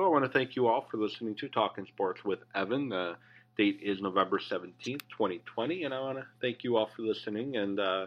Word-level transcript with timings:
So 0.00 0.06
I 0.06 0.08
want 0.08 0.24
to 0.24 0.30
thank 0.30 0.56
you 0.56 0.66
all 0.66 0.86
for 0.90 0.96
listening 0.96 1.34
to 1.34 1.48
Talking 1.50 1.84
Sports 1.84 2.24
with 2.24 2.38
Evan. 2.54 2.88
The 2.88 3.16
date 3.58 3.80
is 3.82 4.00
November 4.00 4.38
17th, 4.38 5.02
2020, 5.10 5.84
and 5.84 5.92
I 5.92 6.00
want 6.00 6.16
to 6.16 6.24
thank 6.40 6.64
you 6.64 6.78
all 6.78 6.88
for 6.96 7.02
listening. 7.02 7.58
And 7.58 7.78
uh, 7.78 8.06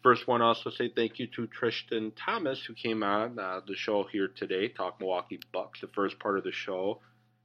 first, 0.00 0.28
want 0.28 0.42
to 0.42 0.44
also 0.44 0.70
say 0.70 0.92
thank 0.94 1.18
you 1.18 1.26
to 1.34 1.48
Tristan 1.48 2.12
Thomas, 2.12 2.62
who 2.64 2.72
came 2.72 3.02
on 3.02 3.40
uh, 3.40 3.62
the 3.66 3.74
show 3.74 4.04
here 4.04 4.28
today, 4.28 4.68
Talk 4.68 5.00
Milwaukee 5.00 5.40
Bucks. 5.52 5.80
The 5.80 5.88
first 5.88 6.20
part 6.20 6.38
of 6.38 6.44
the 6.44 6.52
show, 6.52 7.00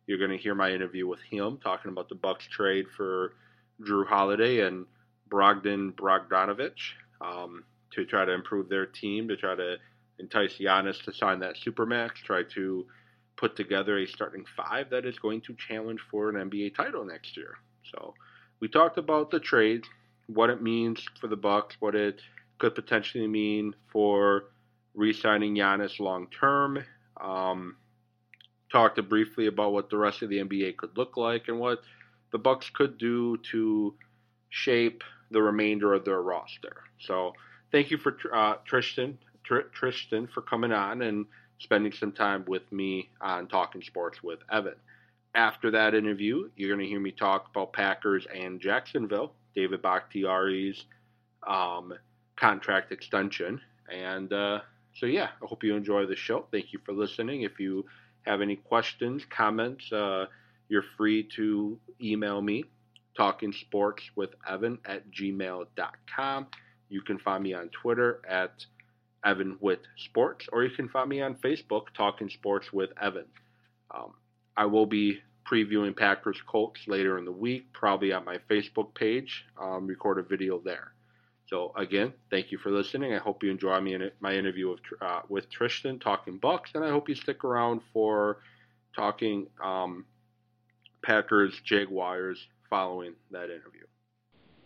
you're 0.05 0.19
going 0.19 0.29
to 0.29 0.37
hear 0.37 0.53
my 0.53 0.69
interview 0.69 1.07
with 1.07 1.21
him, 1.21 1.57
talking 1.57 1.89
about 1.89 2.09
the 2.09 2.15
Bucks 2.15 2.45
trade 2.47 2.85
for 2.95 3.33
Jrue 3.81 4.05
Holiday 4.05 4.67
and 4.67 4.85
Brogdon 5.31 5.93
Bogdanovic 5.93 6.77
um, 7.21 7.63
to 7.93 8.05
try 8.05 8.23
to 8.23 8.33
improve 8.33 8.69
their 8.69 8.85
team, 8.85 9.27
to 9.29 9.35
try 9.35 9.55
to 9.55 9.77
entice 10.19 10.59
Giannis 10.59 11.01
to 11.05 11.11
sign 11.11 11.39
that 11.39 11.55
supermax, 11.55 12.17
try 12.17 12.43
to 12.53 12.85
put 13.39 13.55
together 13.55 13.97
a 13.97 14.05
starting 14.05 14.43
five 14.57 14.89
that 14.89 15.05
is 15.05 15.17
going 15.17 15.39
to 15.41 15.55
challenge 15.55 16.01
for 16.11 16.29
an 16.29 16.49
NBA 16.49 16.75
title 16.75 17.05
next 17.05 17.37
year. 17.37 17.55
So 17.91 18.13
we 18.59 18.67
talked 18.67 18.97
about 18.97 19.31
the 19.31 19.39
trade, 19.39 19.85
what 20.27 20.49
it 20.49 20.61
means 20.61 21.03
for 21.21 21.27
the 21.27 21.37
Bucks, 21.37 21.77
what 21.79 21.95
it 21.95 22.21
could 22.57 22.75
potentially 22.75 23.27
mean 23.27 23.73
for 23.91 24.45
re-signing 24.93 25.55
Giannis 25.55 25.99
long 25.99 26.27
term. 26.27 26.83
Um, 27.19 27.77
talked 28.71 29.01
briefly 29.07 29.47
about 29.47 29.71
what 29.71 29.89
the 29.89 29.97
rest 29.97 30.21
of 30.21 30.29
the 30.29 30.39
NBA 30.39 30.77
could 30.77 30.97
look 30.97 31.15
like 31.15 31.47
and 31.47 31.59
what 31.59 31.79
the 32.31 32.37
Bucks 32.37 32.69
could 32.69 32.97
do 32.97 33.37
to 33.51 33.95
shape 34.49 35.03
the 35.31 35.41
remainder 35.41 35.93
of 35.93 36.03
their 36.03 36.21
roster. 36.21 36.83
So 36.99 37.33
thank 37.71 37.89
you 37.89 37.97
for 37.97 38.17
uh, 38.33 38.55
Tristan 38.65 39.17
Tr- 39.43 39.69
Tristan 39.73 40.27
for 40.27 40.41
coming 40.41 40.71
on 40.71 41.01
and 41.01 41.25
spending 41.59 41.91
some 41.91 42.11
time 42.11 42.43
with 42.47 42.69
me 42.71 43.09
on 43.21 43.47
Talking 43.47 43.81
Sports 43.81 44.23
with 44.23 44.39
Evan. 44.51 44.75
After 45.35 45.69
that 45.71 45.93
interview, 45.93 46.49
you're 46.55 46.69
going 46.69 46.85
to 46.85 46.89
hear 46.89 46.99
me 46.99 47.11
talk 47.11 47.47
about 47.51 47.73
Packers 47.73 48.25
and 48.33 48.59
Jacksonville, 48.59 49.33
David 49.55 49.81
Bakhtiari's 49.81 50.85
um, 51.47 51.93
contract 52.35 52.91
extension. 52.91 53.61
And 53.91 54.33
uh, 54.33 54.61
so, 54.93 55.05
yeah, 55.05 55.29
I 55.41 55.45
hope 55.45 55.63
you 55.63 55.75
enjoy 55.75 56.05
the 56.05 56.15
show. 56.15 56.45
Thank 56.51 56.73
you 56.73 56.79
for 56.83 56.93
listening. 56.93 57.43
If 57.43 57.59
you 57.59 57.85
have 58.23 58.41
any 58.41 58.55
questions, 58.55 59.23
comments, 59.29 59.91
uh, 59.91 60.25
you're 60.67 60.85
free 60.97 61.23
to 61.35 61.77
email 62.01 62.41
me, 62.41 62.63
talking 63.15 63.51
sports 63.51 64.03
with 64.15 64.31
Evan 64.47 64.79
at 64.85 65.11
gmail.com. 65.11 66.47
You 66.89 67.01
can 67.01 67.19
find 67.19 67.43
me 67.43 67.53
on 67.53 67.69
Twitter 67.69 68.21
at 68.27 68.65
Evan 69.25 69.57
with 69.59 69.79
Sports, 69.97 70.47
or 70.51 70.63
you 70.63 70.69
can 70.69 70.89
find 70.89 71.09
me 71.09 71.21
on 71.21 71.35
Facebook, 71.35 71.87
Talking 71.95 72.29
Sports 72.29 72.71
with 72.71 72.89
Evan. 73.01 73.25
Um, 73.91 74.13
I 74.55 74.65
will 74.65 74.85
be 74.85 75.19
previewing 75.49 75.95
Packers 75.95 76.41
Colts 76.47 76.81
later 76.87 77.17
in 77.17 77.25
the 77.25 77.31
week, 77.31 77.71
probably 77.73 78.13
on 78.13 78.25
my 78.25 78.37
Facebook 78.49 78.93
page. 78.93 79.45
Um, 79.59 79.87
record 79.87 80.19
a 80.19 80.23
video 80.23 80.59
there. 80.59 80.93
So 81.47 81.73
again, 81.75 82.13
thank 82.29 82.51
you 82.51 82.59
for 82.59 82.69
listening. 82.69 83.13
I 83.13 83.17
hope 83.17 83.43
you 83.43 83.49
enjoy 83.49 83.79
me 83.81 83.95
in 83.95 84.11
my 84.19 84.35
interview 84.35 84.69
with 84.69 84.81
uh, 85.01 85.21
with 85.29 85.49
Tristan 85.49 85.97
talking 85.97 86.37
Bucks, 86.37 86.71
and 86.75 86.83
I 86.85 86.89
hope 86.89 87.09
you 87.09 87.15
stick 87.15 87.43
around 87.43 87.81
for 87.91 88.37
talking 88.95 89.47
um, 89.63 90.05
Packers 91.03 91.59
Jaguars 91.65 92.47
following 92.69 93.13
that 93.31 93.45
interview. 93.45 93.85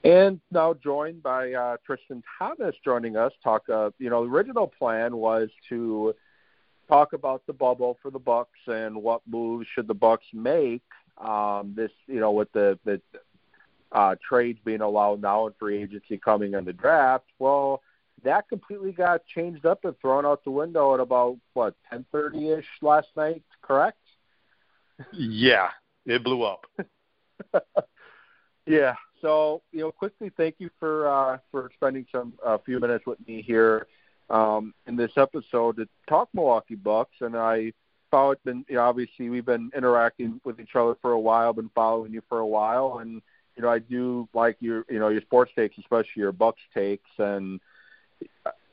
And 0.03 0.41
now 0.51 0.73
joined 0.73 1.23
by 1.23 1.53
uh, 1.53 1.77
Tristan 1.85 2.23
Thomas 2.37 2.75
joining 2.83 3.15
us. 3.15 3.31
Talk. 3.41 3.69
Uh, 3.69 3.91
you 3.99 4.09
know, 4.09 4.25
the 4.25 4.31
original 4.31 4.67
plan 4.67 5.15
was 5.15 5.49
to 5.69 6.13
talk 6.89 7.13
about 7.13 7.43
the 7.47 7.53
bubble 7.53 7.97
for 8.01 8.11
the 8.11 8.19
Bucks 8.19 8.59
and 8.67 9.01
what 9.01 9.21
moves 9.25 9.65
should 9.73 9.87
the 9.87 9.93
Bucks 9.93 10.25
make. 10.33 10.83
Um, 11.17 11.73
this, 11.75 11.91
you 12.07 12.19
know, 12.19 12.31
with 12.31 12.51
the 12.51 12.77
the 12.83 13.01
uh, 13.93 14.15
trades 14.27 14.59
being 14.65 14.81
allowed 14.81 15.21
now 15.21 15.45
and 15.45 15.55
free 15.57 15.81
agency 15.81 16.17
coming 16.17 16.53
in 16.53 16.65
the 16.65 16.73
draft. 16.73 17.25
Well, 17.39 17.81
that 18.23 18.49
completely 18.49 18.91
got 18.91 19.25
changed 19.25 19.65
up 19.65 19.85
and 19.85 19.97
thrown 19.99 20.25
out 20.25 20.43
the 20.43 20.51
window 20.51 20.93
at 20.93 20.99
about 20.99 21.37
what 21.53 21.75
10:30 21.91 22.59
ish 22.59 22.67
last 22.81 23.07
night. 23.15 23.43
Correct? 23.61 23.97
Yeah, 25.13 25.69
it 26.05 26.23
blew 26.23 26.43
up. 26.43 26.65
yeah. 28.65 28.95
So, 29.23 29.61
you 29.71 29.79
know, 29.79 29.91
quickly, 29.91 30.31
thank 30.35 30.55
you 30.59 30.69
for 30.81 31.07
uh, 31.07 31.37
for 31.49 31.71
spending 31.77 32.05
some 32.11 32.33
a 32.45 32.59
few 32.59 32.79
minutes 32.81 33.05
with 33.05 33.25
me 33.25 33.41
here 33.41 33.87
um, 34.29 34.73
in 34.85 34.97
this 34.97 35.13
episode 35.15 35.77
to 35.77 35.87
talk 36.09 36.27
Milwaukee 36.33 36.75
Bucks. 36.75 37.15
And 37.21 37.33
I 37.37 37.71
followed, 38.11 38.37
been 38.43 38.65
you 38.67 38.75
know, 38.75 38.81
obviously 38.83 39.29
we've 39.29 39.45
been 39.45 39.71
interacting 39.75 40.41
with 40.43 40.59
each 40.59 40.75
other 40.75 40.95
for 41.01 41.13
a 41.13 41.19
while, 41.19 41.53
been 41.53 41.71
following 41.73 42.11
you 42.11 42.21
for 42.27 42.39
a 42.39 42.45
while, 42.45 42.97
and 42.99 43.21
you 43.55 43.63
know, 43.63 43.69
I 43.69 43.79
do 43.79 44.27
like 44.33 44.57
your 44.59 44.85
you 44.89 44.99
know 44.99 45.07
your 45.07 45.21
sports 45.21 45.53
takes, 45.55 45.77
especially 45.77 46.17
your 46.17 46.33
Bucks 46.33 46.61
takes, 46.73 47.09
and 47.17 47.61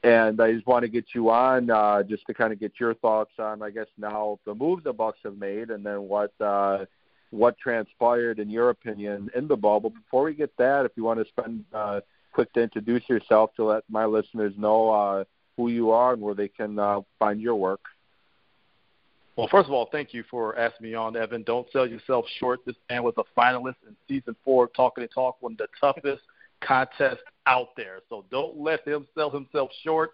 and 0.02 0.40
I 0.40 0.52
just 0.52 0.66
want 0.66 0.82
to 0.82 0.88
get 0.88 1.14
you 1.14 1.30
on 1.30 1.70
uh, 1.70 2.02
just 2.02 2.26
to 2.26 2.34
kind 2.34 2.52
of 2.52 2.58
get 2.58 2.72
your 2.80 2.94
thoughts 2.94 3.34
on, 3.38 3.62
I 3.62 3.70
guess, 3.70 3.86
now 3.96 4.40
the 4.44 4.54
moves 4.56 4.82
the 4.82 4.92
Bucks 4.92 5.20
have 5.22 5.38
made, 5.38 5.70
and 5.70 5.86
then 5.86 6.08
what. 6.08 6.32
Uh, 6.40 6.86
what 7.30 7.56
transpired 7.58 8.38
in 8.38 8.50
your 8.50 8.70
opinion 8.70 9.30
in 9.34 9.48
the 9.48 9.56
bubble. 9.56 9.90
Before 9.90 10.24
we 10.24 10.34
get 10.34 10.56
that, 10.58 10.84
if 10.84 10.92
you 10.96 11.04
want 11.04 11.20
to 11.20 11.28
spend 11.28 11.64
uh, 11.72 12.00
quick 12.32 12.52
to 12.54 12.62
introduce 12.62 13.08
yourself 13.08 13.54
to 13.56 13.64
let 13.64 13.84
my 13.88 14.04
listeners 14.04 14.52
know 14.56 14.90
uh, 14.90 15.24
who 15.56 15.68
you 15.68 15.90
are 15.90 16.12
and 16.12 16.22
where 16.22 16.34
they 16.34 16.48
can 16.48 16.78
uh, 16.78 17.00
find 17.18 17.40
your 17.40 17.54
work. 17.54 17.80
Well, 19.36 19.48
first 19.48 19.68
of 19.68 19.72
all, 19.72 19.88
thank 19.90 20.12
you 20.12 20.24
for 20.30 20.58
asking 20.58 20.88
me 20.88 20.94
on, 20.94 21.16
Evan. 21.16 21.42
Don't 21.44 21.66
sell 21.72 21.86
yourself 21.86 22.24
short. 22.38 22.60
This 22.66 22.76
man 22.90 23.02
was 23.04 23.14
a 23.16 23.24
finalist 23.38 23.76
in 23.86 23.96
season 24.08 24.36
four 24.44 24.64
of 24.64 24.74
Talking 24.74 25.02
and 25.02 25.10
Talk, 25.10 25.36
one 25.40 25.52
of 25.52 25.58
the 25.58 25.68
toughest 25.80 26.22
contests 26.60 27.22
out 27.46 27.68
there. 27.76 28.00
So 28.08 28.24
don't 28.30 28.58
let 28.58 28.86
him 28.86 29.06
sell 29.14 29.30
himself 29.30 29.70
short. 29.82 30.10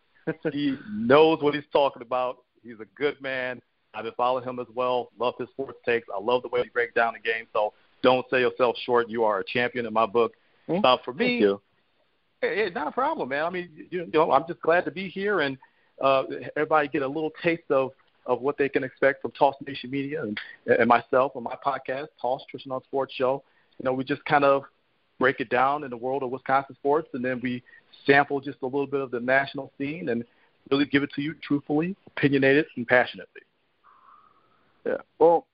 he 0.52 0.76
knows 0.90 1.42
what 1.42 1.54
he's 1.54 1.64
talking 1.72 2.02
about. 2.02 2.38
He's 2.62 2.80
a 2.80 2.86
good 2.96 3.20
man. 3.20 3.60
I've 3.96 4.04
been 4.04 4.12
following 4.16 4.44
him 4.44 4.58
as 4.58 4.66
well. 4.74 5.10
Love 5.18 5.34
his 5.38 5.48
sports 5.48 5.78
takes. 5.86 6.06
I 6.14 6.20
love 6.20 6.42
the 6.42 6.48
way 6.48 6.62
he 6.62 6.68
breaks 6.68 6.92
down 6.94 7.14
the 7.14 7.18
game. 7.18 7.46
So 7.54 7.72
don't 8.02 8.26
sell 8.28 8.38
yourself 8.38 8.76
short. 8.84 9.08
You 9.08 9.24
are 9.24 9.40
a 9.40 9.44
champion 9.44 9.86
in 9.86 9.92
my 9.92 10.04
book. 10.04 10.34
Mm-hmm. 10.68 10.84
Uh, 10.84 10.98
for 11.02 11.14
me, 11.14 11.38
you. 11.38 11.60
Hey, 12.42 12.70
not 12.74 12.88
a 12.88 12.92
problem, 12.92 13.30
man. 13.30 13.44
I 13.44 13.50
mean, 13.50 13.70
you 13.90 14.06
know, 14.12 14.30
I'm 14.32 14.44
just 14.46 14.60
glad 14.60 14.84
to 14.84 14.90
be 14.90 15.08
here 15.08 15.40
and 15.40 15.56
uh, 16.02 16.24
everybody 16.56 16.88
get 16.88 17.02
a 17.02 17.08
little 17.08 17.32
taste 17.42 17.70
of 17.70 17.92
of 18.26 18.40
what 18.40 18.58
they 18.58 18.68
can 18.68 18.82
expect 18.82 19.22
from 19.22 19.30
Toss 19.30 19.54
Nation 19.64 19.88
Media 19.88 20.20
and, 20.20 20.36
and 20.66 20.88
myself 20.88 21.36
on 21.36 21.44
my 21.44 21.54
podcast, 21.64 22.08
Toss 22.20 22.42
Tristan 22.50 22.72
on 22.72 22.82
Sports 22.82 23.14
Show. 23.14 23.44
You 23.78 23.84
know, 23.84 23.92
we 23.92 24.02
just 24.02 24.24
kind 24.24 24.44
of 24.44 24.64
break 25.20 25.38
it 25.38 25.48
down 25.48 25.84
in 25.84 25.90
the 25.90 25.96
world 25.96 26.24
of 26.24 26.30
Wisconsin 26.30 26.74
sports, 26.74 27.08
and 27.14 27.24
then 27.24 27.40
we 27.40 27.62
sample 28.04 28.40
just 28.40 28.58
a 28.62 28.66
little 28.66 28.88
bit 28.88 29.00
of 29.00 29.12
the 29.12 29.20
national 29.20 29.70
scene 29.78 30.08
and 30.08 30.24
really 30.72 30.86
give 30.86 31.04
it 31.04 31.10
to 31.14 31.22
you 31.22 31.34
truthfully, 31.40 31.94
opinionated, 32.08 32.66
and 32.76 32.86
passionately. 32.88 33.42
Yeah. 34.86 34.98
Well, 35.18 35.46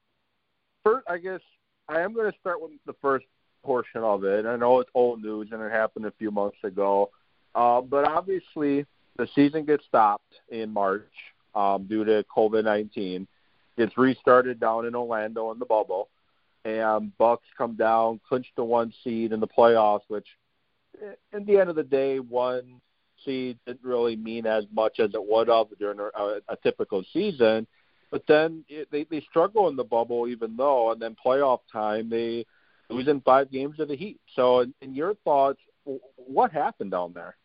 first, 0.85 1.07
I 1.09 1.19
guess 1.19 1.41
I 1.89 2.01
am 2.01 2.13
going 2.13 2.31
to 2.31 2.39
start 2.39 2.61
with 2.61 2.73
the 2.87 2.95
first 3.01 3.25
portion 3.65 4.03
of 4.03 4.25
it. 4.25 4.45
I 4.45 4.57
know 4.57 4.81
it's 4.81 4.91
old 4.95 5.23
news 5.23 5.49
and 5.53 5.63
it 5.63 5.73
happened 5.73 6.07
a 6.07 6.13
few 6.19 6.31
months 6.31 6.59
ago, 6.63 7.11
uh, 7.55 7.81
but 7.81 8.07
obviously 8.07 8.85
the 9.17 9.29
season 9.35 9.65
gets 9.65 9.85
stopped 9.87 10.35
in 10.51 10.71
March 10.71 11.09
um, 11.55 11.87
due 11.89 12.05
to 12.05 12.25
COVID 12.35 12.65
nineteen. 12.65 13.27
Gets 13.79 13.97
restarted 13.97 14.61
down 14.61 14.85
in 14.85 14.95
Orlando 14.95 15.51
in 15.51 15.59
the 15.59 15.65
bubble, 15.65 16.11
and 16.67 17.17
Bucks 17.17 17.47
come 17.57 17.75
down, 17.75 18.21
clinch 18.29 18.47
the 18.55 18.65
one 18.65 18.93
seed 19.03 19.33
in 19.33 19.41
the 19.41 19.49
playoffs, 19.49 20.03
which, 20.09 20.27
in 21.33 21.47
the 21.47 21.59
end 21.59 21.71
of 21.71 21.77
the 21.77 21.83
day, 21.83 22.19
one 22.19 22.83
seed 23.25 23.59
didn't 23.67 23.83
really 23.83 24.17
mean 24.17 24.45
as 24.45 24.65
much 24.75 25.01
as 25.01 25.15
it 25.15 25.27
would 25.27 25.49
have 25.49 25.69
during 25.79 26.01
a, 26.01 26.41
a 26.49 26.57
typical 26.63 27.03
season. 27.15 27.67
But 28.13 28.25
then 28.29 28.63
it, 28.69 28.89
they 28.93 29.05
they 29.05 29.23
struggle 29.29 29.69
in 29.69 29.75
the 29.75 29.83
bubble, 29.83 30.29
even 30.29 30.55
though, 30.55 30.93
and 30.93 31.01
then 31.01 31.17
playoff 31.25 31.61
time 31.73 32.11
they 32.11 32.45
lose 32.91 33.09
in 33.09 33.23
five 33.23 33.51
games 33.51 33.81
of 33.81 33.89
the 33.89 33.97
Heat. 33.97 34.21
So, 34.37 34.61
in, 34.61 34.75
in 34.83 34.95
your 34.95 35.15
thoughts, 35.25 35.59
what 36.17 36.53
happened 36.53 36.91
down 36.91 37.15
there? 37.15 37.37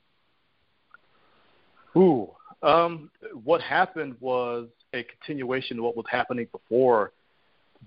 Ooh, 1.95 2.29
um, 2.61 3.09
what 3.45 3.61
happened 3.61 4.17
was 4.19 4.67
a 4.93 5.03
continuation 5.03 5.77
of 5.77 5.85
what 5.85 5.95
was 5.95 6.05
happening 6.11 6.47
before 6.51 7.13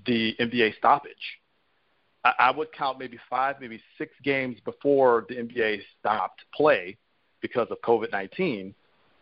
the 0.07 0.35
NBA 0.41 0.77
stoppage. 0.79 1.13
I, 2.23 2.51
would 2.51 2.71
count 2.73 2.99
maybe 2.99 3.19
five, 3.31 3.57
maybe 3.63 3.81
six 3.97 4.13
games 4.23 4.59
before 4.67 5.25
the 5.31 5.37
NBA 5.37 5.81
stopped 5.99 6.43
play 6.55 6.99
because 7.41 7.69
of 7.71 7.81
COVID 7.83 8.11
nineteen. 8.11 8.75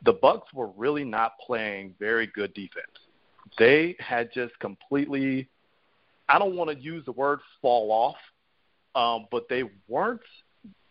The 0.04 0.12
Bucks 0.12 0.52
were 0.54 0.68
really 0.76 1.04
not 1.04 1.32
playing 1.44 1.94
very 1.98 2.28
good 2.28 2.54
defense 2.54 2.86
they 3.58 3.96
had 3.98 4.32
just 4.32 4.58
completely 4.58 5.48
I 6.28 6.38
don't 6.38 6.56
want 6.56 6.70
to 6.70 6.76
use 6.76 7.04
the 7.06 7.12
word 7.12 7.40
fall 7.62 7.90
off, 7.90 8.16
um, 8.94 9.26
but 9.30 9.48
they 9.48 9.64
weren't 9.88 10.20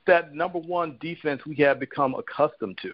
that 0.07 0.33
number 0.33 0.57
one 0.57 0.98
defense 1.00 1.45
we 1.45 1.56
had 1.56 1.80
become 1.80 2.15
accustomed 2.15 2.80
to. 2.81 2.92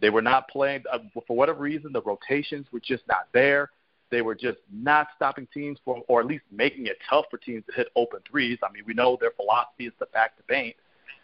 They 0.00 0.10
were 0.10 0.22
not 0.22 0.48
playing 0.48 0.84
uh, 0.92 0.98
for 1.26 1.36
whatever 1.36 1.60
reason. 1.60 1.92
The 1.92 2.02
rotations 2.02 2.66
were 2.72 2.80
just 2.80 3.02
not 3.08 3.28
there. 3.32 3.70
They 4.10 4.22
were 4.22 4.34
just 4.34 4.58
not 4.72 5.08
stopping 5.16 5.46
teams 5.52 5.78
from, 5.84 6.02
or 6.08 6.20
at 6.20 6.26
least 6.26 6.44
making 6.50 6.86
it 6.86 6.98
tough 7.08 7.26
for 7.30 7.38
teams 7.38 7.64
to 7.66 7.72
hit 7.76 7.88
open 7.96 8.20
threes. 8.28 8.58
I 8.62 8.70
mean, 8.72 8.82
we 8.86 8.94
know 8.94 9.16
their 9.20 9.30
philosophy 9.32 9.86
is 9.86 9.92
to 9.98 10.06
back 10.06 10.36
the 10.36 10.42
paint 10.44 10.76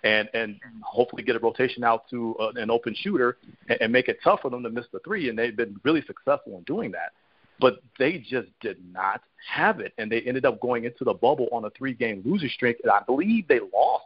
and 0.04 0.28
and 0.34 0.60
hopefully 0.82 1.22
get 1.22 1.36
a 1.36 1.38
rotation 1.38 1.82
out 1.82 2.08
to 2.10 2.36
uh, 2.38 2.52
an 2.56 2.70
open 2.70 2.94
shooter 2.94 3.38
and, 3.68 3.80
and 3.80 3.92
make 3.92 4.08
it 4.08 4.18
tough 4.22 4.40
for 4.40 4.50
them 4.50 4.62
to 4.62 4.70
miss 4.70 4.86
the 4.92 5.00
three. 5.00 5.28
And 5.28 5.38
they've 5.38 5.56
been 5.56 5.80
really 5.84 6.02
successful 6.06 6.58
in 6.58 6.62
doing 6.64 6.92
that. 6.92 7.12
But 7.58 7.80
they 7.98 8.18
just 8.18 8.48
did 8.60 8.76
not 8.92 9.22
have 9.50 9.80
it, 9.80 9.92
and 9.96 10.12
they 10.12 10.20
ended 10.22 10.44
up 10.44 10.60
going 10.60 10.84
into 10.84 11.04
the 11.04 11.14
bubble 11.14 11.48
on 11.52 11.64
a 11.64 11.70
three-game 11.70 12.22
losing 12.24 12.50
streak. 12.50 12.76
And 12.82 12.90
I 12.90 13.00
believe 13.06 13.48
they 13.48 13.60
lost 13.60 14.04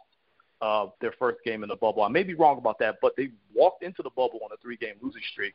uh, 0.61 0.85
their 1.01 1.13
first 1.19 1.39
game 1.43 1.63
in 1.63 1.69
the 1.69 1.75
bubble. 1.75 2.03
I 2.03 2.07
may 2.07 2.23
be 2.23 2.33
wrong 2.33 2.57
about 2.57 2.79
that, 2.79 2.99
but 3.01 3.13
they 3.17 3.29
walked 3.53 3.83
into 3.83 4.03
the 4.03 4.09
bubble 4.11 4.39
on 4.43 4.51
a 4.53 4.57
three-game 4.61 4.95
losing 5.01 5.21
streak, 5.33 5.53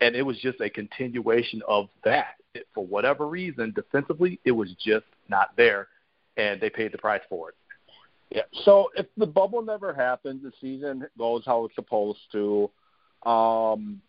and 0.00 0.14
it 0.14 0.22
was 0.22 0.38
just 0.38 0.60
a 0.60 0.68
continuation 0.68 1.62
of 1.66 1.88
that. 2.04 2.34
It, 2.54 2.66
for 2.74 2.84
whatever 2.84 3.26
reason, 3.28 3.72
defensively, 3.74 4.40
it 4.44 4.52
was 4.52 4.74
just 4.84 5.06
not 5.28 5.56
there, 5.56 5.88
and 6.36 6.60
they 6.60 6.68
paid 6.68 6.92
the 6.92 6.98
price 6.98 7.22
for 7.28 7.50
it. 7.50 7.54
Yeah. 8.30 8.42
So 8.64 8.90
if 8.94 9.06
the 9.16 9.26
bubble 9.26 9.62
never 9.62 9.94
happens, 9.94 10.42
the 10.42 10.52
season 10.60 11.06
goes 11.16 11.44
how 11.46 11.64
it's 11.64 11.74
supposed 11.74 12.20
to. 12.32 12.70
Um, 13.24 14.02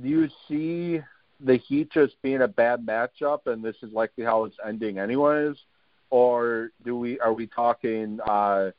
do 0.00 0.08
you 0.08 0.28
see 0.46 1.00
the 1.40 1.56
Heat 1.56 1.90
just 1.92 2.20
being 2.22 2.42
a 2.42 2.48
bad 2.48 2.84
matchup, 2.86 3.46
and 3.46 3.62
this 3.62 3.76
is 3.82 3.92
likely 3.92 4.24
how 4.24 4.44
it's 4.44 4.56
ending, 4.66 4.98
anyways? 4.98 5.56
Or 6.10 6.70
do 6.84 6.96
we 6.96 7.18
are 7.20 7.32
we 7.32 7.46
talking, 7.46 8.18
uh, 8.26 8.70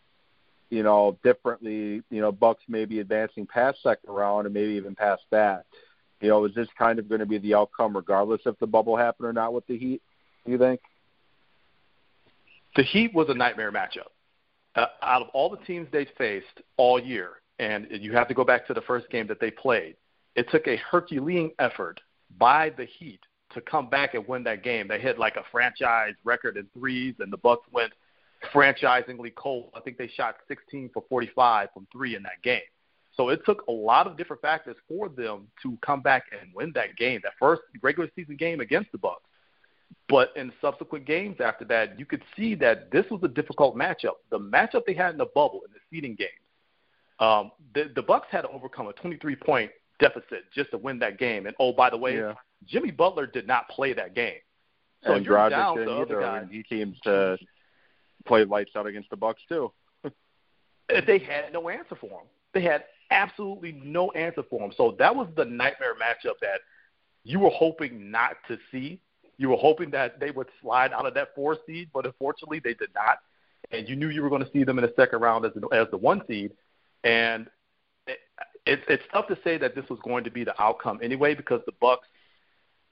you 0.70 0.84
know, 0.84 1.18
differently? 1.24 2.02
You 2.10 2.22
know, 2.22 2.32
Bucks 2.32 2.64
maybe 2.68 3.00
advancing 3.00 3.46
past 3.46 3.82
second 3.84 4.12
round, 4.12 4.46
and 4.46 4.54
maybe 4.54 4.74
even 4.74 4.96
past 4.96 5.24
that. 5.32 5.66
You 6.22 6.30
know, 6.30 6.46
is 6.46 6.56
this 6.56 6.68
kind 6.78 6.98
of 7.00 7.10
going 7.10 7.20
to 7.20 7.26
be 7.28 7.38
the 7.38 7.54
outcome, 7.54 7.96
regardless 7.96 8.42
if 8.46 8.58
the 8.60 8.68
bubble 8.68 8.98
happened 8.98 9.28
or 9.28 9.34
not 9.34 9.54
with 9.54 9.68
the 9.68 9.78
Heat? 9.78 10.02
Do 10.46 10.52
you 10.52 10.58
think? 10.58 10.80
The 12.76 12.84
Heat 12.84 13.14
was 13.14 13.28
a 13.30 13.34
nightmare 13.34 13.72
matchup 13.72 14.10
uh, 14.78 14.86
out 15.02 15.24
of 15.24 15.30
all 15.30 15.50
the 15.50 15.58
teams 15.58 15.88
they 15.92 16.08
faced 16.18 16.62
all 16.78 17.02
year, 17.02 17.42
and 17.60 17.88
you 17.90 18.14
have 18.14 18.28
to 18.28 18.34
go 18.34 18.46
back 18.46 18.66
to 18.68 18.74
the 18.74 18.82
first 18.82 19.10
game 19.10 19.28
that 19.28 19.40
they 19.40 19.52
played, 19.52 19.96
it 20.36 20.50
took 20.52 20.68
a 20.68 20.78
Herculean 20.78 21.52
effort 21.60 22.00
by 22.38 22.70
the 22.70 22.86
Heat 22.86 23.20
to 23.54 23.62
come 23.62 23.90
back 23.90 24.14
and 24.14 24.28
win 24.28 24.44
that 24.44 24.64
game. 24.64 24.88
They 24.88 25.00
hit 25.00 25.18
like 25.18 25.36
a 25.36 25.44
franchise 25.52 26.14
record 26.24 26.58
in 26.58 26.68
threes, 26.78 27.16
and 27.20 27.32
the 27.32 27.38
Bucks 27.38 27.68
went 27.72 27.94
franchisingly 28.54 29.34
cold. 29.36 29.72
I 29.76 29.80
think 29.80 29.98
they 29.98 30.08
shot 30.08 30.36
16 30.48 30.92
for 30.94 31.04
45 31.10 31.70
from 31.74 31.88
three 31.92 32.16
in 32.16 32.24
that 32.24 32.42
game. 32.44 32.62
So 33.16 33.30
it 33.30 33.42
took 33.46 33.66
a 33.68 33.72
lot 33.72 34.06
of 34.06 34.16
different 34.16 34.44
factors 34.44 34.76
for 34.88 35.10
them 35.10 35.48
to 35.64 35.78
come 35.84 36.02
back 36.02 36.26
and 36.40 36.54
win 36.54 36.72
that 36.76 36.96
game, 36.98 37.20
that 37.24 37.34
first 37.40 37.64
regular 37.82 38.10
season 38.16 38.36
game 38.36 38.60
against 38.60 38.92
the 38.92 39.00
Bucks. 39.00 39.24
But 40.08 40.30
in 40.36 40.54
subsequent 40.62 41.06
games 41.06 41.38
after 41.44 41.66
that, 41.66 42.00
you 42.00 42.06
could 42.06 42.24
see 42.36 42.54
that 42.56 42.92
this 42.92 43.06
was 43.10 43.22
a 43.24 43.28
difficult 43.28 43.76
matchup. 43.76 44.18
The 44.30 44.40
matchup 44.40 44.86
they 44.86 44.94
had 44.94 45.12
in 45.12 45.18
the 45.18 45.26
bubble 45.26 45.62
in 45.66 45.74
the 45.74 45.80
seeding 45.90 46.16
games, 46.16 46.30
um, 47.20 47.52
the, 47.74 47.92
the 47.96 48.04
Bucks 48.04 48.28
had 48.30 48.42
to 48.42 48.50
overcome 48.50 48.88
a 48.88 48.94
23 48.94 49.36
point 49.36 49.72
deficit 50.00 50.44
just 50.54 50.72
to 50.72 50.78
win 50.78 51.00
that 51.00 51.18
game. 51.18 51.46
And 51.46 51.56
oh, 51.60 51.74
by 51.74 51.90
the 51.90 51.98
way, 51.98 52.18
yeah. 52.18 52.34
Jimmy 52.66 52.92
Butler 52.92 53.28
did 53.28 53.48
not 53.48 53.70
play 53.70 53.94
that 53.94 54.16
game. 54.16 54.40
So 55.06 55.14
and 55.14 55.26
you're 55.26 55.50
down 55.50 55.78
to 55.78 55.92
other 55.92 56.20
guys. 56.20 56.48
He 56.50 56.64
seems 56.70 57.00
to 57.02 57.38
play 58.26 58.44
lights 58.44 58.72
out 58.76 58.88
against 58.88 59.10
the 59.10 59.18
Bucks 59.18 59.42
too. 59.48 59.72
they 61.06 61.20
had 61.20 61.54
no 61.54 61.70
answer 61.70 61.96
for 61.96 62.08
him. 62.08 62.28
They 62.54 62.62
had 62.62 62.86
absolutely 63.12 63.74
no 63.84 64.12
answer 64.12 64.44
for 64.50 64.60
him. 64.60 64.74
So 64.76 64.96
that 65.00 65.16
was 65.16 65.28
the 65.36 65.46
nightmare 65.46 65.94
matchup 65.96 66.40
that 66.42 66.62
you 67.24 67.40
were 67.40 67.52
hoping 67.52 68.10
not 68.10 68.38
to 68.48 68.58
see 68.72 69.00
you 69.38 69.50
were 69.50 69.58
hoping 69.58 69.92
that 69.92 70.20
they 70.20 70.32
would 70.32 70.48
slide 70.62 70.92
out 70.92 71.06
of 71.06 71.14
that 71.14 71.36
four 71.36 71.58
seed, 71.66 71.90
but 71.94 72.06
unfortunately 72.06 72.60
they 72.60 72.74
did 72.74 72.90
not. 72.96 73.20
And 73.72 73.88
you 73.88 73.96
knew 73.96 74.10
you 74.10 74.24
were 74.24 74.30
going 74.30 74.44
to 74.44 74.52
see 74.52 74.64
them 74.64 74.80
in 74.80 74.86
the 74.86 74.94
second 74.96 75.22
round 75.22 75.46
as 75.46 75.52
the, 75.54 75.68
as 75.68 75.88
the 75.92 75.98
one 75.98 76.22
seed. 76.28 76.52
And 77.04 77.48
it, 78.08 78.18
it, 78.68 78.82
it's 78.88 79.04
tough 79.12 79.28
to 79.28 79.38
say 79.44 79.58
that 79.58 79.76
this 79.76 79.86
was 79.90 80.00
going 80.04 80.24
to 80.24 80.32
be 80.32 80.44
the 80.44 80.60
outcome 80.62 81.00
anyway 81.02 81.34
because 81.34 81.62
the 81.66 81.74
Bucks 81.80 82.08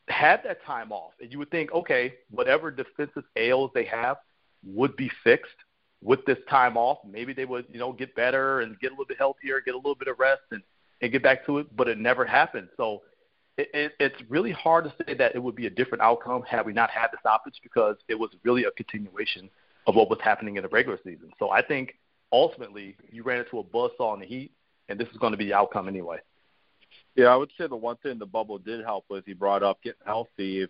had 0.08 0.42
that 0.44 0.64
time 0.64 0.92
off, 0.92 1.14
and 1.22 1.32
you 1.32 1.40
would 1.40 1.52
think, 1.52 1.72
okay, 1.74 2.14
whatever 2.30 2.72
defensive 2.72 3.24
ails 3.36 3.72
they 3.74 3.86
have 3.86 4.18
would 4.64 4.96
be 4.96 5.10
fixed 5.24 5.56
with 6.02 6.24
this 6.26 6.38
time 6.50 6.78
off. 6.78 7.00
Maybe 7.10 7.34
they 7.34 7.46
would, 7.46 7.66
you 7.72 7.80
know, 7.80 7.92
get 7.92 8.16
better 8.16 8.62
and 8.62 8.80
get 8.80 8.88
a 8.88 8.94
little 8.94 9.06
bit 9.06 9.18
healthier, 9.18 9.62
get 9.62 9.74
a 9.74 9.78
little 9.78 9.96
bit 9.96 10.08
of 10.08 10.20
rest, 10.20 10.44
and 10.52 10.62
and 11.02 11.12
get 11.12 11.24
back 11.24 11.46
to 11.48 11.60
it. 11.60 11.76
But 11.76 11.88
it 11.88 11.98
never 11.98 12.26
happened. 12.26 12.70
So 12.78 13.02
it, 13.58 13.70
it, 13.74 13.92
it's 14.00 14.22
really 14.30 14.52
hard 14.52 14.86
to 14.86 14.94
say 15.06 15.14
that 15.16 15.36
it 15.36 15.40
would 15.40 15.56
be 15.56 15.66
a 15.66 15.70
different 15.70 16.02
outcome 16.02 16.44
had 16.44 16.66
we 16.66 16.74
not 16.74 16.90
had 16.90 17.08
the 17.12 17.18
stoppage 17.20 17.60
because 17.64 17.96
it 18.08 18.16
was 18.16 18.30
really 18.44 18.66
a 18.66 18.72
continuation 18.72 19.50
of 19.88 19.96
what 19.96 20.10
was 20.10 20.20
happening 20.22 20.58
in 20.58 20.64
the 20.64 20.70
regular 20.70 21.00
season. 21.04 21.32
So 21.40 21.50
I 21.50 21.62
think 21.62 21.96
ultimately 22.32 22.96
you 23.12 23.24
ran 23.24 23.40
into 23.40 23.60
a 23.60 23.64
buzzsaw 23.64 24.14
in 24.16 24.20
the 24.20 24.26
Heat, 24.26 24.52
and 24.90 25.00
this 25.00 25.08
is 25.10 25.18
going 25.18 25.32
to 25.32 25.38
be 25.38 25.46
the 25.46 25.54
outcome 25.54 25.88
anyway. 25.88 26.18
Yeah, 27.16 27.28
I 27.28 27.36
would 27.36 27.52
say 27.58 27.68
the 27.68 27.76
one 27.76 27.98
thing 27.98 28.20
the 28.20 28.26
bubble 28.26 28.58
did 28.58 28.84
help 28.84 29.06
with, 29.10 29.26
he 29.26 29.34
brought 29.34 29.64
up 29.64 29.82
getting 29.82 30.06
healthy. 30.06 30.68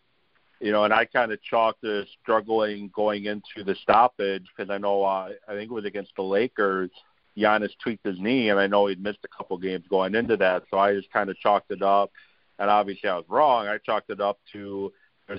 You 0.61 0.71
know, 0.71 0.85
and 0.85 0.93
I 0.93 1.05
kind 1.05 1.31
of 1.31 1.41
chalked 1.41 1.81
the 1.81 2.05
struggling 2.21 2.89
going 2.95 3.25
into 3.25 3.63
the 3.65 3.75
stoppage 3.81 4.45
because 4.55 4.71
I 4.71 4.77
know 4.77 5.03
uh, 5.03 5.31
I 5.47 5.53
think 5.53 5.69
it 5.69 5.73
was 5.73 5.85
against 5.85 6.11
the 6.15 6.21
Lakers. 6.21 6.91
Giannis 7.37 7.71
tweaked 7.83 8.05
his 8.05 8.19
knee, 8.19 8.49
and 8.49 8.59
I 8.59 8.67
know 8.67 8.87
he'd 8.87 9.03
missed 9.03 9.19
a 9.25 9.37
couple 9.37 9.57
games 9.57 9.83
going 9.89 10.15
into 10.15 10.37
that. 10.37 10.63
So 10.71 10.77
I 10.77 10.95
just 10.95 11.11
kind 11.11 11.29
of 11.29 11.37
chalked 11.37 11.71
it 11.71 11.81
up 11.81 12.11
and 12.59 12.69
obviously 12.69 13.09
I 13.09 13.15
was 13.15 13.25
wrong. 13.27 13.67
I 13.67 13.77
chalked 13.77 14.09
it 14.09 14.21
up 14.21 14.39
to 14.53 14.91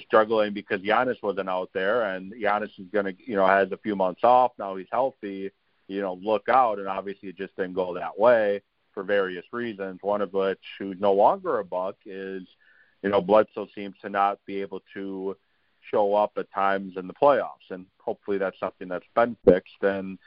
struggling 0.07 0.53
because 0.53 0.81
Giannis 0.81 1.23
wasn't 1.23 1.49
out 1.49 1.71
there, 1.73 2.15
and 2.15 2.33
Giannis 2.33 2.79
is 2.79 2.87
going 2.93 3.07
to, 3.07 3.15
you 3.25 3.37
know, 3.37 3.47
has 3.47 3.71
a 3.73 3.79
few 3.79 3.95
months 3.97 4.23
off 4.25 4.53
now. 4.59 4.77
He's 4.77 4.89
healthy. 4.91 5.51
You 5.89 6.01
know, 6.01 6.19
look 6.21 6.49
out, 6.49 6.79
and 6.79 6.89
obviously 6.89 7.29
it 7.29 7.37
just 7.37 7.57
didn't 7.57 7.75
go 7.75 7.95
that 7.95 8.19
way 8.19 8.63
for 8.93 9.03
various 9.03 9.45
reasons. 9.53 9.99
One 10.03 10.23
of 10.23 10.33
which, 10.33 10.61
who's 10.79 10.97
no 11.01 11.13
longer 11.13 11.59
a 11.59 11.65
buck, 11.65 11.97
is 12.05 12.43
you 13.03 13.11
know 13.11 13.21
Bledsoe 13.21 13.69
seems 13.75 13.95
to 14.03 14.09
not 14.09 14.39
be 14.47 14.61
able 14.61 14.83
to 14.95 15.37
show 15.91 16.15
up 16.15 16.33
at 16.37 16.51
times 16.53 16.97
in 16.97 17.07
the 17.07 17.15
playoffs, 17.15 17.71
and 17.71 17.87
hopefully 18.01 18.39
that's 18.39 18.59
something 18.59 18.89
that's 18.89 19.07
been 19.15 19.37
fixed. 19.45 19.83
And 19.83 20.19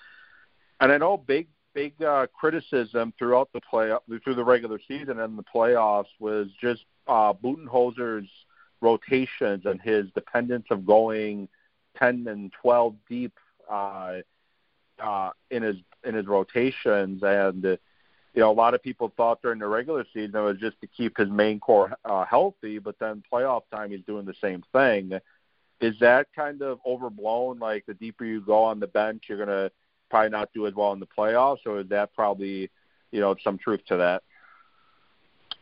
and 0.79 0.91
I 0.91 0.97
know 0.97 1.17
big 1.17 1.47
big 1.73 2.01
uh, 2.01 2.27
criticism 2.27 3.13
throughout 3.17 3.49
the 3.53 3.61
play 3.61 3.91
through 4.23 4.35
the 4.35 4.43
regular 4.43 4.79
season 4.87 5.19
and 5.19 5.37
the 5.37 5.43
playoffs 5.43 6.05
was 6.19 6.47
just 6.59 6.83
uh, 7.07 7.33
Budenholzer's 7.33 8.29
rotations 8.81 9.65
and 9.65 9.79
his 9.81 10.05
dependence 10.15 10.65
of 10.71 10.85
going 10.85 11.47
ten 11.97 12.27
and 12.27 12.51
twelve 12.61 12.95
deep 13.07 13.33
uh, 13.69 14.15
uh, 15.01 15.31
in 15.49 15.63
his 15.63 15.77
in 16.03 16.15
his 16.15 16.27
rotations, 16.27 17.21
and 17.23 17.65
uh, 17.65 17.77
you 18.33 18.41
know 18.41 18.51
a 18.51 18.53
lot 18.53 18.73
of 18.73 18.83
people 18.83 19.11
thought 19.15 19.41
during 19.41 19.59
the 19.59 19.67
regular 19.67 20.05
season 20.13 20.35
it 20.35 20.41
was 20.41 20.57
just 20.57 20.79
to 20.81 20.87
keep 20.87 21.17
his 21.17 21.29
main 21.29 21.59
core 21.59 21.93
uh, 22.05 22.25
healthy, 22.25 22.79
but 22.79 22.97
then 22.99 23.23
playoff 23.31 23.63
time 23.71 23.91
he's 23.91 24.03
doing 24.05 24.25
the 24.25 24.35
same 24.41 24.63
thing. 24.71 25.19
Is 25.81 25.95
that 25.99 26.27
kind 26.35 26.61
of 26.61 26.79
overblown? 26.85 27.59
Like 27.59 27.85
the 27.85 27.93
deeper 27.93 28.25
you 28.25 28.41
go 28.41 28.63
on 28.63 28.79
the 28.79 28.87
bench, 28.87 29.23
you're 29.27 29.37
gonna 29.37 29.71
probably 30.09 30.29
not 30.29 30.49
do 30.53 30.67
as 30.67 30.73
well 30.73 30.93
in 30.93 30.99
the 30.99 31.07
playoffs, 31.07 31.59
or 31.65 31.79
is 31.79 31.89
that 31.89 32.13
probably, 32.13 32.69
you 33.11 33.19
know, 33.19 33.35
some 33.43 33.57
truth 33.57 33.81
to 33.87 33.97
that? 33.97 34.23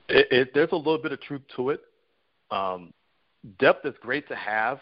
It, 0.09 0.27
it, 0.31 0.53
there's 0.53 0.71
a 0.71 0.77
little 0.77 0.97
bit 0.97 1.11
of 1.11 1.21
truth 1.21 1.41
to 1.55 1.71
it. 1.71 1.81
Um, 2.49 2.93
depth 3.59 3.85
is 3.85 3.95
great 4.01 4.27
to 4.29 4.35
have, 4.35 4.79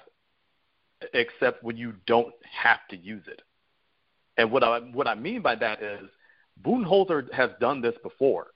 except 1.13 1.63
when 1.63 1.77
you 1.77 1.93
don't 2.05 2.33
have 2.43 2.87
to 2.89 2.97
use 2.97 3.23
it. 3.27 3.41
And 4.37 4.51
what 4.51 4.63
I 4.63 4.79
what 4.79 5.07
I 5.07 5.15
mean 5.15 5.41
by 5.41 5.55
that 5.55 5.81
is, 5.81 6.09
Budenholzer 6.61 7.31
has 7.33 7.51
done 7.59 7.81
this 7.81 7.95
before 8.03 8.47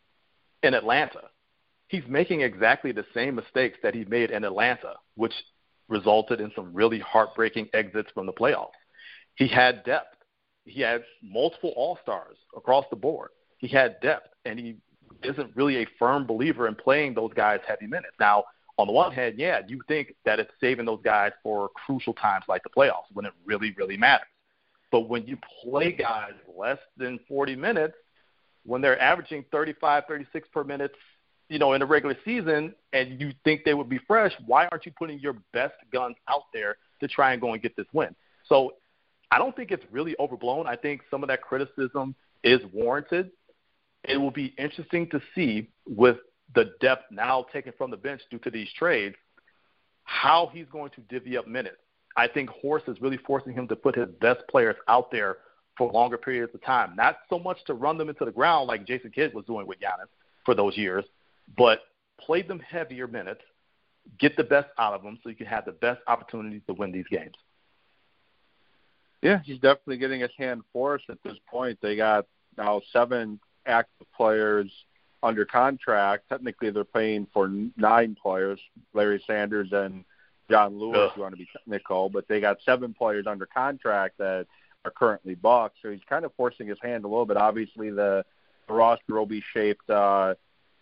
in 0.63 0.73
Atlanta. 0.73 1.21
He's 1.87 2.03
making 2.07 2.41
exactly 2.41 2.91
the 2.91 3.05
same 3.13 3.35
mistakes 3.35 3.79
that 3.81 3.95
he 3.95 4.05
made 4.05 4.29
in 4.31 4.43
Atlanta, 4.43 4.95
which 5.15 5.33
resulted 5.87 6.39
in 6.39 6.51
some 6.55 6.73
really 6.73 6.99
heartbreaking 6.99 7.69
exits 7.73 8.11
from 8.13 8.25
the 8.27 8.33
playoffs. 8.33 8.71
He 9.35 9.47
had 9.47 9.83
depth 9.85 10.19
he 10.69 10.81
had 10.81 11.03
multiple 11.21 11.73
All 11.75 11.97
Stars 12.01 12.37
across 12.55 12.85
the 12.89 12.95
board. 12.95 13.29
He 13.57 13.67
had 13.67 13.99
depth, 14.01 14.29
and 14.45 14.59
he 14.59 14.77
isn't 15.23 15.55
really 15.55 15.83
a 15.83 15.87
firm 15.97 16.25
believer 16.25 16.67
in 16.67 16.75
playing 16.75 17.13
those 17.13 17.33
guys 17.33 17.59
heavy 17.67 17.87
minutes. 17.87 18.15
Now, 18.19 18.45
on 18.77 18.87
the 18.87 18.93
one 18.93 19.11
hand, 19.11 19.35
yeah, 19.37 19.61
you 19.67 19.81
think 19.87 20.15
that 20.23 20.39
it's 20.39 20.51
saving 20.61 20.85
those 20.85 21.01
guys 21.03 21.31
for 21.43 21.69
crucial 21.69 22.13
times 22.13 22.45
like 22.47 22.63
the 22.63 22.69
playoffs 22.69 23.11
when 23.11 23.25
it 23.25 23.33
really, 23.45 23.73
really 23.77 23.97
matters. 23.97 24.27
But 24.91 25.01
when 25.01 25.25
you 25.27 25.37
play 25.63 25.91
guys 25.91 26.33
less 26.57 26.79
than 26.97 27.19
40 27.27 27.55
minutes, 27.55 27.95
when 28.65 28.81
they're 28.81 28.99
averaging 29.01 29.45
35, 29.51 30.03
36 30.07 30.47
per 30.53 30.63
minute, 30.63 30.91
you 31.47 31.59
know, 31.59 31.73
in 31.73 31.79
the 31.79 31.85
regular 31.85 32.15
season, 32.25 32.73
and 32.93 33.19
you 33.19 33.31
think 33.43 33.63
they 33.65 33.73
would 33.73 33.89
be 33.89 33.99
fresh, 34.07 34.33
why 34.45 34.67
aren't 34.71 34.85
you 34.85 34.91
putting 34.97 35.19
your 35.19 35.35
best 35.53 35.75
guns 35.91 36.15
out 36.27 36.43
there 36.53 36.77
to 36.99 37.07
try 37.07 37.33
and 37.33 37.41
go 37.41 37.53
and 37.53 37.61
get 37.61 37.75
this 37.75 37.87
win? 37.93 38.15
So 38.47 38.73
I 39.31 39.37
don't 39.37 39.55
think 39.55 39.71
it's 39.71 39.85
really 39.91 40.15
overblown. 40.19 40.67
I 40.67 40.75
think 40.75 41.01
some 41.09 41.23
of 41.23 41.29
that 41.29 41.41
criticism 41.41 42.15
is 42.43 42.59
warranted. 42.73 43.31
It 44.03 44.17
will 44.17 44.31
be 44.31 44.53
interesting 44.57 45.09
to 45.09 45.21
see 45.35 45.69
with 45.87 46.17
the 46.55 46.73
depth 46.81 47.11
now 47.11 47.45
taken 47.53 47.73
from 47.77 47.91
the 47.91 47.97
bench 47.97 48.21
due 48.31 48.39
to 48.39 48.49
these 48.49 48.67
trades 48.77 49.15
how 50.03 50.49
he's 50.51 50.65
going 50.71 50.89
to 50.91 51.01
divvy 51.01 51.37
up 51.37 51.47
minutes. 51.47 51.77
I 52.19 52.27
think 52.27 52.49
Horst 52.49 52.89
is 52.89 52.99
really 52.99 53.15
forcing 53.15 53.53
him 53.53 53.65
to 53.69 53.77
put 53.77 53.95
his 53.95 54.09
best 54.19 54.41
players 54.49 54.75
out 54.89 55.09
there 55.09 55.37
for 55.77 55.89
longer 55.89 56.17
periods 56.17 56.53
of 56.53 56.61
time. 56.61 56.93
Not 56.97 57.19
so 57.29 57.39
much 57.39 57.63
to 57.67 57.73
run 57.73 57.97
them 57.97 58.09
into 58.09 58.25
the 58.25 58.31
ground 58.31 58.67
like 58.67 58.85
Jason 58.85 59.11
Kidd 59.11 59.33
was 59.33 59.45
doing 59.45 59.65
with 59.65 59.79
Giannis 59.79 60.09
for 60.43 60.53
those 60.53 60.75
years, 60.75 61.05
but 61.57 61.79
play 62.19 62.41
them 62.41 62.59
heavier 62.59 63.07
minutes, 63.07 63.39
get 64.19 64.35
the 64.35 64.43
best 64.43 64.67
out 64.77 64.93
of 64.93 65.01
them 65.01 65.17
so 65.23 65.29
you 65.29 65.35
can 65.35 65.45
have 65.45 65.63
the 65.63 65.71
best 65.71 66.01
opportunities 66.07 66.61
to 66.67 66.73
win 66.73 66.91
these 66.91 67.07
games. 67.09 67.35
Yeah, 69.21 69.39
he's 69.45 69.59
definitely 69.59 69.97
getting 69.97 70.19
his 70.19 70.31
hand 70.37 70.63
forced 70.73 71.09
at 71.09 71.23
this 71.23 71.37
point. 71.49 71.79
They 71.81 71.95
got 71.95 72.25
now 72.57 72.81
seven 72.91 73.39
active 73.65 74.07
players 74.13 74.69
under 75.23 75.45
contract. 75.45 76.27
Technically, 76.27 76.69
they're 76.69 76.83
paying 76.83 77.27
for 77.33 77.49
nine 77.77 78.17
players, 78.21 78.59
Larry 78.93 79.23
Sanders 79.25 79.69
and 79.71 80.03
Jon 80.49 80.73
Leuer, 80.73 81.07
Ugh. 81.07 81.11
you 81.15 81.21
want 81.21 81.33
to 81.33 81.37
be 81.37 81.47
technical, 81.51 82.09
but 82.09 82.27
they 82.27 82.39
got 82.39 82.57
seven 82.65 82.93
players 82.93 83.27
under 83.27 83.45
contract 83.45 84.17
that 84.17 84.47
are 84.85 84.91
currently 84.91 85.35
Bucks. 85.35 85.75
So 85.81 85.91
he's 85.91 86.01
kind 86.09 86.25
of 86.25 86.33
forcing 86.35 86.67
his 86.67 86.77
hand 86.81 87.05
a 87.05 87.07
little 87.07 87.25
bit. 87.25 87.37
Obviously, 87.37 87.89
the, 87.91 88.25
the 88.67 88.73
roster 88.73 89.15
will 89.15 89.25
be 89.25 89.43
shaped 89.53 89.89
uh, 89.89 90.35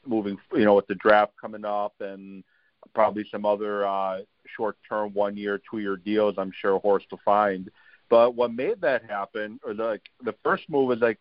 moving, 0.05 0.37
you 0.53 0.65
know, 0.65 0.75
with 0.75 0.87
the 0.87 0.95
draft 0.95 1.33
coming 1.39 1.65
up 1.65 1.95
and 1.99 2.43
probably 2.93 3.25
some 3.29 3.45
other 3.45 3.85
uh, 3.85 4.19
short-term 4.55 5.13
one-year, 5.13 5.61
two-year 5.69 5.97
deals. 5.97 6.35
I'm 6.37 6.53
sure 6.61 6.79
Horst 6.79 7.07
will 7.11 7.19
find. 7.25 7.69
But 8.09 8.35
what 8.35 8.53
made 8.53 8.81
that 8.81 9.03
happen, 9.09 9.59
or 9.65 9.73
the 9.73 9.99
the 10.23 10.33
first 10.41 10.63
move 10.69 10.87
was 10.87 10.99
like, 10.99 11.19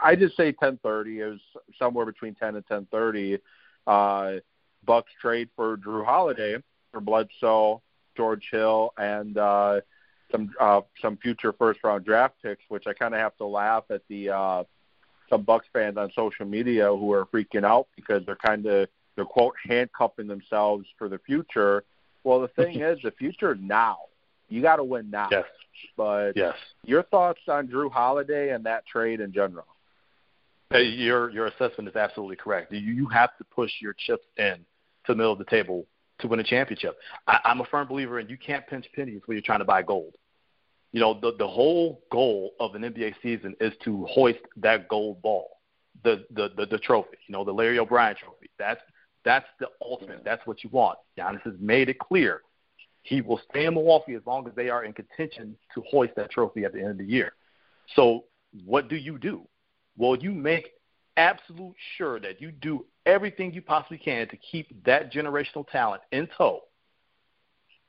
I 0.00 0.14
just 0.14 0.36
say 0.36 0.52
10:30. 0.52 1.18
It 1.18 1.28
was 1.28 1.40
somewhere 1.76 2.06
between 2.06 2.36
10 2.36 2.54
and 2.54 2.66
10:30. 2.68 3.40
Uh, 3.84 4.40
Bucks 4.84 5.10
trade 5.20 5.48
for 5.56 5.76
Jrue 5.76 6.04
Holiday 6.04 6.58
for 6.92 7.00
Bledsoe, 7.00 7.82
George 8.16 8.46
Hill, 8.50 8.92
and 8.96 9.36
uh, 9.38 9.80
some 10.30 10.50
uh, 10.60 10.82
some 11.00 11.16
future 11.16 11.52
first 11.52 11.80
round 11.82 12.04
draft 12.04 12.34
picks, 12.42 12.62
which 12.68 12.86
I 12.86 12.92
kind 12.92 13.14
of 13.14 13.20
have 13.20 13.36
to 13.38 13.46
laugh 13.46 13.84
at 13.90 14.02
the 14.08 14.30
uh, 14.30 14.64
some 15.28 15.42
Bucks 15.42 15.66
fans 15.72 15.96
on 15.96 16.10
social 16.14 16.46
media 16.46 16.88
who 16.88 17.12
are 17.12 17.26
freaking 17.26 17.64
out 17.64 17.88
because 17.96 18.24
they're 18.26 18.36
kind 18.36 18.66
of 18.66 18.88
they're 19.16 19.24
quote 19.24 19.54
handcuffing 19.66 20.26
themselves 20.26 20.86
for 20.98 21.08
the 21.08 21.18
future. 21.18 21.84
Well, 22.24 22.40
the 22.40 22.48
thing 22.48 22.80
is, 22.82 22.98
the 23.02 23.12
future 23.12 23.52
is 23.52 23.58
now. 23.60 23.98
You 24.48 24.60
got 24.60 24.76
to 24.76 24.84
win 24.84 25.10
now. 25.10 25.28
Yes. 25.30 25.44
But 25.96 26.36
yes. 26.36 26.54
your 26.84 27.02
thoughts 27.04 27.40
on 27.48 27.68
Jrue 27.68 27.90
Holiday 27.90 28.50
and 28.50 28.64
that 28.66 28.86
trade 28.86 29.20
in 29.20 29.32
general? 29.32 29.66
Hey, 30.70 30.84
your 30.84 31.30
your 31.30 31.46
assessment 31.46 31.88
is 31.88 31.96
absolutely 31.96 32.36
correct. 32.36 32.72
You 32.72 32.80
you 32.80 33.06
have 33.08 33.36
to 33.38 33.44
push 33.44 33.70
your 33.80 33.94
chips 33.94 34.26
in 34.36 34.56
to 35.06 35.12
the 35.12 35.14
middle 35.14 35.32
of 35.32 35.38
the 35.38 35.44
table 35.44 35.86
to 36.22 36.28
win 36.28 36.40
a 36.40 36.44
championship. 36.44 36.96
I, 37.26 37.40
I'm 37.44 37.60
a 37.60 37.64
firm 37.66 37.88
believer 37.88 38.18
in 38.18 38.28
you 38.28 38.36
can't 38.36 38.66
pinch 38.66 38.86
pennies 38.94 39.22
when 39.26 39.36
you're 39.36 39.42
trying 39.42 39.60
to 39.60 39.64
buy 39.64 39.82
gold. 39.82 40.14
You 40.92 41.00
know, 41.00 41.18
the 41.20 41.32
the 41.38 41.48
whole 41.48 42.02
goal 42.10 42.52
of 42.60 42.74
an 42.74 42.82
NBA 42.82 43.14
season 43.22 43.54
is 43.60 43.72
to 43.84 44.06
hoist 44.10 44.40
that 44.58 44.88
gold 44.88 45.22
ball, 45.22 45.60
the 46.04 46.24
the 46.30 46.50
the, 46.56 46.66
the 46.66 46.78
trophy. 46.78 47.16
You 47.26 47.32
know, 47.32 47.44
the 47.44 47.52
Larry 47.52 47.78
O'Brien 47.78 48.16
trophy. 48.16 48.50
That's 48.58 48.80
that's 49.24 49.46
the 49.60 49.68
ultimate. 49.80 50.22
That's 50.24 50.46
what 50.46 50.64
you 50.64 50.70
want. 50.70 50.98
Giannis 51.18 51.42
has 51.42 51.54
made 51.58 51.88
it 51.88 51.98
clear 51.98 52.42
he 53.02 53.20
will 53.20 53.40
stay 53.50 53.66
in 53.66 53.74
Milwaukee 53.74 54.14
as 54.14 54.22
long 54.26 54.46
as 54.46 54.54
they 54.54 54.70
are 54.70 54.84
in 54.84 54.92
contention 54.92 55.56
to 55.74 55.82
hoist 55.90 56.14
that 56.16 56.30
trophy 56.30 56.64
at 56.64 56.72
the 56.72 56.80
end 56.80 56.90
of 56.90 56.98
the 56.98 57.04
year. 57.04 57.32
So, 57.96 58.24
what 58.64 58.88
do 58.88 58.96
you 58.96 59.18
do? 59.18 59.46
Well, 59.96 60.16
you 60.16 60.30
make 60.30 60.70
absolute 61.16 61.74
sure 61.96 62.20
that 62.20 62.40
you 62.40 62.50
do 62.50 62.84
everything 63.06 63.52
you 63.52 63.62
possibly 63.62 63.98
can 63.98 64.28
to 64.28 64.36
keep 64.36 64.84
that 64.84 65.12
generational 65.12 65.66
talent 65.70 66.02
in 66.12 66.28
tow 66.36 66.60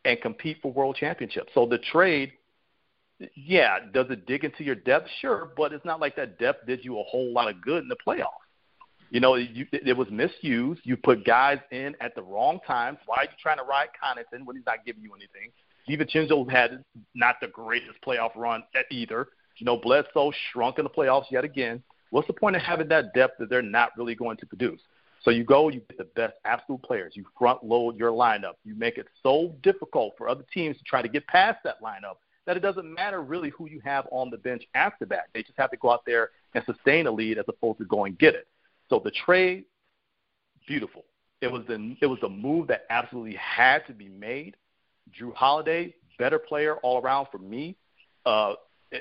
and 0.06 0.20
compete 0.22 0.58
for 0.62 0.72
world 0.72 0.98
championships. 1.00 1.52
So 1.54 1.66
the 1.66 1.78
trade, 1.78 2.34
yeah, 3.36 3.80
does 3.94 4.08
it 4.10 4.26
dig 4.26 4.44
into 4.44 4.64
your 4.64 4.76
depth? 4.76 5.10
Sure, 5.22 5.52
but 5.56 5.72
it's 5.72 5.86
not 5.86 6.00
like 6.00 6.16
that 6.18 6.40
depth 6.40 6.66
did 6.66 6.84
you 6.84 7.00
a 7.00 7.04
whole 7.04 7.32
lot 7.32 7.50
of 7.50 7.62
good 7.62 7.84
in 7.84 7.90
the 7.90 7.98
playoffs. 8.06 8.28
You 9.12 9.20
know, 9.20 9.36
you, 9.36 9.68
it 9.72 9.96
was 9.96 10.08
misused. 10.10 10.82
You 10.84 10.98
put 10.98 11.24
guys 11.24 11.60
in 11.72 11.96
at 12.02 12.16
the 12.16 12.24
wrong 12.24 12.60
times. 12.66 12.98
Why 13.06 13.18
are 13.18 13.24
you 13.26 13.30
trying 13.40 13.58
to 13.58 13.64
ride 13.64 13.90
Connaughton 14.04 14.44
when 14.44 14.56
he's 14.56 14.66
not 14.66 14.84
giving 14.86 15.04
you 15.04 15.12
anything? 15.14 15.52
DiVincenzo 15.88 16.50
had 16.50 16.84
not 17.14 17.36
the 17.40 17.48
greatest 17.48 18.00
playoff 18.06 18.32
run 18.36 18.64
either. 18.90 19.28
You 19.58 19.66
know, 19.66 19.78
Bledsoe 19.78 20.32
shrunk 20.52 20.80
in 20.80 20.84
the 20.84 20.90
playoffs 20.90 21.30
yet 21.30 21.44
again. 21.44 21.84
What's 22.14 22.28
the 22.28 22.34
point 22.34 22.56
of 22.56 22.62
having 22.62 22.90
that 22.90 23.12
depth 23.16 23.40
that 23.40 23.50
they're 23.50 23.64
not 23.64 23.90
really 23.98 24.14
going 24.14 24.38
to 24.38 24.46
produce? 24.46 24.80
So 25.24 25.32
you 25.32 25.44
go, 25.44 25.70
you 25.70 25.80
get 25.80 25.98
the 25.98 26.04
best 26.04 26.36
absolute 26.46 26.84
players. 26.84 27.14
You 27.16 27.26
front 27.40 27.64
load 27.64 27.98
your 27.98 28.12
lineup. 28.12 28.54
You 28.64 28.76
make 28.76 29.00
it 29.00 29.08
so 29.24 29.56
difficult 29.64 30.14
for 30.16 30.30
other 30.30 30.44
teams 30.54 30.78
to 30.78 30.84
try 30.84 31.02
to 31.02 31.08
get 31.08 31.26
past 31.26 31.58
that 31.64 31.82
lineup 31.82 32.18
that 32.46 32.56
it 32.56 32.60
doesn't 32.60 32.94
matter 32.94 33.24
really 33.24 33.50
who 33.50 33.68
you 33.68 33.82
have 33.84 34.06
on 34.12 34.30
the 34.30 34.38
bench 34.38 34.62
after 34.76 35.06
that. 35.06 35.30
They 35.34 35.42
just 35.42 35.58
have 35.58 35.72
to 35.72 35.78
go 35.78 35.90
out 35.90 36.06
there 36.06 36.30
and 36.54 36.64
sustain 36.66 37.08
a 37.08 37.12
lead 37.12 37.40
as 37.40 37.46
opposed 37.48 37.80
to 37.80 37.86
go 37.86 38.06
and 38.06 38.16
get 38.20 38.36
it. 38.36 38.48
So 38.90 39.02
the 39.04 39.10
trade, 39.26 39.66
beautiful. 40.68 41.06
It 41.42 41.52
was 41.52 41.64
the 41.68 41.96
it 42.00 42.06
was 42.06 42.20
a 42.22 42.30
move 42.30 42.68
that 42.68 42.86
absolutely 42.92 43.38
had 43.38 43.88
to 43.88 43.94
be 43.94 44.08
made. 44.08 44.56
Jrue 45.20 45.34
Holiday, 45.34 45.96
better 46.20 46.38
player 46.38 46.76
all 46.84 47.02
around 47.02 47.30
for 47.32 47.40
me. 47.40 47.76
Uh, 48.24 48.54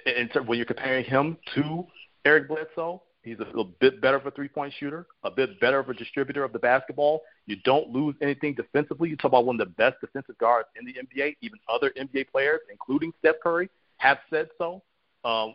and 0.06 0.30
when 0.46 0.56
you're 0.56 0.64
comparing 0.64 1.04
him 1.04 1.36
to 1.54 1.86
Eric 2.24 2.48
Bledsoe. 2.48 3.02
He's 3.22 3.38
a 3.38 3.44
little 3.44 3.70
bit 3.78 4.00
better 4.00 4.16
of 4.16 4.26
a 4.26 4.32
three 4.32 4.48
point 4.48 4.74
shooter, 4.78 5.06
a 5.22 5.30
bit 5.30 5.60
better 5.60 5.78
of 5.78 5.88
a 5.88 5.94
distributor 5.94 6.42
of 6.42 6.52
the 6.52 6.58
basketball. 6.58 7.22
You 7.46 7.56
don't 7.64 7.90
lose 7.90 8.16
anything 8.20 8.54
defensively. 8.54 9.10
You 9.10 9.16
talk 9.16 9.30
about 9.30 9.46
one 9.46 9.60
of 9.60 9.66
the 9.66 9.74
best 9.74 10.00
defensive 10.00 10.36
guards 10.38 10.68
in 10.78 10.84
the 10.84 10.94
NBA. 10.94 11.36
Even 11.40 11.58
other 11.72 11.92
NBA 11.96 12.30
players, 12.30 12.60
including 12.70 13.12
Steph 13.20 13.36
Curry, 13.40 13.70
have 13.98 14.18
said 14.28 14.48
so. 14.58 14.82
Um, 15.24 15.54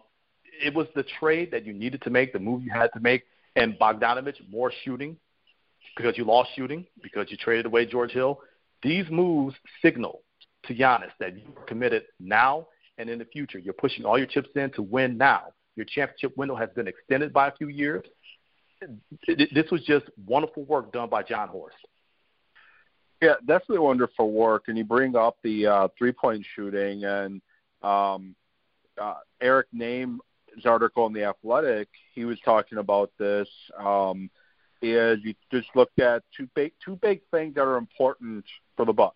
it 0.64 0.74
was 0.74 0.88
the 0.96 1.04
trade 1.20 1.52
that 1.52 1.66
you 1.66 1.74
needed 1.74 2.02
to 2.04 2.10
make, 2.10 2.32
the 2.32 2.40
move 2.40 2.64
you 2.64 2.72
had 2.72 2.90
to 2.94 3.02
make, 3.02 3.24
and 3.58 3.78
Bogdanovic 3.78 4.36
more 4.50 4.72
shooting 4.86 5.18
because 5.98 6.18
you 6.18 6.24
lost 6.24 6.52
shooting 6.56 6.86
because 7.04 7.28
you 7.30 7.38
traded 7.38 7.66
away 7.66 7.86
George 7.86 8.12
Hill. 8.12 8.40
These 8.82 9.06
moves 9.10 9.56
signal 9.82 10.22
to 10.66 10.74
Giannis 10.74 11.12
that 11.20 11.36
you 11.36 11.44
are 11.58 11.64
committed 11.64 12.04
now 12.20 12.68
and 12.98 13.10
in 13.10 13.20
the 13.20 13.26
future. 13.26 13.60
You're 13.60 13.74
pushing 13.74 14.06
all 14.06 14.18
your 14.18 14.28
chips 14.28 14.50
in 14.56 14.72
to 14.72 14.82
win 14.82 15.18
now. 15.18 15.54
Your 15.78 15.86
championship 15.86 16.36
window 16.36 16.56
has 16.56 16.70
been 16.76 16.88
extended 16.88 17.32
by 17.32 17.50
a 17.50 17.52
few 17.52 17.68
years. 17.68 18.04
This 19.28 19.72
was 19.72 19.84
just 19.84 20.06
wonderful 20.26 20.64
work 20.64 20.92
done 20.92 21.08
by 21.08 21.22
Jon 21.22 21.48
Horst. 21.48 21.78
Yeah, 23.22 23.36
definitely 23.46 23.80
wonderful 23.80 24.32
work. 24.32 24.64
And 24.68 24.78
you 24.78 24.84
bring 24.84 25.16
up 25.16 25.38
the 25.44 25.68
uh, 25.68 25.88
three 25.98 26.12
point 26.12 26.46
shooting, 26.56 27.04
and 27.04 27.42
um, 27.84 28.36
uh, 29.00 29.16
Eric 29.40 29.68
Nehm 29.74 30.18
article 30.66 31.06
in 31.06 31.14
the 31.14 31.24
Athletic, 31.24 31.88
he 32.16 32.26
was 32.26 32.40
talking 32.44 32.80
about 32.80 33.12
this. 33.20 33.48
Um, 33.80 34.32
is 34.82 35.20
you 35.24 35.36
just 35.52 35.68
looked 35.76 36.00
at 36.00 36.24
two 36.36 36.48
big 36.56 36.72
two 36.84 36.96
big 36.96 37.22
things 37.32 37.54
that 37.56 37.62
are 37.62 37.78
important 37.78 38.46
for 38.76 38.86
the 38.86 38.94
Bucks: 38.94 39.16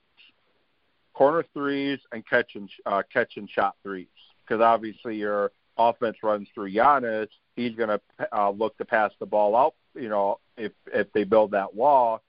corner 1.13 1.43
threes 1.53 1.99
and 2.11 2.27
catch 2.27 2.51
and 2.53 2.69
uh, 2.85 3.01
catch 3.11 3.37
and 3.37 3.49
shot 3.49 3.75
threes. 3.81 4.07
Because 4.45 4.61
obviously 4.61 5.17
you're 5.17 5.51
offense 5.77 6.17
runs 6.23 6.47
through 6.53 6.71
Giannis, 6.71 7.27
he's 7.55 7.75
going 7.75 7.89
to 7.89 8.01
uh, 8.31 8.49
look 8.49 8.77
to 8.77 8.85
pass 8.85 9.11
the 9.19 9.25
ball 9.25 9.55
out. 9.55 9.75
You 9.95 10.09
know, 10.09 10.39
if 10.57 10.71
if 10.93 11.11
they 11.13 11.23
build 11.23 11.51
that 11.51 11.73
wall, 11.73 12.21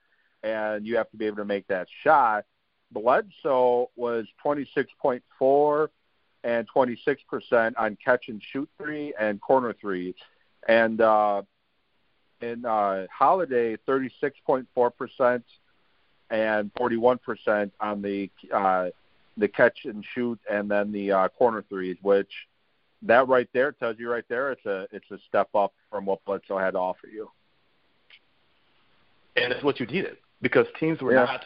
and 0.43 0.85
you 0.85 0.97
have 0.97 1.09
to 1.11 1.17
be 1.17 1.25
able 1.25 1.37
to 1.37 1.45
make 1.45 1.67
that 1.67 1.87
shot. 2.03 2.45
Bledsoe 2.91 3.89
was 3.95 4.27
26.4 4.45 5.87
and 6.43 6.67
26% 6.69 7.73
on 7.77 7.97
catch 8.03 8.27
and 8.27 8.41
shoot 8.51 8.69
three 8.77 9.13
and 9.19 9.41
corner 9.41 9.73
threes, 9.73 10.15
and 10.67 11.01
uh, 11.01 11.41
in 12.41 12.65
uh, 12.65 13.07
Holiday 13.11 13.77
36.4% 13.87 15.43
and 16.29 16.73
41% 16.73 17.71
on 17.79 18.01
the 18.01 18.29
uh, 18.53 18.89
the 19.37 19.47
catch 19.47 19.85
and 19.85 20.05
shoot 20.13 20.39
and 20.49 20.69
then 20.69 20.91
the 20.91 21.11
uh, 21.11 21.27
corner 21.29 21.63
threes, 21.67 21.97
which 22.01 22.31
that 23.03 23.27
right 23.27 23.47
there 23.53 23.71
tells 23.71 23.97
you 23.99 24.09
right 24.09 24.23
there 24.29 24.51
it's 24.51 24.65
a 24.65 24.87
it's 24.91 25.09
a 25.11 25.17
step 25.27 25.49
up 25.55 25.73
from 25.89 26.05
what 26.05 26.23
Bledsoe 26.25 26.57
had 26.57 26.71
to 26.71 26.79
offer 26.79 27.07
you. 27.07 27.29
And 29.35 29.51
it's 29.51 29.63
what 29.63 29.79
you 29.79 29.85
needed 29.85 30.17
because 30.41 30.67
teams 30.79 31.01
were 31.01 31.13
yeah. 31.13 31.25
not 31.25 31.45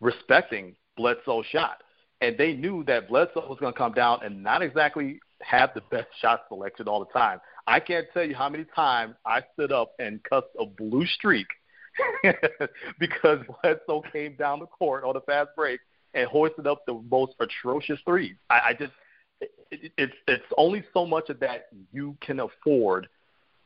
respecting 0.00 0.76
Bledsoe's 0.96 1.46
shot. 1.46 1.82
And 2.20 2.36
they 2.38 2.54
knew 2.54 2.82
that 2.84 3.08
Bledsoe 3.08 3.46
was 3.48 3.58
going 3.60 3.72
to 3.72 3.78
come 3.78 3.92
down 3.92 4.20
and 4.24 4.42
not 4.42 4.62
exactly 4.62 5.20
have 5.42 5.70
the 5.74 5.82
best 5.90 6.08
shot 6.20 6.42
selection 6.48 6.88
all 6.88 7.00
the 7.00 7.12
time. 7.12 7.40
I 7.66 7.80
can't 7.80 8.06
tell 8.14 8.24
you 8.24 8.34
how 8.34 8.48
many 8.48 8.64
times 8.74 9.14
I 9.24 9.42
stood 9.54 9.72
up 9.72 9.92
and 9.98 10.22
cussed 10.24 10.46
a 10.58 10.64
blue 10.64 11.06
streak 11.06 11.46
because 12.98 13.40
Bledsoe 13.62 14.02
came 14.12 14.36
down 14.36 14.60
the 14.60 14.66
court 14.66 15.04
on 15.04 15.16
a 15.16 15.20
fast 15.20 15.50
break 15.56 15.80
and 16.14 16.26
hoisted 16.28 16.66
up 16.66 16.84
the 16.86 17.00
most 17.10 17.34
atrocious 17.40 17.98
threes. 18.04 18.36
I, 18.48 18.60
I 18.68 18.72
just 18.72 18.92
it, 19.70 19.92
it's 19.96 20.14
it's 20.26 20.44
only 20.56 20.84
so 20.92 21.06
much 21.06 21.30
of 21.30 21.40
that 21.40 21.66
you 21.92 22.16
can 22.20 22.40
afford 22.40 23.08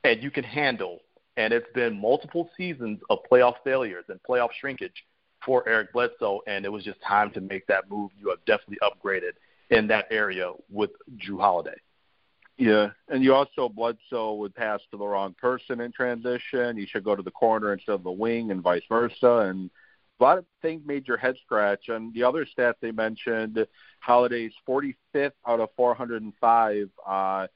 and 0.04 0.22
you 0.22 0.30
can 0.30 0.44
handle. 0.44 1.00
And 1.36 1.52
it's 1.52 1.70
been 1.74 1.98
multiple 1.98 2.50
seasons 2.56 3.00
of 3.08 3.18
playoff 3.30 3.54
failures 3.64 4.04
and 4.08 4.20
playoff 4.28 4.50
shrinkage 4.58 5.04
for 5.44 5.66
Eric 5.66 5.92
Bledsoe, 5.92 6.40
and 6.46 6.64
it 6.64 6.68
was 6.68 6.84
just 6.84 7.00
time 7.00 7.30
to 7.32 7.40
make 7.40 7.66
that 7.66 7.88
move. 7.88 8.10
You 8.18 8.28
have 8.28 8.44
definitely 8.44 8.78
upgraded 8.82 9.32
in 9.70 9.86
that 9.86 10.06
area 10.10 10.52
with 10.68 10.90
Jrue 11.16 11.40
Holiday. 11.40 11.76
Yeah, 12.58 12.90
and 13.08 13.24
you 13.24 13.32
also 13.32 13.70
Bledsoe 13.70 14.34
would 14.34 14.54
pass 14.54 14.80
to 14.90 14.98
the 14.98 15.06
wrong 15.06 15.34
person 15.40 15.80
in 15.80 15.92
transition. 15.92 16.76
You 16.76 16.86
should 16.86 17.04
go 17.04 17.16
to 17.16 17.22
the 17.22 17.30
corner 17.30 17.72
instead 17.72 17.92
of 17.92 18.02
the 18.02 18.10
wing, 18.10 18.50
and 18.50 18.60
vice 18.60 18.82
versa. 18.86 19.48
And 19.48 19.70
a 20.20 20.24
lot 20.24 20.38
of 20.38 20.44
things 20.62 20.82
made 20.84 21.08
your 21.08 21.16
head 21.16 21.36
scratch. 21.44 21.88
And 21.88 22.12
the 22.14 22.24
other 22.24 22.46
stat 22.46 22.76
they 22.80 22.92
mentioned, 22.92 23.66
Holiday's 24.00 24.52
45th 24.68 25.32
out 25.46 25.60
of 25.60 25.70
405 25.76 26.90
uh, 27.06 27.46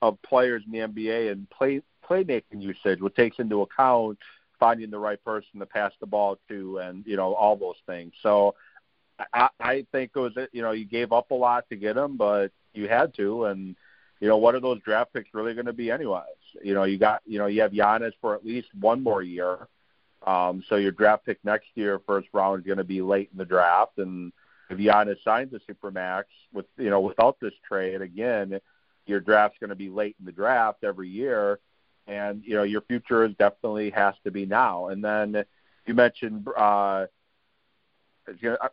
of 0.00 0.22
players 0.22 0.62
in 0.66 0.72
the 0.72 0.78
NBA 0.78 1.32
in 1.32 1.46
play 1.50 1.82
playmaking 2.08 2.62
usage, 2.62 3.00
which 3.00 3.14
takes 3.14 3.38
into 3.38 3.62
account 3.62 4.18
finding 4.58 4.90
the 4.90 4.98
right 4.98 5.22
person 5.24 5.60
to 5.60 5.66
pass 5.66 5.92
the 6.00 6.06
ball 6.06 6.38
to, 6.48 6.78
and 6.78 7.04
you 7.06 7.16
know 7.16 7.34
all 7.34 7.56
those 7.56 7.76
things. 7.86 8.12
So 8.22 8.54
I, 9.32 9.48
I 9.60 9.86
think 9.92 10.12
it 10.14 10.18
was 10.18 10.32
you 10.52 10.62
know 10.62 10.72
you 10.72 10.84
gave 10.84 11.12
up 11.12 11.30
a 11.30 11.34
lot 11.34 11.68
to 11.68 11.76
get 11.76 11.96
him, 11.96 12.16
but 12.16 12.52
you 12.72 12.88
had 12.88 13.14
to, 13.14 13.44
and 13.46 13.76
you 14.20 14.28
know, 14.28 14.36
what 14.36 14.54
are 14.54 14.60
those 14.60 14.80
draft 14.80 15.12
picks 15.12 15.32
really 15.32 15.54
going 15.54 15.66
to 15.66 15.72
be 15.72 15.90
anyways? 15.90 16.24
You 16.62 16.74
know, 16.74 16.84
you 16.84 16.98
got, 16.98 17.22
you 17.24 17.38
know, 17.38 17.46
you 17.46 17.60
have 17.62 17.72
Giannis 17.72 18.12
for 18.20 18.34
at 18.34 18.44
least 18.44 18.68
one 18.78 19.02
more 19.02 19.22
year. 19.22 19.68
Um, 20.26 20.62
so 20.68 20.76
your 20.76 20.92
draft 20.92 21.26
pick 21.26 21.38
next 21.44 21.68
year, 21.74 22.00
first 22.06 22.28
round, 22.32 22.60
is 22.60 22.66
going 22.66 22.78
to 22.78 22.84
be 22.84 23.02
late 23.02 23.30
in 23.32 23.38
the 23.38 23.44
draft. 23.44 23.98
And 23.98 24.32
if 24.68 24.78
Giannis 24.78 25.22
signs 25.22 25.52
a 25.54 25.60
supermax 25.72 26.24
with, 26.52 26.66
you 26.76 26.90
know, 26.90 27.00
without 27.00 27.38
this 27.40 27.54
trade, 27.66 28.02
again, 28.02 28.60
your 29.06 29.20
draft's 29.20 29.58
going 29.58 29.70
to 29.70 29.76
be 29.76 29.88
late 29.88 30.16
in 30.18 30.26
the 30.26 30.32
draft 30.32 30.84
every 30.84 31.08
year. 31.08 31.60
And, 32.06 32.42
you 32.44 32.54
know, 32.54 32.62
your 32.62 32.80
future 32.82 33.24
is 33.24 33.34
definitely 33.38 33.90
has 33.90 34.14
to 34.24 34.30
be 34.30 34.46
now. 34.46 34.88
And 34.88 35.04
then 35.04 35.44
you 35.86 35.94
mentioned, 35.94 36.46
uh, 36.56 37.06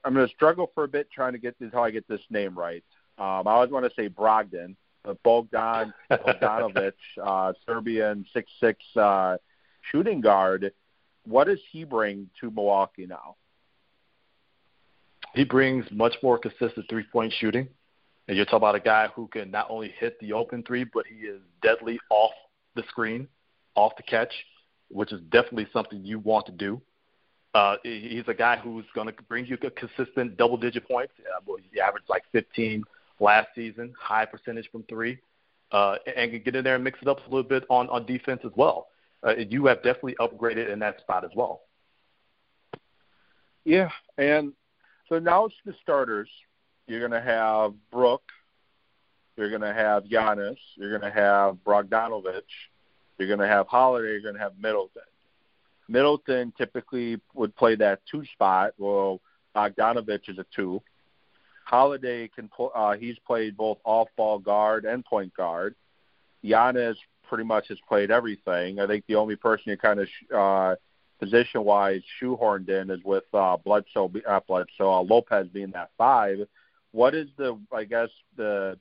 I'm 0.04 0.14
going 0.14 0.28
to 0.28 0.34
struggle 0.34 0.72
for 0.74 0.84
a 0.84 0.88
bit 0.88 1.10
trying 1.12 1.34
to 1.34 1.40
get 1.40 1.58
this, 1.60 1.72
how 1.74 1.84
I 1.84 1.92
get 1.92 2.08
this 2.08 2.22
name 2.30 2.58
right. 2.58 2.84
Um, 3.18 3.48
I 3.48 3.52
always 3.52 3.72
want 3.72 3.86
to 3.86 3.92
say 3.96 4.10
Brogdon, 4.10 4.75
but 5.04 5.22
Bogdan 5.24 5.94
Bogdanovic, 6.12 6.94
uh, 7.22 7.54
Serbian 7.66 8.25
six 8.34 8.52
six 8.60 8.84
uh, 8.98 9.38
shooting 9.92 10.20
guard. 10.20 10.74
What 11.25 11.48
does 11.48 11.60
he 11.72 11.84
bring 11.84 12.29
to 12.41 12.51
Milwaukee 12.51 13.05
now? 13.05 13.36
He 15.34 15.44
brings 15.44 15.86
much 15.91 16.15
more 16.24 16.38
consistent 16.38 16.86
three 16.89 17.05
point 17.12 17.34
shooting. 17.39 17.67
And 18.27 18.36
you're 18.36 18.46
talking 18.46 18.58
about 18.58 18.75
a 18.75 18.79
guy 18.79 19.08
who 19.15 19.27
can 19.27 19.51
not 19.51 19.67
only 19.70 19.94
hit 20.00 20.20
the 20.20 20.34
open 20.34 20.63
three, 20.63 20.84
but 20.84 21.05
he 21.05 21.27
is 21.27 21.41
deadly 21.62 22.00
off 22.10 22.32
the 22.75 22.84
screen, 22.89 23.27
off 23.75 23.96
the 23.98 24.03
catch, 24.03 24.34
which 24.89 25.12
is 25.12 25.22
definitely 25.32 25.67
something 25.72 26.03
you 26.03 26.20
want 26.20 26.46
to 26.48 26.51
do. 26.51 26.82
Uh, 27.53 27.75
he's 27.84 28.24
a 28.27 28.34
guy 28.34 28.58
who's 28.58 28.86
going 28.94 29.08
to 29.08 29.13
bring 29.29 29.46
you 29.46 29.58
consistent 29.58 30.38
double 30.38 30.58
digit 30.58 30.88
points. 30.88 31.13
Yeah, 31.20 31.25
well, 31.46 31.58
he 31.72 31.79
averaged 31.79 32.10
like 32.10 32.24
15 32.32 32.84
last 33.20 33.48
season, 33.55 33.94
high 33.98 34.25
percentage 34.25 34.70
from 34.72 34.84
three, 34.84 35.20
uh, 35.72 35.96
and 36.17 36.32
can 36.32 36.41
get 36.44 36.55
in 36.55 36.63
there 36.63 36.75
and 36.75 36.84
mix 36.84 37.00
it 37.01 37.08
up 37.08 37.20
a 37.20 37.29
little 37.29 37.44
bit 37.44 37.63
on, 37.70 37.88
on 37.89 38.05
defense 38.05 38.41
as 38.44 38.51
well. 38.55 38.88
Uh, 39.25 39.36
you 39.38 39.65
have 39.65 39.77
definitely 39.77 40.15
upgraded 40.20 40.72
in 40.72 40.79
that 40.79 41.00
spot 41.00 41.24
as 41.24 41.32
well. 41.36 41.62
Yeah, 43.63 43.89
and 44.17 44.53
so 45.10 45.17
now 45.17 45.46
it's 45.46 45.55
the 45.65 45.74
starters. 45.82 46.29
You're 46.88 47.00
going 47.00 47.12
to 47.12 47.22
have 47.22 47.74
Brook. 47.91 48.22
You're 49.36 49.50
going 49.50 49.62
to 49.62 49.74
have 49.74 50.03
Giannis. 50.03 50.58
You're 50.75 50.98
going 50.98 51.12
to 51.12 51.20
have 51.20 51.58
Brogdanovic. 51.65 52.44
You're 53.17 53.27
going 53.27 53.39
to 53.39 53.48
have 53.48 53.67
Holiday. 53.67 54.12
You're 54.12 54.22
going 54.22 54.36
to 54.36 54.39
have 54.39 54.53
Middleton. 54.60 55.01
Middleton 55.88 56.53
typically 56.58 57.20
would 57.34 57.55
play 57.55 57.75
that 57.75 58.01
two 58.10 58.24
spot. 58.34 58.74
Well, 58.77 59.22
Bogdanovic 59.55 60.29
is 60.29 60.38
a 60.38 60.46
two. 60.55 60.82
Holiday 61.65 62.27
can 62.27 62.50
uh, 62.75 62.96
he's 62.96 63.17
played 63.25 63.58
both 63.58 63.79
off 63.84 64.08
ball 64.15 64.38
guard 64.38 64.86
and 64.86 65.03
point 65.03 65.34
guard. 65.36 65.75
Giannis 66.44 66.96
pretty 67.27 67.44
much 67.44 67.68
has 67.70 67.77
played 67.88 68.11
everything. 68.11 68.79
I 68.79 68.88
think 68.88 69.05
the 69.07 69.16
only 69.16 69.35
person 69.35 69.64
you 69.68 69.77
kind 69.77 70.00
of 70.00 70.07
uh, 70.35 70.75
position 71.20 71.64
wise 71.64 72.01
shoehorned 72.22 72.70
in 72.70 72.90
is 72.90 73.00
with 73.03 73.24
uh, 73.33 73.57
Bledsoe, 73.57 74.11
uh, 74.27 74.40
Bledsoe 74.48 74.92
uh, 74.92 75.01
Lopez 75.01 75.48
being 75.48 75.72
that 75.72 75.92
five. 75.98 76.40
What 76.92 77.16
is 77.16 77.27
the 77.38 77.59
I 77.72 77.83
guess 77.83 78.09
the 78.38 78.77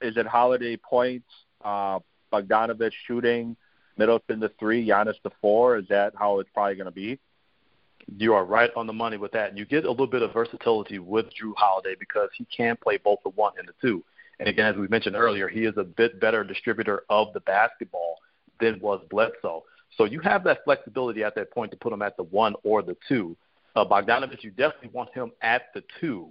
is 0.00 0.16
it 0.16 0.26
Holiday 0.26 0.76
points, 0.76 1.28
uh, 1.64 1.98
Bogdanovic 2.32 2.92
shooting, 3.06 3.56
Middleton 3.96 4.40
the 4.40 4.50
three, 4.58 4.86
Giannis 4.86 5.16
the 5.24 5.30
four? 5.40 5.76
Is 5.78 5.88
that 5.88 6.14
how 6.16 6.40
it's 6.40 6.50
probably 6.54 6.76
going 6.76 6.86
to 6.86 6.92
be? 6.92 7.18
you 8.16 8.34
are 8.34 8.44
right 8.44 8.70
on 8.76 8.86
the 8.86 8.92
money 8.92 9.16
with 9.16 9.32
that. 9.32 9.50
And 9.50 9.58
you 9.58 9.64
get 9.64 9.84
a 9.84 9.90
little 9.90 10.06
bit 10.06 10.22
of 10.22 10.32
versatility 10.32 10.98
with 10.98 11.26
Jrue 11.26 11.52
Holiday 11.56 11.94
because 11.98 12.30
he 12.36 12.46
can 12.46 12.76
play 12.76 12.96
both 12.96 13.18
the 13.22 13.30
one 13.30 13.52
and 13.58 13.68
the 13.68 13.74
two. 13.80 14.02
And 14.40 14.48
again, 14.48 14.66
as 14.66 14.76
we 14.76 14.88
mentioned 14.88 15.16
earlier, 15.16 15.48
he 15.48 15.64
is 15.64 15.74
a 15.76 15.84
bit 15.84 16.20
better 16.20 16.44
distributor 16.44 17.02
of 17.10 17.32
the 17.32 17.40
basketball 17.40 18.16
than 18.60 18.78
was 18.80 19.00
Bledsoe. 19.10 19.64
So 19.96 20.04
you 20.04 20.20
have 20.20 20.44
that 20.44 20.58
flexibility 20.64 21.24
at 21.24 21.34
that 21.34 21.50
point 21.50 21.70
to 21.72 21.76
put 21.76 21.92
him 21.92 22.02
at 22.02 22.16
the 22.16 22.22
one 22.24 22.54
or 22.62 22.82
the 22.82 22.96
two. 23.08 23.36
Uh, 23.74 23.84
Bogdanovic, 23.84 24.42
you 24.42 24.50
definitely 24.50 24.90
want 24.92 25.12
him 25.14 25.32
at 25.42 25.62
the 25.74 25.82
two, 26.00 26.28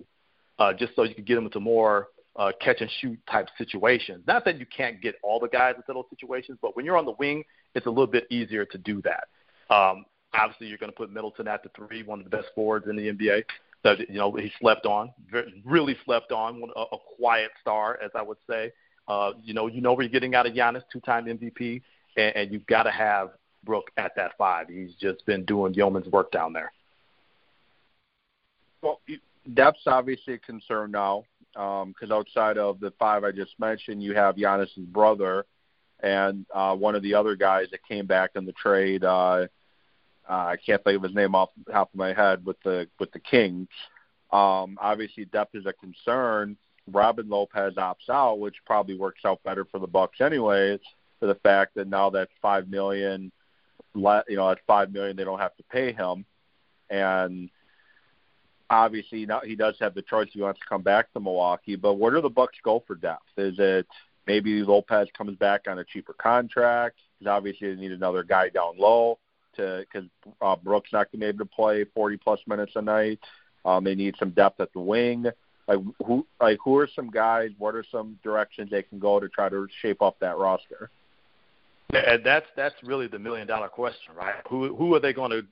uh, 0.60 0.74
just 0.74 0.96
so 0.96 1.04
you 1.04 1.15
can 1.15 1.24
get 1.24 1.38
him 1.38 1.46
into 1.46 1.60
more 1.60 2.08
uh, 2.36 2.52
catch 2.62 2.82
and 2.82 2.89
shoot 3.02 3.20
type 3.30 3.48
situations. 3.58 4.24
Not 4.28 4.46
that 4.46 4.60
you 4.60 4.65
can't 4.65 5.02
get 5.02 5.15
all 5.24 5.39
the 5.39 5.48
guys 5.48 5.76
into 5.76 5.93
those 5.93 6.06
situations, 6.10 6.58
but 6.62 6.76
when 6.76 6.86
you're 6.86 6.98
on 6.98 7.06
the 7.06 7.15
wing, 7.20 7.43
it's 7.76 7.86
a 7.86 7.89
little 7.89 8.08
bit 8.08 8.28
easier 8.30 8.65
to 8.65 8.78
do 8.78 9.02
that. 9.02 9.28
Um, 9.74 10.06
Obviously, 10.34 10.67
you're 10.67 10.78
going 10.78 10.91
to 10.91 10.96
put 10.96 11.12
Middleton 11.12 11.48
at 11.48 11.63
the 11.63 11.70
three, 11.76 12.04
one 12.04 12.20
of 12.20 12.26
the 12.26 12.30
best 12.30 12.48
forwards 12.54 12.88
in 12.88 12.96
the 12.96 13.12
NBA. 13.12 13.43
That 13.84 14.00
you 14.10 14.18
know 14.18 14.32
he 14.34 14.52
slept 14.60 14.86
on, 14.86 15.12
really 15.63 15.98
slept 16.04 16.32
on, 16.32 16.62
a, 16.76 16.82
a 16.82 16.98
quiet 17.18 17.52
star, 17.62 18.00
as 18.04 18.12
I 18.16 18.22
would 18.22 18.38
say. 18.50 18.72
Uh, 19.08 19.32
you 19.42 19.54
know, 19.54 19.68
you 19.68 19.82
know 19.82 19.94
where 19.94 20.04
you're 20.04 20.12
getting 20.12 20.36
out 20.36 20.46
of 20.46 20.54
Giannis, 20.54 20.84
two-time 20.92 21.26
MVP, 21.26 21.82
and, 22.18 22.36
and 22.36 22.52
you've 22.52 22.66
got 22.66 22.84
to 22.84 22.92
have 22.92 23.30
Brook 23.63 23.90
at 23.96 24.13
that 24.16 24.38
five. 24.38 24.68
He's 24.68 24.94
just 25.00 25.26
been 25.26 25.46
doing 25.46 25.74
yeoman's 25.74 26.08
work 26.08 26.32
down 26.32 26.54
there. 26.54 26.72
Well, 28.82 29.00
depth's 29.54 29.88
obviously 29.88 30.34
a 30.34 30.38
concern 30.40 30.92
now 30.92 31.24
because 31.54 32.12
um, 32.12 32.12
outside 32.12 32.58
of 32.58 32.80
the 32.80 32.92
five 33.00 33.24
I 33.24 33.32
just 33.32 33.60
mentioned, 33.60 34.04
you 34.04 34.13
have 34.13 34.36
Giannis's 34.36 34.86
brother 34.86 35.46
and 36.02 36.46
uh, 36.54 36.76
one 36.76 36.96
of 36.96 37.02
the 37.02 37.16
other 37.16 37.36
guys 37.36 37.68
that 37.72 37.80
came 37.88 38.06
back 38.06 38.32
in 38.36 38.46
the 38.46 38.52
trade. 38.54 39.04
Uh, 39.04 39.48
uh, 40.30 40.34
I 40.34 40.58
can't 40.63 40.84
think 40.84 40.98
of 40.98 41.04
his 41.04 41.16
name 41.16 41.36
off 41.36 41.50
the 41.66 41.72
top 41.72 41.90
of 41.94 41.98
my 41.98 42.13
head 42.13 42.46
with 42.46 42.58
the 42.63 42.88
with 43.00 43.12
the 43.12 43.20
Kings. 43.20 43.68
Um, 44.32 44.78
obviously, 44.82 45.26
depth 45.26 45.56
is 45.56 45.66
a 45.66 45.74
concern. 45.74 46.58
Robin 46.92 47.28
Lopez 47.30 47.76
opts 47.76 48.10
out, 48.10 48.40
which 48.40 48.56
probably 48.66 48.98
works 48.98 49.22
out 49.26 49.44
better 49.44 49.66
for 49.66 49.80
the 49.80 49.88
Bucks 49.88 50.22
anyways. 50.22 50.80
For 51.20 51.28
the 51.28 51.36
fact 51.36 51.76
that 51.76 51.88
now 51.88 52.10
that's 52.10 52.32
five 52.42 52.68
million, 52.68 53.32
you 53.96 54.24
know, 54.30 54.52
at 54.52 54.60
five 54.68 54.92
million 54.92 55.16
they 55.16 55.24
don't 55.24 55.40
have 55.40 55.56
to 55.58 55.63
pay 55.63 55.94
him, 55.94 56.26
and 56.90 57.50
obviously 58.70 59.26
now 59.26 59.40
he 59.44 59.56
does 59.56 59.76
have 59.80 59.96
the 59.96 60.02
choice 60.02 60.30
he 60.32 60.42
wants 60.42 60.60
to 60.60 60.66
come 60.68 60.82
back 60.82 61.12
to 61.13 61.20
Milwaukee. 61.20 61.76
But 61.76 61.96
where 61.96 62.12
do 62.12 62.22
the 62.22 62.30
Bucks 62.30 62.58
go 62.63 62.84
for 62.86 62.96
depth? 62.96 63.24
Is 63.38 63.56
it 63.58 63.88
maybe 64.28 64.62
Lopez 64.62 65.08
comes 65.18 65.38
back 65.38 65.62
on 65.68 65.80
a 65.80 65.86
cheaper 65.86 66.13
contract? 66.13 66.98
Because 67.18 67.32
obviously 67.32 67.74
they 67.74 67.82
need 67.82 67.94
another 67.94 68.24
guy 68.24 68.50
down 68.50 68.78
low 68.78 69.18
to 69.56 69.86
because 69.92 70.10
uh, 70.42 70.56
Brook's 70.56 70.92
not 70.94 71.12
going 71.12 71.20
to 71.22 71.26
be 71.26 71.26
able 71.26 71.40
to 71.40 71.46
play 71.46 71.86
40 71.96 72.18
plus 72.18 72.40
minutes 72.48 72.74
a 72.76 72.82
night. 72.82 73.20
Um, 73.66 73.84
they 73.84 73.96
need 73.96 74.16
some 74.18 74.32
depth 74.32 74.60
at 74.60 74.72
the 74.74 74.80
wing. 74.80 75.26
Like 75.68 75.80
who, 76.06 76.26
like 76.40 76.60
who 76.64 76.78
are 76.78 76.90
some 76.96 77.10
guys? 77.10 77.52
What 77.58 77.76
are 77.76 77.84
some 77.92 78.18
directions 78.24 78.72
they 78.72 78.84
can 78.84 79.00
go 79.00 79.20
to 79.20 79.28
try 79.28 79.50
to 79.50 79.68
shape 79.82 80.02
up 80.02 80.18
that 80.20 80.38
roster? 80.38 80.90
And 81.94 82.24
that's 82.24 82.46
that's 82.56 82.76
really 82.84 83.08
the 83.08 83.20
million 83.20 83.48
dollar 83.48 83.68
question, 83.68 84.14
right? 84.16 84.36
Who 84.50 84.76
who 84.76 84.94
are 84.96 85.00
they 85.00 85.14
going 85.14 85.32
to 85.32 85.46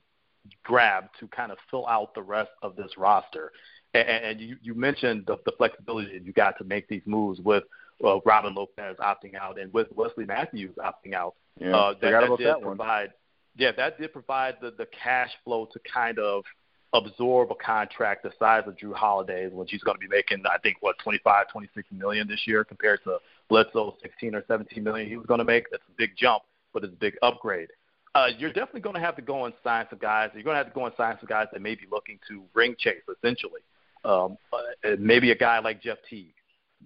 grab 0.64 1.08
to 1.20 1.28
kind 1.28 1.52
of 1.52 1.58
fill 1.70 1.86
out 1.86 2.14
the 2.14 2.22
rest 2.22 2.50
of 2.62 2.76
this 2.76 2.92
roster? 2.96 3.52
And, 3.94 4.08
and 4.08 4.40
you 4.40 4.56
you 4.62 4.74
mentioned 4.74 5.24
the, 5.26 5.36
the 5.44 5.52
flexibility 5.52 6.18
that 6.18 6.26
you 6.26 6.32
got 6.32 6.56
to 6.58 6.64
make 6.64 6.88
these 6.88 7.02
moves 7.04 7.40
with 7.40 7.64
well, 8.00 8.20
Robin 8.24 8.54
Lopez 8.54 8.96
opting 8.98 9.34
out 9.34 9.58
and 9.58 9.72
with 9.72 9.88
Wesley 9.94 10.26
Matthews 10.26 10.74
opting 10.78 11.14
out. 11.14 11.34
Yeah, 11.58 11.74
uh, 11.74 11.94
that, 12.02 12.10
that 12.10 12.36
did 12.38 12.46
that 12.46 12.60
provide 12.60 13.12
yeah, 13.56 13.72
that 13.76 13.98
did 13.98 14.12
provide 14.12 14.56
the, 14.60 14.70
the 14.70 14.86
cash 14.86 15.30
flow 15.44 15.66
to 15.72 15.80
kind 15.92 16.18
of 16.18 16.44
absorb 16.92 17.50
a 17.50 17.54
contract 17.54 18.22
the 18.22 18.30
size 18.38 18.62
of 18.66 18.76
Jrue 18.76 18.94
Holiday 18.94 19.48
when 19.48 19.66
she's 19.66 19.82
going 19.82 19.96
to 19.96 20.00
be 20.00 20.08
making, 20.08 20.42
I 20.46 20.58
think, 20.58 20.76
what, 20.80 20.98
25, 21.02 21.48
26 21.50 21.88
million 21.92 22.28
this 22.28 22.40
year 22.46 22.64
compared 22.64 23.02
to 23.04 23.18
Bledsoe 23.48 23.96
16 24.02 24.34
or 24.34 24.44
17 24.46 24.82
million 24.82 25.08
he 25.08 25.16
was 25.16 25.26
going 25.26 25.38
to 25.38 25.44
make. 25.44 25.70
That's 25.70 25.82
a 25.88 25.96
big 25.96 26.10
jump, 26.16 26.42
but 26.72 26.84
it's 26.84 26.92
a 26.92 26.96
big 26.96 27.14
upgrade. 27.22 27.68
Uh, 28.14 28.28
you're 28.38 28.52
definitely 28.52 28.80
going 28.80 28.94
to 28.94 29.00
have 29.00 29.16
to 29.16 29.22
go 29.22 29.44
and 29.44 29.54
sign 29.62 29.86
some 29.90 29.98
guys. 29.98 30.30
You're 30.32 30.42
going 30.42 30.54
to 30.54 30.58
have 30.58 30.68
to 30.68 30.72
go 30.72 30.86
and 30.86 30.94
sign 30.96 31.16
some 31.20 31.28
guys 31.28 31.48
that 31.52 31.60
may 31.60 31.74
be 31.74 31.84
looking 31.90 32.18
to 32.28 32.44
ring 32.54 32.74
chase, 32.78 33.02
essentially. 33.14 33.60
Um, 34.04 34.38
uh, 34.52 34.96
maybe 34.98 35.32
a 35.32 35.34
guy 35.34 35.58
like 35.58 35.82
Jeff 35.82 35.98
Teague, 36.08 36.34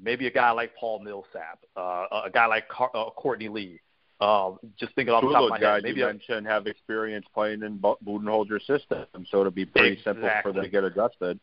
maybe 0.00 0.26
a 0.26 0.30
guy 0.30 0.50
like 0.50 0.74
Paul 0.74 1.00
Millsap, 1.00 1.60
uh, 1.76 2.06
a 2.24 2.30
guy 2.32 2.46
like 2.46 2.68
Car- 2.68 2.90
uh, 2.94 3.10
Courtney 3.10 3.48
Lee 3.48 3.80
Um, 4.20 4.58
just 4.78 4.94
thinking 4.94 5.14
off 5.14 5.22
the 5.22 5.32
top 5.32 5.44
of 5.44 5.50
my 5.50 5.58
guys 5.58 5.76
head, 5.76 5.84
maybe 5.84 6.00
you 6.00 6.06
mentioned 6.06 6.46
have 6.46 6.66
experience 6.66 7.24
playing 7.32 7.62
in 7.62 7.78
Budenholzer's 7.78 8.66
system, 8.66 9.06
so 9.30 9.40
it'll 9.40 9.50
be 9.50 9.64
pretty 9.64 9.92
exactly. 9.92 10.22
simple 10.22 10.30
for 10.42 10.52
them 10.52 10.62
to 10.62 10.68
get 10.68 10.84
adjusted. 10.84 11.40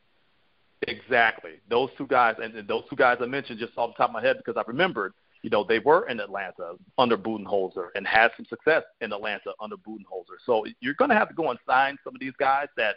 Exactly. 0.88 1.54
Those 1.70 1.90
two 1.98 2.06
guys, 2.06 2.36
and 2.42 2.68
those 2.68 2.84
two 2.90 2.96
guys 2.96 3.18
I 3.20 3.26
mentioned 3.26 3.60
just 3.60 3.76
off 3.78 3.92
the 3.92 3.98
top 3.98 4.12
of 4.12 4.14
my 4.14 4.22
head 4.22 4.38
because 4.38 4.58
I 4.58 4.70
remembered, 4.70 5.14
you 5.42 5.50
know, 5.50 5.64
they 5.64 5.80
were 5.80 6.08
in 6.08 6.20
Atlanta 6.20 6.74
under 7.00 7.18
Budenholzer 7.18 7.88
and 7.96 8.06
had 8.06 8.30
some 8.38 8.46
success 8.46 8.84
in 9.02 9.12
Atlanta 9.12 9.54
under 9.60 9.76
Budenholzer. 9.78 10.38
So 10.46 10.66
you're 10.80 10.94
going 10.94 11.10
to 11.10 11.16
have 11.16 11.30
to 11.30 11.36
go 11.36 11.50
and 11.50 11.60
sign 11.66 11.98
some 12.04 12.14
of 12.16 12.20
these 12.20 12.34
guys 12.38 12.68
that, 12.78 12.96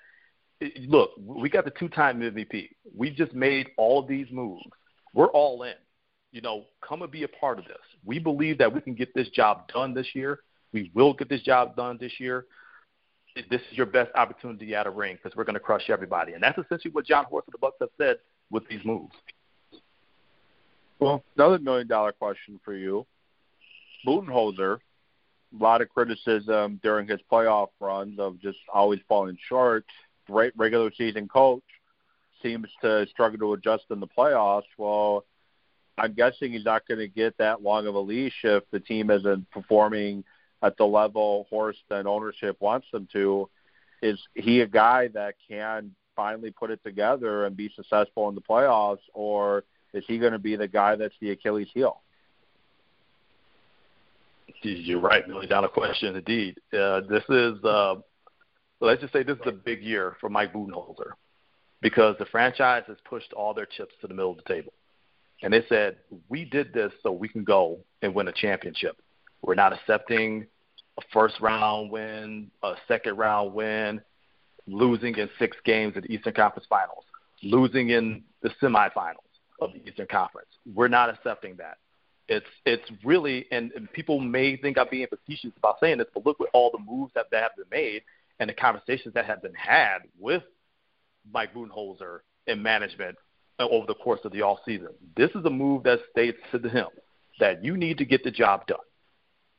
look, 0.89 1.13
we 1.19 1.49
got 1.49 1.65
the 1.65 1.71
two-time 1.71 2.21
MVP. 2.21 2.69
We 2.95 3.11
just 3.11 3.33
made 3.33 3.71
all 3.79 4.01
of 4.01 4.09
these 4.09 4.27
moves. 4.31 4.63
We're 5.15 5.29
all 5.29 5.63
in. 5.63 5.75
You 6.33 6.41
know, 6.41 6.65
come 6.87 7.03
and 7.03 7.11
be 7.11 7.25
a 7.25 7.29
part 7.29 7.59
of 7.59 7.65
this. 7.65 7.77
We 8.05 8.19
believe 8.19 8.59
that 8.59 8.73
we 8.73 8.81
can 8.81 8.95
get 8.95 9.13
this 9.15 9.29
job 9.31 9.69
done 9.73 9.95
this 9.95 10.07
year. 10.15 10.41
We 10.73 10.91
will 10.95 11.13
get 11.13 11.29
this 11.29 11.43
job 11.43 11.75
done 11.77 11.99
this 12.01 12.13
year 12.19 12.47
this 13.49 13.61
is 13.71 13.77
your 13.77 13.87
best 13.87 14.11
opportunity 14.15 14.75
at 14.75 14.87
a 14.87 14.91
ring 14.91 15.17
because 15.17 15.37
we're 15.37 15.45
going 15.45 15.55
to 15.55 15.61
crush 15.61 15.91
everybody. 15.91 16.33
And 16.33 16.43
that's 16.43 16.59
essentially 16.59 16.93
what 16.93 17.07
Jon 17.07 17.25
Horst 17.25 17.49
of 17.49 17.53
the 17.53 17.59
Bucks 17.59 17.77
have 17.81 17.91
said 17.99 18.17
with 18.51 18.69
these 18.69 18.85
moves. 18.85 19.15
Well, 20.99 21.23
another 21.37 21.59
million 21.59 21.87
dollar 21.87 22.13
question 22.13 22.61
for 22.65 22.75
you. 22.75 23.07
Budenholzer, 24.07 24.79
a 25.59 25.63
lot 25.63 25.81
of 25.81 25.89
criticism 25.89 26.81
during 26.83 27.09
his 27.09 27.21
playoff 27.31 27.69
runs 27.81 28.19
of 28.19 28.41
just 28.41 28.59
always 28.73 29.01
falling 29.09 29.39
short. 29.49 29.85
Great 30.27 30.53
regular 30.57 30.91
season 30.97 31.29
coach 31.29 31.63
seems 32.43 32.69
to 32.83 33.07
struggle 33.11 33.39
to 33.39 33.53
adjust 33.55 33.85
in 33.91 34.01
the 34.01 34.07
playoffs. 34.07 34.63
Well, 34.79 35.25
I'm 36.01 36.15
guessing 36.15 36.53
he's 36.53 36.65
not 36.65 36.89
going 36.89 36.99
to 36.99 37.09
get 37.09 37.37
that 37.39 37.63
long 37.63 37.87
of 37.87 37.95
a 37.95 38.01
leash 38.01 38.41
if 38.43 38.65
the 38.71 38.81
team 38.81 39.11
isn't 39.11 39.51
performing– 39.51 40.25
at 40.63 40.77
the 40.77 40.85
level 40.85 41.47
Horst 41.51 41.83
and 41.91 42.07
ownership 42.07 42.57
wants 42.61 42.87
them 42.93 43.09
to. 43.13 43.49
Is 44.03 44.19
he 44.35 44.61
a 44.61 44.67
guy 44.67 45.09
that 45.09 45.35
can 45.49 45.95
finally 46.17 46.51
put 46.51 46.71
it 46.71 46.83
together 46.85 47.47
and 47.47 47.57
be 47.57 47.71
successful 47.75 48.29
in 48.29 48.35
the 48.35 48.41
playoffs, 48.41 48.99
or 49.15 49.65
is 49.93 50.05
he 50.07 50.19
going 50.19 50.33
to 50.33 50.39
be 50.39 50.57
the 50.57 50.69
guy 50.69 50.97
that's 50.97 51.15
the 51.21 51.31
Achilles 51.31 51.69
heel? 51.73 52.01
You're 54.63 55.01
right, 55.01 55.27
million 55.27 55.49
dollar 55.49 55.69
question 55.69 56.17
indeed. 56.17 56.59
Uh, 56.73 57.01
this 57.09 57.25
is, 57.31 57.63
uh, 57.65 57.95
let's 58.81 59.01
just 59.01 59.13
say, 59.13 59.23
this 59.23 59.37
is 59.37 59.47
a 59.47 59.53
big 59.53 59.83
year 59.83 60.17
for 60.21 60.29
Mike 60.29 60.53
Budenholzer 60.53 61.13
because 61.81 62.17
the 62.19 62.27
franchise 62.27 62.83
has 62.89 62.99
pushed 63.09 63.33
all 63.33 63.55
their 63.55 63.65
chips 63.65 63.95
to 64.03 64.07
the 64.07 64.13
middle 64.13 64.33
of 64.33 64.37
the 64.37 64.43
table, 64.43 64.73
and 65.43 65.53
they 65.53 65.65
said 65.69 65.97
we 66.29 66.45
did 66.45 66.73
this 66.73 66.93
so 67.03 67.13
we 67.13 67.29
can 67.29 67.45
go 67.45 67.79
and 68.03 68.15
win 68.15 68.29
a 68.29 68.33
championship. 68.33 68.97
We're 69.43 69.55
not 69.55 69.73
accepting 69.73 70.47
a 70.99 71.03
first 71.13 71.41
round 71.41 71.91
win, 71.91 72.51
a 72.63 72.75
second 72.89 73.17
round 73.17 73.55
win, 73.55 74.01
losing 74.67 75.17
in 75.17 75.29
six 75.39 75.57
games 75.65 75.95
in 75.97 76.03
the 76.03 76.13
Eastern 76.13 76.35
Conference 76.35 76.67
Finals, 76.69 77.05
losing 77.43 77.91
in 77.91 78.23
the 78.43 78.51
semifinals 78.63 79.15
of 79.61 79.73
the 79.73 79.87
Eastern 79.89 80.07
Conference. 80.07 80.49
We're 80.75 80.89
not 80.89 81.11
accepting 81.11 81.57
that. 81.57 81.79
It's 82.29 82.47
it's 82.65 82.89
really 83.05 83.47
and, 83.51 83.73
and 83.73 83.93
people 83.93 84.21
may 84.21 84.57
think 84.57 84.79
I'm 84.79 84.87
being 84.91 85.07
facetious 85.09 85.53
about 85.57 85.77
saying 85.81 85.99
this, 85.99 86.07
but 86.15 86.25
look 86.25 86.41
at 86.41 86.47
all 86.53 86.71
the 86.71 86.79
moves 86.79 87.13
that, 87.15 87.27
that 87.33 87.43
have 87.43 87.57
been 87.57 87.65
made 87.71 88.03
and 88.39 88.49
the 88.49 88.55
conversations 88.55 89.15
that 89.15 89.25
have 89.25 89.43
been 89.43 89.55
had 89.55 89.99
with 90.19 90.43
Mike 91.33 91.53
Budenholzer 91.55 92.21
and 92.47 92.63
management 92.63 93.17
Uh, 93.61 93.69
over 93.69 93.87
the 93.87 93.95
course 93.95 94.21
of 94.25 94.33
the 94.33 94.41
off 94.41 94.59
season. 94.65 94.89
This 95.19 95.29
is 95.33 95.45
a 95.45 95.51
move 95.51 95.83
that 95.83 95.99
states 96.11 96.39
to 96.51 96.67
him 96.67 96.87
that 97.41 97.63
you 97.63 97.77
need 97.77 97.99
to 97.99 98.07
get 98.07 98.25
the 98.25 98.31
job 98.31 98.67
done. 98.67 98.79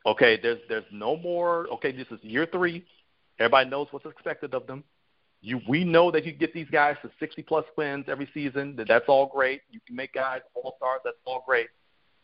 Okay, 0.07 0.39
there's 0.41 0.57
there's 0.67 0.85
no 0.91 1.15
more. 1.15 1.67
Okay, 1.73 1.91
this 1.91 2.07
is 2.09 2.17
year 2.23 2.47
three. 2.51 2.83
Everybody 3.37 3.69
knows 3.69 3.89
what's 3.91 4.07
expected 4.07 4.55
of 4.55 4.65
them. 4.65 4.83
You, 5.41 5.61
we 5.69 5.83
know 5.83 6.09
that 6.09 6.25
you 6.25 6.31
get 6.31 6.51
these 6.51 6.69
guys 6.71 6.95
to 7.03 7.11
60 7.19 7.43
plus 7.43 7.65
wins 7.77 8.05
every 8.07 8.27
season. 8.33 8.75
That 8.75 8.87
that's 8.87 9.05
all 9.07 9.27
great. 9.27 9.61
You 9.69 9.79
can 9.85 9.95
make 9.95 10.13
guys 10.13 10.41
all 10.55 10.73
stars. 10.77 11.01
That's 11.03 11.17
all 11.25 11.43
great. 11.45 11.67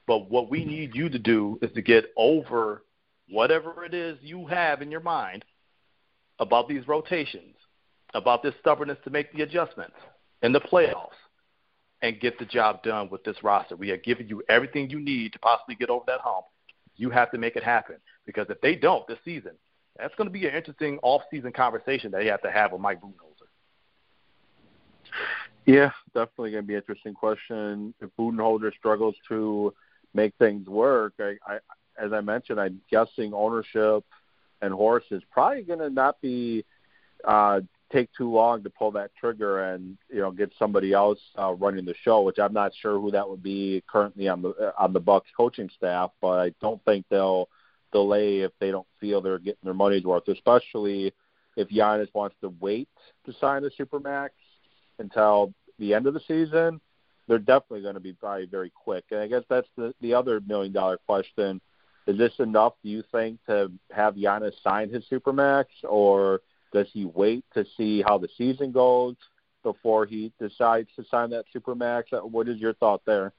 But 0.07 0.31
what 0.31 0.49
we 0.49 0.65
need 0.65 0.95
you 0.95 1.09
to 1.09 1.19
do 1.19 1.59
is 1.61 1.71
to 1.73 1.83
get 1.83 2.05
over 2.17 2.85
whatever 3.29 3.85
it 3.85 3.93
is 3.93 4.17
you 4.21 4.47
have 4.47 4.81
in 4.81 4.89
your 4.89 5.01
mind 5.01 5.45
about 6.39 6.67
these 6.67 6.87
rotations, 6.87 7.55
about 8.15 8.41
this 8.41 8.55
stubbornness 8.61 8.97
to 9.03 9.11
make 9.11 9.31
the 9.31 9.43
adjustments 9.43 9.95
in 10.41 10.51
the 10.51 10.61
playoffs, 10.61 11.09
and 12.01 12.19
get 12.19 12.37
the 12.37 12.45
job 12.45 12.83
done 12.83 13.09
with 13.09 13.23
this 13.23 13.43
roster. 13.43 13.75
We 13.75 13.91
are 13.91 13.97
giving 13.97 14.27
you 14.27 14.43
everything 14.49 14.89
you 14.89 14.99
need 14.99 15.33
to 15.33 15.39
possibly 15.39 15.75
get 15.75 15.89
over 15.89 16.03
that 16.07 16.19
hump 16.21 16.45
you 16.97 17.09
have 17.11 17.31
to 17.31 17.37
make 17.37 17.55
it 17.55 17.63
happen 17.63 17.95
because 18.25 18.47
if 18.49 18.59
they 18.61 18.75
don't 18.75 19.07
this 19.07 19.19
season, 19.23 19.51
that's 19.97 20.13
going 20.15 20.27
to 20.27 20.33
be 20.33 20.45
an 20.47 20.55
interesting 20.55 20.99
off-season 21.01 21.53
conversation 21.53 22.11
that 22.11 22.23
you 22.23 22.29
have 22.29 22.41
to 22.41 22.51
have 22.51 22.71
with 22.71 22.81
Mike 22.81 23.01
Budenholzer. 23.01 23.47
Yeah, 25.65 25.91
definitely 26.13 26.51
going 26.51 26.63
to 26.63 26.67
be 26.67 26.73
an 26.73 26.81
interesting 26.81 27.13
question. 27.13 27.93
If 28.01 28.09
Budenholzer 28.19 28.73
struggles 28.75 29.15
to 29.29 29.73
make 30.13 30.33
things 30.37 30.67
work, 30.67 31.13
I, 31.19 31.35
I, 31.45 31.57
as 31.99 32.13
I 32.13 32.21
mentioned, 32.21 32.59
I'm 32.59 32.81
guessing 32.91 33.33
ownership 33.33 34.03
and 34.61 34.73
Horst 34.73 35.07
is 35.11 35.23
probably 35.31 35.63
going 35.63 35.79
to 35.79 35.89
not 35.89 36.19
be 36.21 36.65
uh, 37.23 37.61
take 37.91 38.09
too 38.13 38.29
long 38.29 38.63
to 38.63 38.69
pull 38.69 38.91
that 38.91 39.11
trigger 39.15 39.71
and 39.71 39.97
you 40.09 40.19
know 40.19 40.31
get 40.31 40.51
somebody 40.57 40.93
else 40.93 41.19
uh, 41.37 41.53
running 41.53 41.85
the 41.85 41.95
show, 42.03 42.21
which 42.21 42.39
I'm 42.39 42.53
not 42.53 42.73
sure 42.81 42.99
who 42.99 43.11
that 43.11 43.27
would 43.27 43.43
be 43.43 43.83
currently 43.87 44.27
on 44.27 44.41
the 44.41 44.49
uh, 44.49 44.71
on 44.77 44.93
the 44.93 44.99
Bucks 44.99 45.29
coaching 45.35 45.69
staff, 45.75 46.11
but 46.21 46.39
I 46.39 46.53
don't 46.61 46.83
think 46.85 47.05
they'll 47.09 47.49
delay 47.91 48.39
if 48.39 48.51
they 48.59 48.71
don't 48.71 48.87
feel 48.99 49.21
they're 49.21 49.39
getting 49.39 49.59
their 49.63 49.73
money's 49.73 50.03
worth, 50.03 50.27
especially 50.27 51.13
if 51.55 51.69
Giannis 51.69 52.13
wants 52.13 52.35
to 52.41 52.53
wait 52.59 52.89
to 53.25 53.33
sign 53.39 53.63
the 53.63 53.71
supermax 53.71 54.29
until 54.99 55.53
the 55.79 55.93
end 55.93 56.07
of 56.07 56.13
the 56.13 56.21
season. 56.27 56.81
They're 57.27 57.39
definitely 57.39 57.81
going 57.81 57.95
to 57.95 57.99
be 57.99 58.13
probably 58.13 58.45
very 58.45 58.71
quick, 58.71 59.05
and 59.11 59.19
I 59.19 59.27
guess 59.27 59.43
that's 59.49 59.67
the 59.77 59.93
the 60.01 60.13
other 60.13 60.41
million 60.41 60.73
dollar 60.73 60.97
question: 61.07 61.61
Is 62.05 62.17
this 62.17 62.33
enough? 62.39 62.73
Do 62.83 62.89
you 62.89 63.03
think 63.11 63.39
to 63.47 63.71
have 63.91 64.15
Giannis 64.15 64.53
sign 64.63 64.89
his 64.89 65.03
supermax, 65.11 65.65
or 65.83 66.41
does 66.77 66.87
he 66.93 67.05
wait 67.05 67.43
to 67.53 67.65
see 67.75 68.03
how 68.07 68.17
the 68.17 68.29
season 68.37 68.71
goes 68.71 69.15
before 69.63 70.05
he 70.05 70.31
decides 70.39 70.89
to 70.95 71.03
sign 71.09 71.31
that 71.31 71.45
supermax? 71.53 72.03
Uh, 72.13 72.19
what 72.19 72.47
is 72.47 72.57
your 72.57 72.73
thought 72.73 73.01
there? 73.05 73.33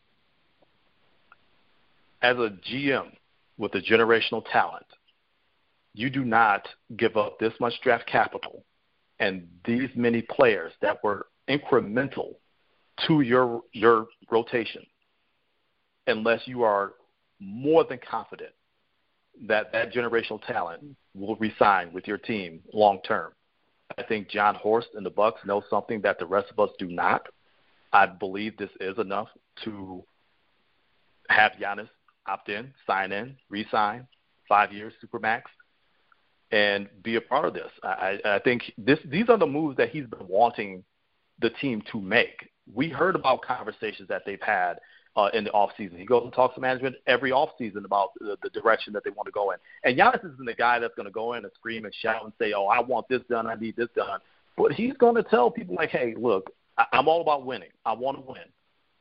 As 2.20 2.36
a 2.36 2.50
GM 2.70 3.12
with 3.56 3.74
a 3.74 3.80
generational 3.80 4.44
talent, 4.50 4.86
you 5.94 6.10
do 6.10 6.24
not 6.24 6.66
give 6.96 7.16
up 7.16 7.38
this 7.38 7.52
much 7.60 7.74
draft 7.82 8.06
capital 8.06 8.64
and 9.20 9.46
these 9.64 9.88
many 9.94 10.22
players 10.22 10.72
that 10.82 11.02
were 11.02 11.26
incremental 11.48 12.34
to 13.06 13.20
your 13.20 13.62
your 13.72 14.06
rotation 14.30 14.84
unless 16.08 16.40
you 16.46 16.62
are 16.62 16.94
more 17.40 17.84
than 17.84 17.98
confident 18.08 18.52
that 19.46 19.70
that 19.72 19.92
generational 19.92 20.44
talent 20.46 20.96
will 21.20 21.36
resign 21.36 21.92
with 21.92 22.06
your 22.06 22.18
team 22.18 22.60
long 22.72 23.00
term. 23.06 23.32
I 23.96 24.02
think 24.02 24.28
Jon 24.28 24.54
Horst 24.54 24.88
and 24.94 25.04
the 25.04 25.10
Bucks 25.10 25.40
know 25.44 25.62
something 25.70 26.00
that 26.02 26.18
the 26.18 26.26
rest 26.26 26.50
of 26.50 26.58
us 26.58 26.70
do 26.78 26.86
not. 26.86 27.26
I 27.92 28.06
believe 28.06 28.56
this 28.56 28.70
is 28.80 28.98
enough 28.98 29.28
to 29.64 30.04
have 31.30 31.52
Giannis 31.60 31.88
opt 32.26 32.48
in, 32.48 32.72
sign 32.86 33.12
in, 33.12 33.36
resign, 33.48 34.06
five 34.48 34.72
years 34.72 34.92
supermax, 35.02 35.42
and 36.50 36.88
be 37.02 37.16
a 37.16 37.20
part 37.20 37.46
of 37.46 37.54
this. 37.54 37.70
I, 37.82 38.18
I 38.24 38.38
think 38.40 38.62
this 38.76 38.98
these 39.06 39.28
are 39.28 39.38
the 39.38 39.46
moves 39.46 39.76
that 39.78 39.90
he's 39.90 40.06
been 40.06 40.26
wanting 40.28 40.84
the 41.40 41.50
team 41.50 41.82
to 41.92 42.00
make. 42.00 42.50
We 42.72 42.88
heard 42.88 43.14
about 43.14 43.42
conversations 43.42 44.08
that 44.08 44.22
they've 44.26 44.40
had 44.40 44.74
uh, 45.18 45.28
in 45.34 45.42
the 45.42 45.50
off 45.50 45.70
season. 45.76 45.98
He 45.98 46.04
goes 46.04 46.22
and 46.22 46.32
talks 46.32 46.54
to 46.54 46.60
management 46.60 46.94
every 47.08 47.32
off 47.32 47.50
season 47.58 47.84
about 47.84 48.10
the, 48.20 48.38
the 48.40 48.50
direction 48.50 48.92
that 48.92 49.02
they 49.02 49.10
want 49.10 49.26
to 49.26 49.32
go 49.32 49.50
in. 49.50 49.58
And 49.82 49.98
Giannis 49.98 50.24
isn't 50.24 50.46
the 50.46 50.54
guy 50.54 50.78
that's 50.78 50.94
going 50.94 51.06
to 51.06 51.12
go 51.12 51.32
in 51.34 51.44
and 51.44 51.52
scream 51.54 51.84
and 51.84 51.94
shout 51.94 52.22
and 52.22 52.32
say, 52.38 52.52
"Oh, 52.56 52.66
I 52.66 52.80
want 52.80 53.08
this 53.08 53.22
done. 53.28 53.48
I 53.48 53.56
need 53.56 53.74
this 53.74 53.88
done." 53.96 54.20
But 54.56 54.72
he's 54.72 54.94
going 54.94 55.16
to 55.16 55.24
tell 55.24 55.50
people 55.50 55.74
like, 55.74 55.90
"Hey, 55.90 56.14
look, 56.16 56.52
I, 56.78 56.86
I'm 56.92 57.08
all 57.08 57.20
about 57.20 57.44
winning. 57.44 57.70
I 57.84 57.94
want 57.94 58.18
to 58.18 58.22
win. 58.22 58.44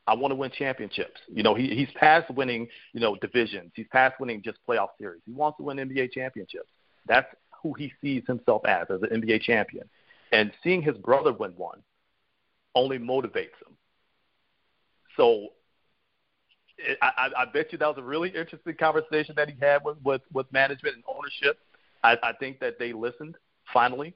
I 0.08 0.14
want 0.14 0.32
to 0.32 0.34
win 0.34 0.50
championships." 0.50 1.20
You 1.32 1.44
know, 1.44 1.54
he, 1.54 1.68
he's 1.68 1.88
past 1.94 2.28
winning, 2.32 2.66
you 2.92 3.00
know, 3.00 3.14
divisions. 3.16 3.70
He's 3.76 3.86
past 3.92 4.18
winning 4.18 4.42
just 4.42 4.58
playoff 4.68 4.88
series. 4.98 5.20
He 5.24 5.32
wants 5.32 5.58
to 5.58 5.62
win 5.62 5.76
NBA 5.76 6.10
championships. 6.10 6.68
That's 7.06 7.28
who 7.62 7.74
he 7.74 7.92
sees 8.00 8.24
himself 8.26 8.62
as, 8.66 8.88
as 8.90 9.02
an 9.02 9.22
NBA 9.22 9.42
champion. 9.42 9.88
And 10.32 10.50
seeing 10.64 10.82
his 10.82 10.96
brother 10.96 11.32
win 11.32 11.52
one 11.52 11.80
only 12.74 12.98
motivates 12.98 13.56
him. 13.62 13.76
So 15.16 15.48
I, 17.02 17.30
I 17.36 17.44
bet 17.52 17.72
you 17.72 17.78
that 17.78 17.88
was 17.88 17.98
a 17.98 18.02
really 18.02 18.28
interesting 18.30 18.74
conversation 18.74 19.34
that 19.36 19.48
he 19.48 19.56
had 19.60 19.84
with 19.84 19.98
with, 20.02 20.22
with 20.32 20.52
management 20.52 20.96
and 20.96 21.04
ownership. 21.08 21.58
I, 22.04 22.16
I 22.22 22.32
think 22.34 22.60
that 22.60 22.78
they 22.78 22.92
listened 22.92 23.36
finally 23.72 24.14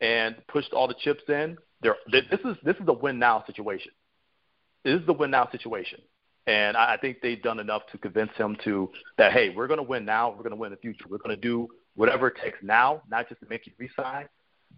and 0.00 0.36
pushed 0.48 0.72
all 0.72 0.88
the 0.88 0.94
chips 0.94 1.22
in. 1.28 1.56
There, 1.82 1.96
this 2.10 2.40
is 2.44 2.56
this 2.64 2.76
is 2.76 2.88
a 2.88 2.92
win 2.92 3.18
now 3.18 3.44
situation. 3.46 3.92
This 4.84 5.00
is 5.00 5.06
the 5.06 5.12
win 5.12 5.30
now 5.30 5.48
situation, 5.50 6.00
And 6.46 6.76
I 6.76 6.96
think 6.96 7.18
they've 7.22 7.42
done 7.42 7.60
enough 7.60 7.82
to 7.92 7.98
convince 7.98 8.32
him 8.36 8.56
to 8.64 8.90
that 9.18 9.32
hey, 9.32 9.50
we're 9.54 9.66
going 9.66 9.78
to 9.78 9.84
win 9.84 10.04
now, 10.04 10.30
we're 10.30 10.38
going 10.38 10.50
to 10.50 10.56
win 10.56 10.72
in 10.72 10.76
the 10.76 10.80
future. 10.80 11.04
We're 11.08 11.18
going 11.18 11.36
to 11.36 11.40
do 11.40 11.68
whatever 11.96 12.28
it 12.28 12.36
takes 12.42 12.58
now, 12.62 13.02
not 13.10 13.28
just 13.28 13.40
to 13.42 13.48
make 13.48 13.66
you 13.66 13.72
resign, 13.78 14.26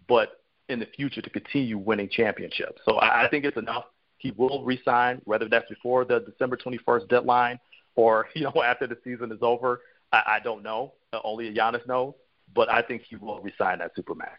but 0.07 0.41
in 0.69 0.79
the 0.79 0.87
future 0.95 1.21
to 1.21 1.29
continue 1.29 1.77
winning 1.77 2.09
championships. 2.09 2.81
So 2.85 2.95
I, 2.95 3.25
I 3.25 3.29
think 3.29 3.45
it's 3.45 3.57
enough. 3.57 3.85
He 4.23 4.31
will 4.37 4.63
resign, 4.63 5.21
whether 5.25 5.49
that's 5.49 5.67
before 5.69 6.05
the 6.05 6.21
December 6.21 6.55
21st 6.55 7.09
deadline 7.09 7.59
or 7.95 8.27
you 8.35 8.43
know 8.43 8.63
after 8.63 8.87
the 8.87 8.97
season 9.03 9.31
is 9.31 9.39
over. 9.41 9.81
I, 10.11 10.23
I 10.27 10.39
don't 10.43 10.63
know. 10.63 10.93
Only 11.23 11.53
Giannis 11.53 11.85
knows, 11.85 12.13
but 12.55 12.71
I 12.71 12.81
think 12.81 13.03
he 13.07 13.17
will 13.17 13.41
resign 13.41 13.79
that 13.79 13.95
supermax. 13.95 14.37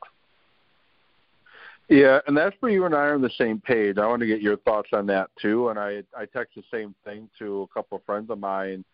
Yeah, 1.88 2.20
and 2.26 2.34
that's 2.34 2.56
where 2.60 2.72
you 2.72 2.86
and 2.86 2.94
I 2.94 2.98
are 2.98 3.14
on 3.14 3.20
the 3.20 3.30
same 3.36 3.60
page. 3.60 3.98
I 3.98 4.06
want 4.06 4.20
to 4.20 4.26
get 4.26 4.40
your 4.40 4.56
thoughts 4.56 4.88
on 4.94 5.06
that 5.08 5.28
too. 5.40 5.68
And 5.68 5.78
I 5.78 6.02
I 6.16 6.24
text 6.24 6.54
the 6.56 6.64
same 6.72 6.94
thing 7.04 7.28
to 7.38 7.62
a 7.62 7.68
couple 7.68 7.98
of 7.98 8.04
friends 8.04 8.30
of 8.30 8.38
mine 8.38 8.86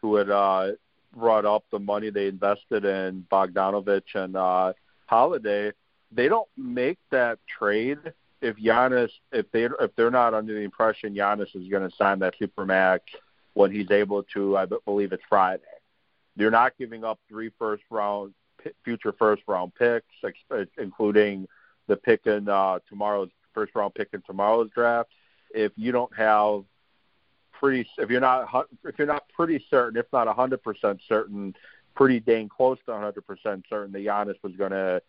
who 0.00 0.16
had 0.16 0.28
uh, 0.28 0.72
brought 1.16 1.44
up 1.44 1.62
the 1.70 1.78
money 1.78 2.10
they 2.10 2.26
invested 2.26 2.84
in 2.84 3.24
Bogdanovic 3.30 4.02
and 4.14 4.36
uh, 4.36 4.72
Holiday. 5.06 5.70
They 6.10 6.26
don't 6.26 6.48
make 6.56 6.98
that 7.12 7.38
trade 7.46 8.12
if 8.42 8.56
Giannis 8.56 9.10
if 9.30 9.50
they 9.52 9.64
if 9.64 9.94
they're 9.96 10.10
not 10.10 10.34
under 10.34 10.52
the 10.52 10.60
impression 10.60 11.14
Giannis 11.14 11.54
is 11.54 11.68
going 11.68 11.88
to 11.88 11.96
sign 11.96 12.18
that 12.18 12.34
supermax 12.38 13.00
when 13.54 13.70
he's 13.70 13.90
able 13.90 14.24
to. 14.34 14.56
I 14.56 14.66
believe 14.84 15.12
it's 15.12 15.22
Friday. 15.28 15.62
They're 16.36 16.50
not 16.50 16.72
giving 16.78 17.04
up 17.04 17.20
three 17.28 17.50
first 17.58 17.84
round 17.90 18.34
future 18.84 19.12
first 19.18 19.42
round 19.46 19.74
picks, 19.74 20.06
including 20.78 21.46
the 21.86 21.96
pick 21.96 22.26
in 22.26 22.48
uh, 22.48 22.80
tomorrow's 22.88 23.30
first 23.54 23.74
round 23.74 23.94
pick 23.94 24.08
in 24.12 24.22
tomorrow's 24.22 24.70
draft. 24.70 25.10
If 25.54 25.72
you 25.76 25.92
don't 25.92 26.14
have 26.16 26.64
pretty, 27.52 27.88
if 27.98 28.10
you're 28.10 28.20
not 28.20 28.66
if 28.84 28.98
you're 28.98 29.06
not 29.06 29.24
pretty 29.34 29.64
certain, 29.70 29.98
if 29.98 30.06
not 30.12 30.26
100% 30.26 30.98
certain, 31.08 31.54
pretty 31.94 32.20
dang 32.20 32.48
close 32.48 32.78
to 32.86 32.92
100% 32.92 33.62
certain 33.68 33.92
that 33.92 33.98
Giannis 33.98 34.42
was 34.42 34.56
going 34.56 34.72
to 34.72 35.02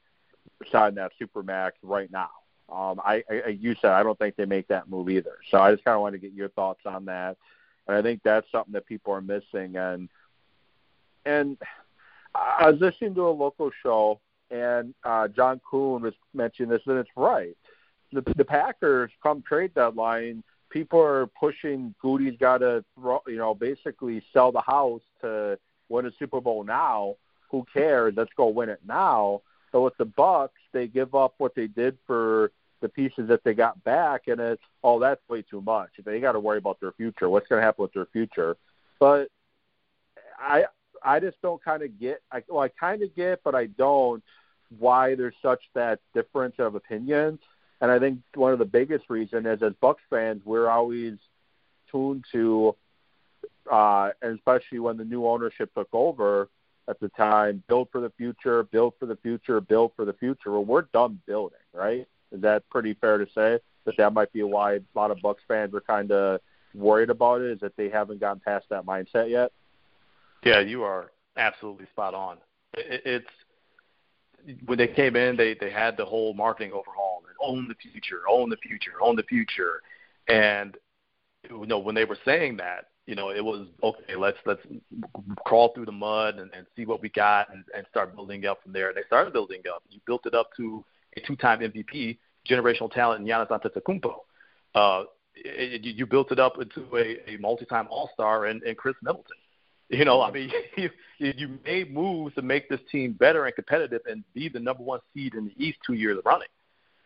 sign 0.71 0.95
that 0.95 1.11
supermax 1.21 1.71
right 1.81 2.11
now. 2.11 2.29
Um, 2.71 2.99
I, 3.03 3.23
I, 3.29 3.49
you 3.49 3.75
said 3.81 3.91
I 3.91 4.03
don't 4.03 4.17
think 4.17 4.35
they 4.35 4.45
make 4.45 4.67
that 4.69 4.89
move 4.89 5.09
either. 5.09 5.37
So 5.51 5.59
I 5.59 5.71
just 5.71 5.83
kind 5.83 5.95
of 5.95 6.01
want 6.01 6.13
to 6.13 6.19
get 6.19 6.33
your 6.33 6.49
thoughts 6.49 6.81
on 6.85 7.05
that, 7.05 7.37
and 7.87 7.97
I 7.97 8.01
think 8.01 8.21
that's 8.23 8.49
something 8.51 8.73
that 8.73 8.85
people 8.85 9.13
are 9.13 9.21
missing. 9.21 9.75
And 9.75 10.09
and 11.25 11.57
I 12.33 12.69
was 12.69 12.79
listening 12.79 13.15
to 13.15 13.27
a 13.27 13.29
local 13.29 13.71
show 13.83 14.19
and 14.53 14.93
uh, 15.03 15.27
John 15.27 15.59
Kuhn 15.69 16.01
was 16.01 16.13
mentioning 16.33 16.69
this, 16.69 16.81
and 16.85 16.97
it's 16.97 17.09
right. 17.15 17.57
The, 18.11 18.21
the 18.37 18.45
Packers 18.45 19.09
come 19.21 19.41
trade 19.41 19.73
deadline, 19.73 20.43
people 20.69 21.01
are 21.01 21.25
pushing 21.27 21.95
Gutey's 22.03 22.37
got 22.37 22.59
to, 22.59 22.85
you 23.27 23.37
know, 23.37 23.55
basically 23.55 24.23
sell 24.31 24.51
the 24.51 24.61
house 24.61 25.01
to 25.21 25.57
win 25.89 26.05
a 26.05 26.11
Super 26.19 26.39
Bowl 26.39 26.63
now. 26.63 27.15
Who 27.49 27.65
cares? 27.73 28.13
Let's 28.15 28.31
go 28.37 28.47
win 28.47 28.69
it 28.69 28.79
now. 28.87 29.41
So 29.73 29.83
with 29.83 29.97
the 29.97 30.05
Bucks, 30.05 30.61
they 30.71 30.87
give 30.87 31.15
up 31.15 31.33
what 31.39 31.55
they 31.55 31.67
did 31.67 31.97
for 32.07 32.51
the 32.81 32.87
pieces 32.87 33.27
that 33.29 33.43
they 33.43 33.53
got 33.53 33.83
back, 33.83 34.27
and 34.27 34.39
it's 34.39 34.61
oh, 34.83 34.99
that's 34.99 35.21
way 35.27 35.41
too 35.41 35.61
much. 35.61 35.89
They 36.05 36.19
got 36.19 36.33
to 36.33 36.39
worry 36.39 36.59
about 36.59 36.79
their 36.79 36.91
future. 36.91 37.27
What's 37.27 37.47
going 37.47 37.59
to 37.59 37.65
happen 37.65 37.81
with 37.81 37.93
their 37.93 38.05
future? 38.05 38.55
But 38.99 39.29
I 40.39 40.65
I 41.03 41.19
just 41.19 41.41
don't 41.41 41.63
kind 41.63 41.81
of 41.81 41.99
get. 41.99 42.21
I, 42.31 42.43
well, 42.47 42.61
I 42.61 42.67
kind 42.67 43.01
of 43.01 43.15
get, 43.15 43.41
but 43.43 43.55
I 43.55 43.65
don't 43.65 44.23
why 44.77 45.15
there's 45.15 45.35
such 45.41 45.61
that 45.73 45.99
difference 46.13 46.55
of 46.59 46.75
opinions. 46.75 47.39
And 47.81 47.91
I 47.91 47.99
think 47.99 48.19
one 48.35 48.53
of 48.53 48.59
the 48.59 48.65
biggest 48.65 49.09
reasons 49.09 49.45
is 49.45 49.61
as 49.61 49.73
Bucks 49.81 50.01
fans, 50.09 50.41
we're 50.45 50.69
always 50.69 51.17
tuned 51.91 52.25
to, 52.31 52.75
uh, 53.71 54.11
and 54.21 54.37
especially 54.37 54.79
when 54.79 54.97
the 54.97 55.03
new 55.03 55.27
ownership 55.27 55.73
took 55.73 55.89
over 55.93 56.49
at 56.87 56.99
the 56.99 57.09
time, 57.09 57.63
build 57.67 57.89
for 57.91 58.01
the 58.01 58.11
future, 58.17 58.63
build 58.63 58.93
for 58.99 59.05
the 59.05 59.15
future, 59.17 59.61
build 59.61 59.91
for 59.95 60.05
the 60.05 60.13
future. 60.13 60.51
Well, 60.51 60.65
we're 60.65 60.83
done 60.93 61.21
building, 61.25 61.59
right? 61.73 62.07
Is 62.31 62.41
that 62.41 62.67
pretty 62.69 62.93
fair 62.95 63.17
to 63.17 63.25
say? 63.33 63.59
That 63.85 63.97
that 63.97 64.13
might 64.13 64.31
be 64.31 64.43
why 64.43 64.75
a 64.75 64.79
lot 64.95 65.11
of 65.11 65.21
Bucks 65.21 65.43
fans 65.47 65.73
are 65.73 65.81
kind 65.81 66.11
of 66.11 66.39
worried 66.73 67.09
about 67.09 67.41
it, 67.41 67.51
is 67.51 67.59
that 67.59 67.75
they 67.77 67.89
haven't 67.89 68.19
gotten 68.19 68.39
past 68.39 68.65
that 68.69 68.85
mindset 68.85 69.29
yet. 69.29 69.51
Yeah, 70.43 70.59
you 70.59 70.83
are 70.83 71.11
absolutely 71.37 71.85
spot 71.87 72.13
on. 72.13 72.37
It's 72.75 73.27
when 74.65 74.77
they 74.77 74.87
came 74.87 75.15
in, 75.15 75.37
they 75.37 75.53
they 75.53 75.69
had 75.69 75.95
the 75.97 76.05
whole 76.05 76.33
marketing 76.33 76.71
overhaul 76.73 77.23
and 77.27 77.35
own 77.41 77.67
the 77.67 77.75
future, 77.75 78.21
own 78.29 78.49
the 78.49 78.57
future, 78.57 78.93
own 79.01 79.15
the 79.15 79.23
future, 79.23 79.81
and 80.27 80.77
you 81.49 81.65
know 81.65 81.79
when 81.79 81.95
they 81.95 82.05
were 82.05 82.17
saying 82.25 82.57
that, 82.57 82.87
you 83.05 83.15
know 83.15 83.29
it 83.29 83.43
was 83.43 83.67
okay. 83.83 84.15
Let's 84.17 84.37
let's 84.45 84.61
crawl 85.45 85.73
through 85.73 85.85
the 85.85 85.91
mud 85.91 86.39
and, 86.39 86.51
and 86.53 86.65
see 86.75 86.85
what 86.85 87.01
we 87.01 87.09
got 87.09 87.53
and, 87.53 87.63
and 87.75 87.85
start 87.89 88.15
building 88.15 88.45
up 88.45 88.61
from 88.63 88.73
there. 88.73 88.89
And 88.89 88.97
they 88.97 89.03
started 89.07 89.33
building 89.33 89.61
up. 89.73 89.83
You 89.89 89.99
built 90.05 90.25
it 90.25 90.33
up 90.33 90.49
to 90.57 90.83
a 91.17 91.21
two-time 91.21 91.59
MVP, 91.59 92.17
generational 92.49 92.91
talent 92.91 93.21
in 93.21 93.27
Giannis 93.27 93.49
Antetokounmpo. 93.49 94.15
Uh, 94.73 95.03
it, 95.35 95.83
you 95.83 96.05
built 96.05 96.31
it 96.31 96.39
up 96.39 96.53
into 96.59 96.85
a, 96.95 97.33
a 97.33 97.37
multi-time 97.37 97.87
All-Star 97.89 98.45
and, 98.45 98.61
and 98.63 98.77
Khris 98.77 98.95
Middleton. 99.01 99.37
You 99.89 100.05
know, 100.05 100.21
I 100.21 100.31
mean, 100.31 100.49
you 100.77 100.89
you 101.19 101.59
made 101.65 101.93
moves 101.93 102.35
to 102.35 102.41
make 102.41 102.69
this 102.69 102.79
team 102.91 103.13
better 103.13 103.45
and 103.45 103.53
competitive 103.53 104.01
and 104.05 104.23
be 104.33 104.49
the 104.49 104.59
number 104.59 104.83
one 104.83 104.99
seed 105.13 105.35
in 105.35 105.45
the 105.45 105.63
East 105.63 105.77
two 105.85 105.93
years 105.93 106.17
running. 106.25 106.47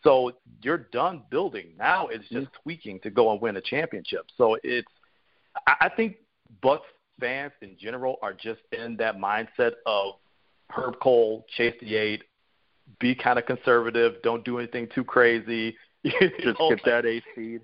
So 0.04 0.32
you're 0.62 0.78
done 0.78 1.24
building. 1.30 1.74
Now 1.78 2.08
it's 2.08 2.24
just 2.30 2.48
mm-hmm. 2.48 2.62
tweaking 2.64 3.00
to 3.02 3.10
go 3.10 3.32
and 3.32 3.42
win 3.42 3.58
a 3.58 3.62
championship. 3.62 4.28
So 4.38 4.58
it's, 4.64 4.88
I 5.66 5.90
think 5.96 6.18
Bucks 6.62 6.86
fans 7.20 7.54
in 7.62 7.76
general 7.80 8.18
are 8.22 8.34
just 8.34 8.62
in 8.72 8.98
that 8.98 9.18
mindset 9.18 9.74
of 9.86 10.16
Herb 10.70 11.00
Kohl, 11.00 11.46
chase 11.56 11.76
the 11.82 11.96
eight, 11.96 12.24
be 13.00 13.16
kind 13.16 13.40
of 13.40 13.46
conservative, 13.46 14.16
don't 14.24 14.44
do 14.46 14.60
anything 14.60 14.88
too 14.94 15.04
crazy. 15.04 15.76
just 16.06 16.60
know, 16.60 16.70
get 16.70 16.86
that 16.86 17.06
A 17.06 17.22
seed. 17.36 17.62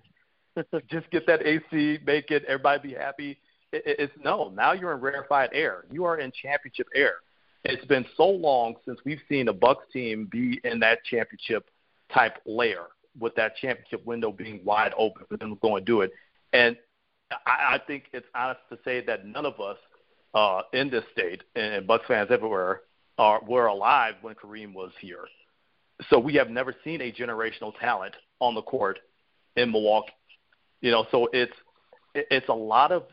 just 0.90 1.10
get 1.12 1.26
that 1.28 1.46
A 1.46 1.60
seed, 1.72 2.06
make 2.06 2.32
it, 2.32 2.44
everybody 2.46 2.90
be 2.90 2.94
happy 2.94 3.40
it's 3.74 4.14
no. 4.24 4.50
Now 4.50 4.74
you're 4.74 4.94
in 4.94 5.02
rarefied 5.02 5.50
air. 5.54 5.86
You 5.92 6.06
are 6.06 6.20
in 6.20 6.32
championship 6.42 6.88
air. 6.96 7.16
It's 7.64 7.86
been 7.86 8.06
so 8.18 8.28
long 8.28 8.76
since 8.86 9.00
we've 9.06 9.22
seen 9.30 9.48
a 9.48 9.54
Bucks 9.54 9.86
team 9.92 10.28
be 10.32 10.60
in 10.64 10.80
that 10.82 11.04
championship 11.06 11.70
type 12.14 12.38
layer 12.46 12.88
with 13.20 13.34
that 13.36 13.56
championship 13.58 14.06
window 14.06 14.32
being 14.32 14.62
wide 14.64 14.94
open 14.98 15.26
for 15.30 15.38
them 15.38 15.52
to 15.52 15.60
go 15.62 15.78
and 15.78 15.86
do 15.86 16.02
it. 16.02 16.12
And 16.52 16.76
I, 17.46 17.76
I 17.76 17.80
think 17.86 18.06
it's 18.14 18.28
honest 18.36 18.62
to 18.70 18.78
say 18.84 19.04
that 19.06 19.26
none 19.26 19.46
of 19.46 19.60
us 19.60 19.78
uh, 20.34 20.62
in 20.74 20.90
this 20.90 21.04
state 21.12 21.44
and 21.56 21.86
Bucks 21.86 22.06
fans 22.08 22.30
everywhere 22.32 22.82
are 23.18 23.42
were 23.48 23.68
alive 23.68 24.16
when 24.22 24.36
Kareem 24.36 24.74
was 24.74 24.92
here. 25.00 25.26
So 26.10 26.20
we 26.20 26.34
have 26.36 26.50
never 26.50 26.76
seen 26.84 27.02
a 27.02 27.12
generational 27.12 27.78
talent 27.80 28.16
on 28.40 28.56
the 28.56 28.62
court 28.62 29.00
in 29.56 29.72
Milwaukee. 29.72 30.14
You 30.82 30.92
know, 30.92 31.06
so 31.12 31.30
it's 31.32 31.54
it's 32.16 32.50
a 32.50 32.54
lot 32.54 32.92
of 32.92 33.04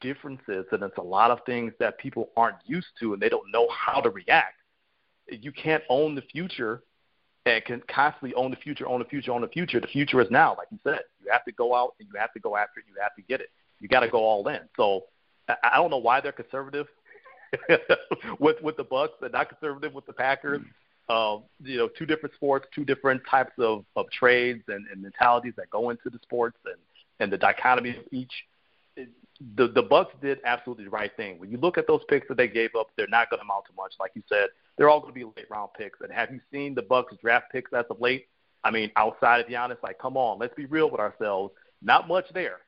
differences 0.00 0.66
and 0.70 0.82
it's 0.82 0.98
a 0.98 1.02
lot 1.02 1.30
of 1.30 1.40
things 1.46 1.72
that 1.80 1.98
people 1.98 2.30
aren't 2.36 2.56
used 2.64 2.86
to 3.00 3.12
and 3.12 3.22
they 3.22 3.28
don't 3.28 3.50
know 3.50 3.68
how 3.70 4.00
to 4.00 4.10
react. 4.10 4.60
You 5.28 5.52
can't 5.52 5.82
own 5.88 6.14
the 6.14 6.22
future 6.22 6.82
and 7.46 7.64
can 7.64 7.82
constantly 7.88 8.34
own 8.34 8.50
the 8.50 8.56
future, 8.56 8.88
own 8.88 9.00
the 9.00 9.04
future, 9.04 9.32
own 9.32 9.42
the 9.42 9.48
future. 9.48 9.80
The 9.80 9.86
future 9.86 10.20
is 10.20 10.30
now, 10.30 10.54
like 10.56 10.68
you 10.70 10.78
said. 10.82 11.00
You 11.22 11.30
have 11.30 11.44
to 11.44 11.52
go 11.52 11.74
out 11.74 11.94
and 11.98 12.08
you 12.12 12.18
have 12.18 12.32
to 12.32 12.40
go 12.40 12.56
after 12.56 12.80
it. 12.80 12.86
You 12.88 13.00
have 13.02 13.14
to 13.16 13.22
get 13.22 13.40
it. 13.40 13.50
You 13.80 13.88
got 13.88 14.00
to 14.00 14.08
go 14.08 14.18
all 14.18 14.46
in. 14.48 14.60
So 14.76 15.04
I 15.48 15.76
don't 15.76 15.90
know 15.90 15.98
why 15.98 16.20
they're 16.20 16.32
conservative 16.32 16.86
with 18.38 18.60
with 18.62 18.76
the 18.76 18.84
Bucks 18.84 19.14
and 19.20 19.32
not 19.32 19.48
conservative 19.48 19.92
with 19.92 20.06
the 20.06 20.12
Packers. 20.12 20.62
Um, 21.10 21.42
you 21.62 21.76
know, 21.76 21.88
two 21.88 22.06
different 22.06 22.34
sports, 22.34 22.66
two 22.74 22.84
different 22.84 23.20
types 23.30 23.52
of, 23.58 23.84
of 23.94 24.10
trades 24.10 24.62
and, 24.68 24.86
and 24.90 25.02
mentalities 25.02 25.52
that 25.58 25.68
go 25.68 25.90
into 25.90 26.08
the 26.08 26.18
sports 26.22 26.56
and, 26.64 26.76
and 27.20 27.30
the 27.30 27.36
dichotomy 27.36 27.90
of 27.90 28.04
each 28.10 28.32
the 29.56 29.68
the 29.68 29.82
Bucks 29.82 30.14
did 30.22 30.38
absolutely 30.44 30.84
the 30.84 30.90
right 30.90 31.14
thing. 31.16 31.38
When 31.38 31.50
you 31.50 31.58
look 31.58 31.78
at 31.78 31.86
those 31.86 32.02
picks 32.08 32.28
that 32.28 32.36
they 32.36 32.48
gave 32.48 32.70
up, 32.78 32.88
they're 32.96 33.06
not 33.08 33.30
going 33.30 33.40
to 33.40 33.44
amount 33.44 33.64
to 33.66 33.72
much, 33.76 33.94
like 33.98 34.12
you 34.14 34.22
said. 34.28 34.48
They're 34.76 34.88
all 34.88 35.00
going 35.00 35.12
to 35.12 35.18
be 35.18 35.24
late 35.24 35.50
round 35.50 35.70
picks. 35.76 36.00
And 36.00 36.12
have 36.12 36.30
you 36.30 36.40
seen 36.52 36.74
the 36.74 36.82
Bucks 36.82 37.14
draft 37.20 37.46
picks 37.52 37.72
as 37.72 37.84
of 37.90 38.00
late? 38.00 38.26
I 38.62 38.70
mean, 38.70 38.90
outside 38.96 39.40
of 39.40 39.46
Giannis, 39.46 39.82
like, 39.82 39.98
come 39.98 40.16
on, 40.16 40.38
let's 40.38 40.54
be 40.54 40.66
real 40.66 40.90
with 40.90 41.00
ourselves. 41.00 41.52
Not 41.82 42.08
much 42.08 42.26
there. 42.32 42.58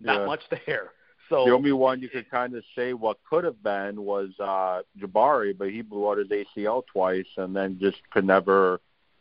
Not 0.00 0.20
yeah. 0.20 0.26
much 0.26 0.40
there. 0.66 0.90
So 1.28 1.44
the 1.44 1.52
only 1.52 1.72
one 1.72 2.00
you 2.00 2.08
could 2.08 2.28
kind 2.28 2.56
of 2.56 2.64
say 2.76 2.92
what 2.92 3.18
could 3.28 3.44
have 3.44 3.62
been 3.62 4.02
was 4.02 4.30
uh 4.40 4.82
Jabari, 4.98 5.56
but 5.56 5.70
he 5.70 5.80
blew 5.80 6.10
out 6.10 6.18
his 6.18 6.28
ACL 6.28 6.82
twice 6.92 7.28
and 7.36 7.54
then 7.54 7.78
just 7.80 7.98
could 8.10 8.24
never 8.24 8.80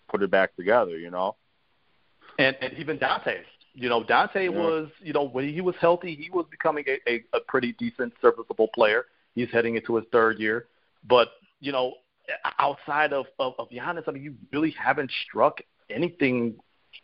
put 0.09 0.23
it 0.23 0.31
back 0.31 0.55
together. 0.55 0.97
You 0.97 1.11
know. 1.11 1.35
And 2.39 2.55
and 2.61 2.73
even 2.73 2.97
Donte, 2.97 3.41
you 3.73 3.89
know, 3.89 4.03
Donte 4.03 4.35
yeah. 4.35 4.49
was, 4.49 4.89
you 5.01 5.13
know, 5.13 5.27
when 5.27 5.47
he 5.47 5.61
was 5.61 5.75
healthy, 5.79 6.15
he 6.15 6.29
was 6.29 6.45
becoming 6.49 6.85
a, 6.87 7.09
a, 7.09 7.23
a 7.33 7.39
pretty 7.47 7.73
decent, 7.73 8.13
serviceable 8.21 8.69
player. 8.73 9.05
He's 9.35 9.49
heading 9.51 9.75
into 9.75 9.95
his 9.95 10.05
third 10.11 10.39
year. 10.39 10.65
But, 11.07 11.29
you 11.59 11.71
know, 11.71 11.93
outside 12.57 13.13
of, 13.13 13.25
of, 13.39 13.53
of 13.57 13.69
Giannis, 13.69 14.03
I 14.07 14.11
mean, 14.11 14.23
you 14.23 14.35
really 14.51 14.71
haven't 14.71 15.11
struck 15.27 15.61
anything 15.89 16.55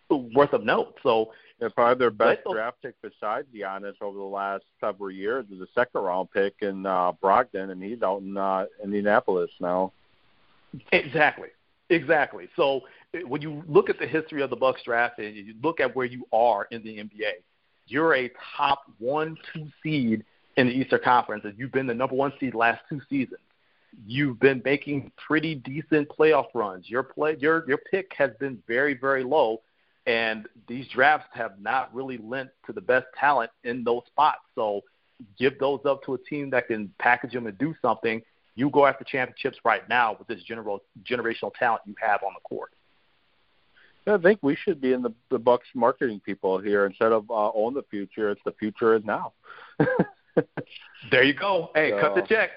worth 0.09 0.53
of 0.53 0.63
note. 0.63 0.97
So 1.03 1.31
Yeah, 1.61 1.69
probably 1.73 1.99
their 1.99 2.11
best 2.11 2.41
draft 2.51 2.81
pick 2.81 2.95
besides 3.01 3.47
Giannis 3.55 3.93
over 4.01 4.17
the 4.17 4.23
last 4.23 4.65
several 4.81 5.09
years 5.09 5.45
is 5.49 5.61
a 5.61 5.67
second 5.73 6.01
round 6.01 6.29
pick 6.31 6.55
in 6.61 6.85
uh, 6.85 7.13
Brogdon, 7.13 7.71
and 7.71 7.81
he's 7.81 8.01
out 8.01 8.21
in 8.21 8.35
uh, 8.35 8.65
Indianapolis 8.83 9.49
now. 9.61 9.93
Exactly, 10.91 11.49
exactly. 11.89 12.49
So 12.55 12.81
eh, 13.13 13.19
when 13.27 13.41
you 13.41 13.63
look 13.67 13.89
at 13.89 13.99
the 13.99 14.07
history 14.07 14.41
of 14.41 14.49
the 14.49 14.55
Bucks 14.55 14.81
draft 14.83 15.19
and 15.19 15.35
you 15.35 15.53
look 15.61 15.79
at 15.79 15.95
where 15.95 16.05
you 16.05 16.27
are 16.31 16.67
in 16.71 16.83
the 16.83 16.97
NBA, 16.97 17.43
you're 17.87 18.15
a 18.15 18.31
top 18.57 18.83
one, 18.99 19.37
two 19.53 19.67
seed 19.83 20.23
in 20.57 20.67
the 20.67 20.73
Eastern 20.73 21.01
Conference, 21.03 21.43
and 21.45 21.53
you've 21.57 21.71
been 21.71 21.87
the 21.87 21.93
number 21.93 22.15
one 22.15 22.33
seed 22.39 22.55
last 22.55 22.81
two 22.89 23.01
seasons. 23.09 23.41
You've 24.05 24.39
been 24.39 24.61
making 24.65 25.11
pretty 25.17 25.55
decent 25.55 26.09
playoff 26.09 26.47
runs. 26.53 26.89
Your 26.89 27.03
play, 27.03 27.37
your 27.39 27.67
your 27.67 27.77
pick 27.77 28.11
has 28.17 28.31
been 28.39 28.61
very, 28.67 28.93
very 28.93 29.23
low, 29.23 29.61
and 30.05 30.47
these 30.67 30.87
drafts 30.89 31.27
have 31.33 31.59
not 31.59 31.93
really 31.93 32.17
lent 32.17 32.49
to 32.65 32.73
the 32.73 32.81
best 32.81 33.05
talent 33.17 33.51
in 33.63 33.83
those 33.83 34.01
spots. 34.07 34.41
So 34.53 34.81
give 35.37 35.57
those 35.59 35.79
up 35.85 36.03
to 36.03 36.15
a 36.15 36.17
team 36.17 36.49
that 36.49 36.67
can 36.67 36.93
package 36.99 37.33
them 37.33 37.47
and 37.47 37.57
do 37.57 37.73
something. 37.81 38.21
You 38.55 38.69
go 38.69 38.85
after 38.85 39.03
championships 39.03 39.57
right 39.65 39.87
now 39.89 40.15
with 40.17 40.27
this 40.27 40.41
general 40.43 40.81
generational 41.03 41.53
talent 41.53 41.81
you 41.85 41.95
have 42.01 42.23
on 42.23 42.33
the 42.33 42.41
court. 42.47 42.71
I 44.07 44.17
think 44.17 44.39
we 44.43 44.55
should 44.55 44.79
be 44.79 44.93
in 44.93 45.01
the 45.01 45.13
the 45.29 45.39
Bucks 45.39 45.67
marketing 45.73 46.21
people 46.23 46.59
here 46.59 46.85
instead 46.85 47.11
of 47.11 47.29
uh, 47.29 47.51
own 47.53 47.73
the 47.73 47.83
future. 47.89 48.29
It's 48.29 48.41
the 48.45 48.51
future 48.53 48.95
is 48.95 49.03
now. 49.03 49.33
there 51.11 51.23
you 51.23 51.33
go. 51.33 51.71
Hey, 51.73 51.91
so, 51.91 51.99
cut 51.99 52.15
the 52.15 52.21
check. 52.21 52.51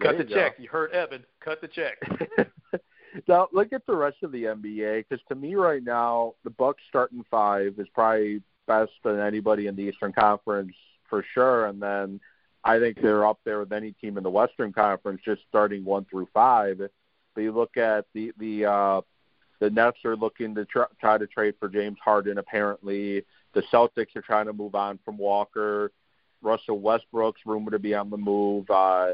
Cut 0.00 0.18
the 0.18 0.24
you 0.24 0.34
check. 0.34 0.56
Go. 0.56 0.62
You 0.62 0.68
heard 0.68 0.92
Evan. 0.92 1.24
Cut 1.40 1.60
the 1.60 1.68
check. 1.68 1.98
now 3.28 3.48
look 3.52 3.72
at 3.72 3.84
the 3.86 3.96
rest 3.96 4.18
of 4.22 4.30
the 4.32 4.44
NBA 4.44 5.04
because 5.08 5.24
to 5.28 5.34
me 5.34 5.54
right 5.54 5.82
now 5.82 6.34
the 6.44 6.50
Bucks 6.50 6.82
starting 6.88 7.24
five 7.30 7.74
is 7.78 7.88
probably 7.92 8.42
best 8.66 8.92
than 9.04 9.18
anybody 9.18 9.66
in 9.66 9.76
the 9.76 9.82
Eastern 9.82 10.12
Conference 10.12 10.72
for 11.08 11.24
sure, 11.34 11.66
and 11.66 11.80
then 11.82 12.20
I 12.66 12.80
think 12.80 13.00
they're 13.00 13.24
up 13.24 13.38
there 13.44 13.60
with 13.60 13.72
any 13.72 13.92
team 13.92 14.16
in 14.16 14.24
the 14.24 14.30
Western 14.30 14.72
Conference 14.72 15.20
just 15.24 15.42
starting 15.48 15.84
one 15.84 16.04
through 16.10 16.28
five. 16.34 16.78
But 17.34 17.40
you 17.40 17.52
look 17.52 17.76
at 17.76 18.06
the 18.12 18.32
the 18.38 18.66
uh, 18.66 19.00
the 19.60 19.70
Nets 19.70 20.04
are 20.04 20.16
looking 20.16 20.52
to 20.56 20.64
try, 20.64 20.86
try 21.00 21.16
to 21.16 21.28
trade 21.28 21.54
for 21.60 21.68
James 21.68 21.96
Harden. 22.04 22.38
Apparently, 22.38 23.24
the 23.54 23.62
Celtics 23.72 24.16
are 24.16 24.22
trying 24.22 24.46
to 24.46 24.52
move 24.52 24.74
on 24.74 24.98
from 25.04 25.16
Walker. 25.16 25.92
Russell 26.42 26.80
Westbrook's 26.80 27.40
rumored 27.46 27.72
to 27.72 27.78
be 27.78 27.94
on 27.94 28.10
the 28.10 28.16
move. 28.16 28.68
Uh, 28.68 29.12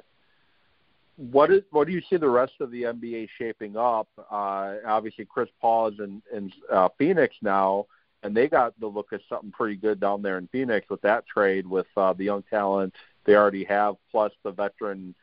what 1.17 1.53
is 1.53 1.61
what 1.73 1.87
do 1.87 1.93
you 1.93 2.01
see 2.09 2.17
the 2.17 2.31
rest 2.31 2.55
of 2.61 2.71
the 2.71 2.85
NBA 2.85 3.29
shaping 3.37 3.77
up? 3.77 4.09
Uh, 4.19 4.77
obviously, 4.87 5.27
Chris 5.27 5.51
Paul 5.61 5.89
is 5.89 5.99
in, 5.99 6.23
in 6.35 6.51
uh, 6.73 6.89
Phoenix 6.97 7.37
now, 7.43 7.85
and 8.23 8.35
they 8.35 8.49
got 8.49 8.81
the 8.81 8.87
look 8.87 9.13
of 9.13 9.21
something 9.29 9.53
pretty 9.53 9.77
good 9.77 10.01
down 10.01 10.23
there 10.23 10.39
in 10.39 10.49
Phoenix 10.49 10.89
with 10.89 11.03
that 11.03 11.27
trade 11.27 11.67
with 11.67 11.87
uh, 11.99 12.15
the 12.15 12.25
young 12.25 12.43
talent 12.45 12.95
they 13.25 13.35
already 13.35 13.65
have, 13.65 13.97
plus 14.11 14.33
the 14.45 14.53
veteran 14.53 15.15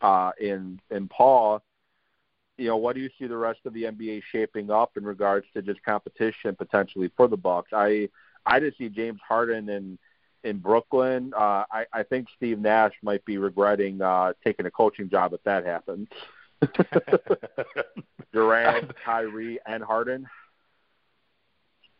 uh, 0.00 0.32
in 0.40 0.80
in 0.90 1.08
Paul 1.08 1.62
you 2.58 2.66
know, 2.66 2.76
what 2.76 2.96
do 2.96 3.00
you 3.00 3.08
see 3.18 3.26
the 3.26 3.36
rest 3.36 3.60
of 3.64 3.72
the 3.72 3.84
NBA 3.84 4.22
shaping 4.32 4.70
up 4.70 4.96
in 4.96 5.04
regards 5.04 5.46
to 5.54 5.62
just 5.62 5.82
competition 5.84 6.56
potentially 6.56 7.10
for 7.16 7.28
the 7.28 7.36
Bucks? 7.36 7.70
I 7.72 8.08
I 8.44 8.58
just 8.60 8.76
see 8.76 8.88
James 8.88 9.20
Harden 9.26 9.68
in 9.68 9.98
in 10.42 10.58
Brooklyn. 10.58 11.32
Uh, 11.34 11.64
I 11.70 11.86
I 11.92 12.02
think 12.02 12.26
Steve 12.36 12.58
Nash 12.58 12.92
might 13.02 13.24
be 13.24 13.38
regretting 13.38 14.02
uh, 14.02 14.32
taking 14.44 14.66
a 14.66 14.70
coaching 14.70 15.08
job 15.08 15.32
if 15.32 15.42
that 15.44 15.64
happens. 15.64 16.08
Durant, 18.32 18.92
Kyrie, 19.04 19.60
and 19.64 19.82
Harden. 19.82 20.26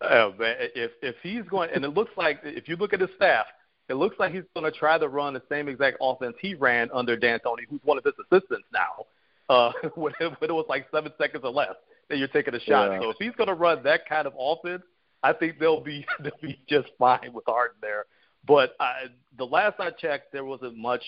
Oh 0.01 0.35
man, 0.39 0.57
if 0.75 0.91
if 1.03 1.15
he's 1.23 1.45
going, 1.45 1.71
and 1.73 1.85
it 1.85 1.91
looks 1.91 2.13
like 2.17 2.41
if 2.43 2.69
you 2.69 2.75
look 2.75 2.93
at 2.93 3.01
his 3.01 3.11
staff, 3.15 3.47
it 3.89 3.95
looks 3.95 4.17
like 4.19 4.33
he's 4.33 4.45
going 4.55 4.71
to 4.71 4.77
try 4.77 4.99
to 4.99 5.09
run 5.09 5.35
the 5.35 5.43
same 5.49 5.69
exact 5.69 5.97
offense 6.01 6.37
he 6.41 6.55
ran 6.55 6.91
under 6.93 7.17
D'Antoni, 7.17 7.65
who's 7.69 7.81
one 7.85 7.99
of 7.99 8.05
his 8.05 8.15
assistants 8.21 8.67
now 8.73 9.07
uh, 9.49 9.73
when, 9.95 10.13
it, 10.21 10.33
when 10.41 10.51
it 10.51 10.53
was 10.53 10.67
like 10.69 10.87
seven 10.93 11.13
seconds 11.19 11.43
or 11.45 11.51
less 11.51 11.75
that 12.09 12.19
you're 12.19 12.29
taking 12.29 12.55
a 12.55 12.61
shot. 12.61 12.93
Yeah. 12.93 13.01
So 13.01 13.11
if 13.11 13.17
he's 13.19 13.35
going 13.37 13.49
to 13.49 13.55
run 13.55 13.83
that 13.85 14.09
kind 14.09 14.27
of 14.27 14.35
offense, 14.39 14.83
I 15.23 15.33
think 15.33 15.59
they'll 15.59 15.81
be 15.81 16.07
they'll 16.21 16.33
be 16.41 16.61
just 16.69 16.89
fine 16.99 17.33
with 17.33 17.45
Harden 17.47 17.77
there. 17.81 18.05
But 18.47 18.75
I, 18.81 19.07
the 19.37 19.45
last 19.45 19.81
I 19.81 19.91
checked, 19.91 20.33
there 20.33 20.45
wasn't 20.45 20.77
much 20.77 21.05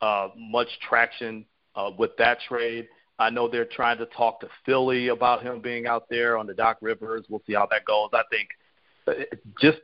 uh, 0.00 0.28
much 0.36 0.68
traction 0.88 1.44
uh, 1.74 1.90
with 1.96 2.10
that 2.18 2.38
trade. 2.48 2.88
I 3.18 3.30
know 3.30 3.46
they're 3.46 3.66
trying 3.66 3.98
to 3.98 4.06
talk 4.06 4.40
to 4.40 4.48
Philly 4.66 5.08
about 5.08 5.42
him 5.42 5.60
being 5.60 5.86
out 5.86 6.08
there 6.08 6.36
on 6.36 6.46
the 6.46 6.54
Doc 6.54 6.78
Rivers. 6.80 7.24
We'll 7.28 7.42
see 7.46 7.52
how 7.54 7.68
that 7.70 7.84
goes. 7.84 8.10
I 8.12 8.22
think 8.30 8.48
uh, 9.06 9.36
just 9.60 9.78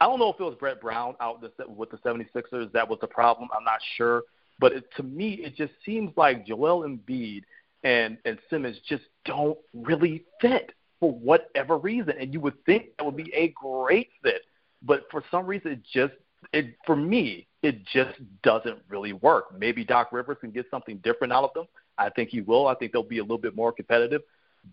I 0.00 0.06
don't 0.06 0.18
know 0.18 0.32
if 0.32 0.38
it 0.38 0.44
was 0.44 0.54
Brett 0.58 0.80
Brown 0.80 1.14
out 1.20 1.42
with 1.42 1.90
the 1.90 1.96
76ers 1.98 2.72
that 2.72 2.88
was 2.88 2.98
the 3.00 3.06
problem. 3.06 3.48
I'm 3.56 3.64
not 3.64 3.80
sure. 3.96 4.22
But 4.60 4.72
it, 4.72 4.84
to 4.96 5.02
me, 5.02 5.34
it 5.34 5.56
just 5.56 5.72
seems 5.84 6.12
like 6.16 6.46
Joel 6.46 6.82
Embiid 6.82 7.42
and 7.84 8.18
and 8.24 8.38
Simmons 8.50 8.76
just 8.88 9.04
don't 9.24 9.58
really 9.72 10.24
fit 10.40 10.72
for 11.00 11.12
whatever 11.12 11.78
reason. 11.78 12.14
And 12.18 12.32
you 12.32 12.40
would 12.40 12.64
think 12.64 12.96
that 12.96 13.04
would 13.04 13.16
be 13.16 13.32
a 13.34 13.48
great 13.48 14.08
fit, 14.22 14.42
but 14.82 15.04
for 15.10 15.22
some 15.30 15.46
reason, 15.46 15.72
it 15.72 15.80
just 15.92 16.14
it 16.52 16.76
for 16.86 16.96
me 16.96 17.46
it 17.62 17.84
just 17.86 18.18
doesn't 18.42 18.78
really 18.88 19.12
work. 19.12 19.58
Maybe 19.58 19.84
Doc 19.84 20.12
Rivers 20.12 20.38
can 20.40 20.50
get 20.50 20.66
something 20.70 20.98
different 20.98 21.32
out 21.32 21.44
of 21.44 21.50
them. 21.54 21.66
I 21.96 22.10
think 22.10 22.30
he 22.30 22.40
will. 22.40 22.68
I 22.68 22.74
think 22.74 22.92
they'll 22.92 23.02
be 23.02 23.18
a 23.18 23.22
little 23.22 23.38
bit 23.38 23.56
more 23.56 23.72
competitive, 23.72 24.22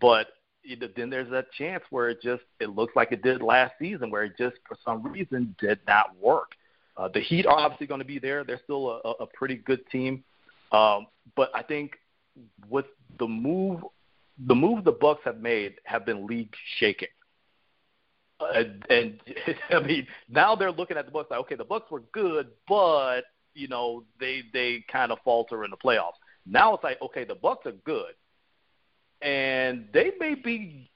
but 0.00 0.28
then 0.96 1.10
there's 1.10 1.30
that 1.30 1.52
chance 1.52 1.84
where 1.90 2.08
it 2.08 2.20
just 2.22 2.42
it 2.60 2.70
looks 2.70 2.96
like 2.96 3.12
it 3.12 3.22
did 3.22 3.42
last 3.42 3.74
season, 3.78 4.10
where 4.10 4.24
it 4.24 4.32
just 4.38 4.56
for 4.66 4.76
some 4.84 5.02
reason 5.02 5.54
did 5.60 5.78
not 5.86 6.16
work. 6.20 6.52
Uh, 6.96 7.08
the 7.08 7.20
Heat 7.20 7.46
are 7.46 7.58
obviously 7.58 7.86
going 7.86 8.00
to 8.00 8.06
be 8.06 8.18
there. 8.18 8.42
They're 8.42 8.60
still 8.64 9.00
a, 9.04 9.10
a 9.22 9.26
pretty 9.26 9.56
good 9.56 9.86
team, 9.90 10.24
um, 10.72 11.06
but 11.36 11.50
I 11.54 11.62
think 11.62 11.92
with 12.68 12.86
the 13.18 13.26
move, 13.26 13.80
the 14.46 14.54
move 14.54 14.84
the 14.84 14.92
Bucks 14.92 15.20
have 15.24 15.40
made 15.40 15.74
have 15.84 16.06
been 16.06 16.26
league 16.26 16.54
shaking. 16.78 17.08
Uh, 18.40 18.64
and 18.90 19.20
I 19.70 19.80
mean, 19.80 20.06
now 20.28 20.56
they're 20.56 20.72
looking 20.72 20.96
at 20.96 21.06
the 21.06 21.12
Bucks 21.12 21.30
like, 21.30 21.40
okay, 21.40 21.54
the 21.54 21.64
Bucks 21.64 21.90
were 21.90 22.02
good, 22.12 22.48
but 22.68 23.22
you 23.54 23.68
know 23.68 24.04
they 24.20 24.42
they 24.52 24.84
kind 24.90 25.12
of 25.12 25.18
falter 25.24 25.64
in 25.64 25.70
the 25.70 25.76
playoffs. 25.76 26.18
Now 26.46 26.74
it's 26.74 26.84
like, 26.84 27.00
okay, 27.02 27.24
the 27.24 27.34
Bucks 27.34 27.66
are 27.66 27.72
good, 27.72 28.14
and 29.22 29.88
they 29.92 30.12
may 30.18 30.34
be 30.34 30.90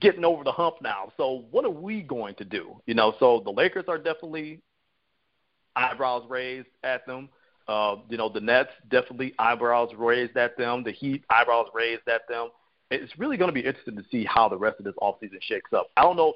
getting 0.00 0.24
over 0.24 0.44
the 0.44 0.52
hump 0.52 0.76
now. 0.82 1.12
So 1.16 1.44
what 1.50 1.64
are 1.64 1.70
we 1.70 2.02
going 2.02 2.34
to 2.36 2.44
do? 2.44 2.80
You 2.86 2.94
know, 2.94 3.14
so 3.18 3.42
the 3.44 3.50
Lakers 3.50 3.86
are 3.88 3.98
definitely 3.98 4.62
eyebrows 5.74 6.24
raised 6.28 6.68
at 6.84 7.06
them. 7.06 7.28
Uh, 7.68 7.96
you 8.08 8.16
know, 8.16 8.28
the 8.28 8.40
Nets 8.40 8.70
definitely 8.90 9.34
eyebrows 9.38 9.90
raised 9.96 10.36
at 10.36 10.56
them. 10.56 10.82
The 10.82 10.92
Heat 10.92 11.24
eyebrows 11.30 11.66
raised 11.74 12.08
at 12.08 12.22
them. 12.28 12.48
It's 12.90 13.16
really 13.18 13.36
going 13.36 13.48
to 13.48 13.54
be 13.54 13.64
interesting 13.64 13.96
to 13.96 14.04
see 14.10 14.24
how 14.24 14.48
the 14.48 14.58
rest 14.58 14.80
of 14.80 14.84
this 14.84 14.96
offseason 15.00 15.40
shakes 15.40 15.72
up. 15.72 15.86
I 15.96 16.02
don't 16.02 16.16
know. 16.16 16.34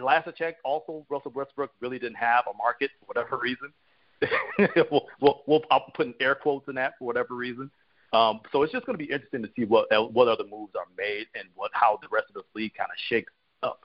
Last 0.00 0.26
I 0.26 0.32
checked, 0.32 0.60
also 0.64 1.06
Russell 1.08 1.30
Westbrook 1.32 1.70
really 1.80 2.00
didn't 2.00 2.16
have 2.16 2.44
a 2.52 2.56
market 2.56 2.90
for 2.98 3.06
whatever 3.06 3.38
reason. 3.38 3.72
we'll, 4.90 5.06
we'll, 5.20 5.42
we'll, 5.46 5.62
I'll 5.70 5.86
put 5.94 6.06
in 6.06 6.14
air 6.20 6.34
quotes 6.34 6.68
in 6.68 6.74
that 6.74 6.94
for 6.98 7.04
whatever 7.04 7.34
reason. 7.34 7.70
Um, 8.14 8.40
so 8.52 8.62
it's 8.62 8.72
just 8.72 8.86
going 8.86 8.96
to 8.96 9.04
be 9.04 9.12
interesting 9.12 9.42
to 9.42 9.50
see 9.56 9.64
what 9.64 9.86
what 10.12 10.28
other 10.28 10.44
moves 10.48 10.74
are 10.76 10.86
made 10.96 11.26
and 11.34 11.48
what 11.56 11.72
how 11.74 11.98
the 12.00 12.08
rest 12.12 12.26
of 12.28 12.34
this 12.34 12.44
league 12.54 12.72
kind 12.74 12.88
of 12.88 12.96
shakes 13.08 13.32
up. 13.64 13.80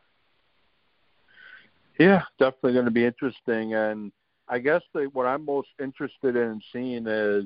Yeah, 2.00 2.22
definitely 2.38 2.74
going 2.74 2.86
to 2.86 2.92
be 2.92 3.06
interesting. 3.06 3.74
And 3.74 4.12
I 4.48 4.60
guess 4.60 4.82
the, 4.94 5.10
what 5.14 5.26
I'm 5.26 5.44
most 5.44 5.70
interested 5.82 6.36
in 6.36 6.62
seeing 6.72 7.08
is 7.08 7.46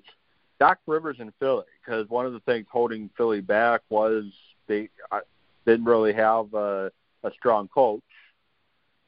Doc 0.60 0.80
Rivers 0.86 1.18
in 1.20 1.32
Philly 1.40 1.64
because 1.80 2.10
one 2.10 2.26
of 2.26 2.34
the 2.34 2.42
things 2.42 2.68
holding 2.70 3.10
Philly 3.16 3.40
back 3.40 3.82
was 3.90 4.26
they 4.68 4.90
uh, 5.10 5.22
didn't 5.66 5.86
really 5.86 6.14
have 6.14 6.54
a, 6.54 6.92
a 7.24 7.32
strong 7.32 7.70
coach, 7.70 8.02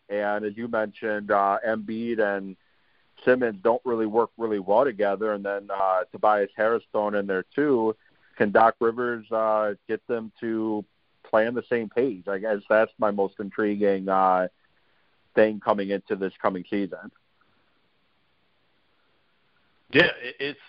and 0.09 0.45
as 0.45 0.55
you 0.55 0.69
mentioned, 0.69 1.29
uh, 1.29 1.57
Embiid 1.67 2.19
and 2.19 2.55
Simmons 3.25 3.59
don't 3.63 3.81
really 3.83 4.05
work 4.05 4.29
really 4.38 4.59
well 4.59 4.85
together, 4.85 5.33
and 5.33 5.43
then 5.43 5.69
uh, 5.73 6.03
Tobias 6.11 6.51
Harris 6.55 6.83
thrown 6.91 7.15
in 7.15 7.27
there 7.27 7.45
too. 7.55 7.95
Can 8.38 8.51
Doc 8.51 8.75
Rivers 8.79 9.29
uh, 9.31 9.73
get 9.88 10.05
them 10.07 10.31
to 10.41 10.85
play 11.23 11.47
on 11.47 11.55
the 11.55 11.63
same 11.69 11.89
page? 11.89 12.28
I 12.28 12.38
guess 12.38 12.59
that's 12.69 12.91
my 12.97 13.11
most 13.11 13.36
intriguing 13.39 14.07
uh, 14.07 14.47
thing 15.34 15.59
coming 15.59 15.89
into 15.89 16.15
this 16.15 16.34
coming 16.41 16.63
season. 16.69 17.11
Yeah, 19.91 20.09
it's 20.39 20.59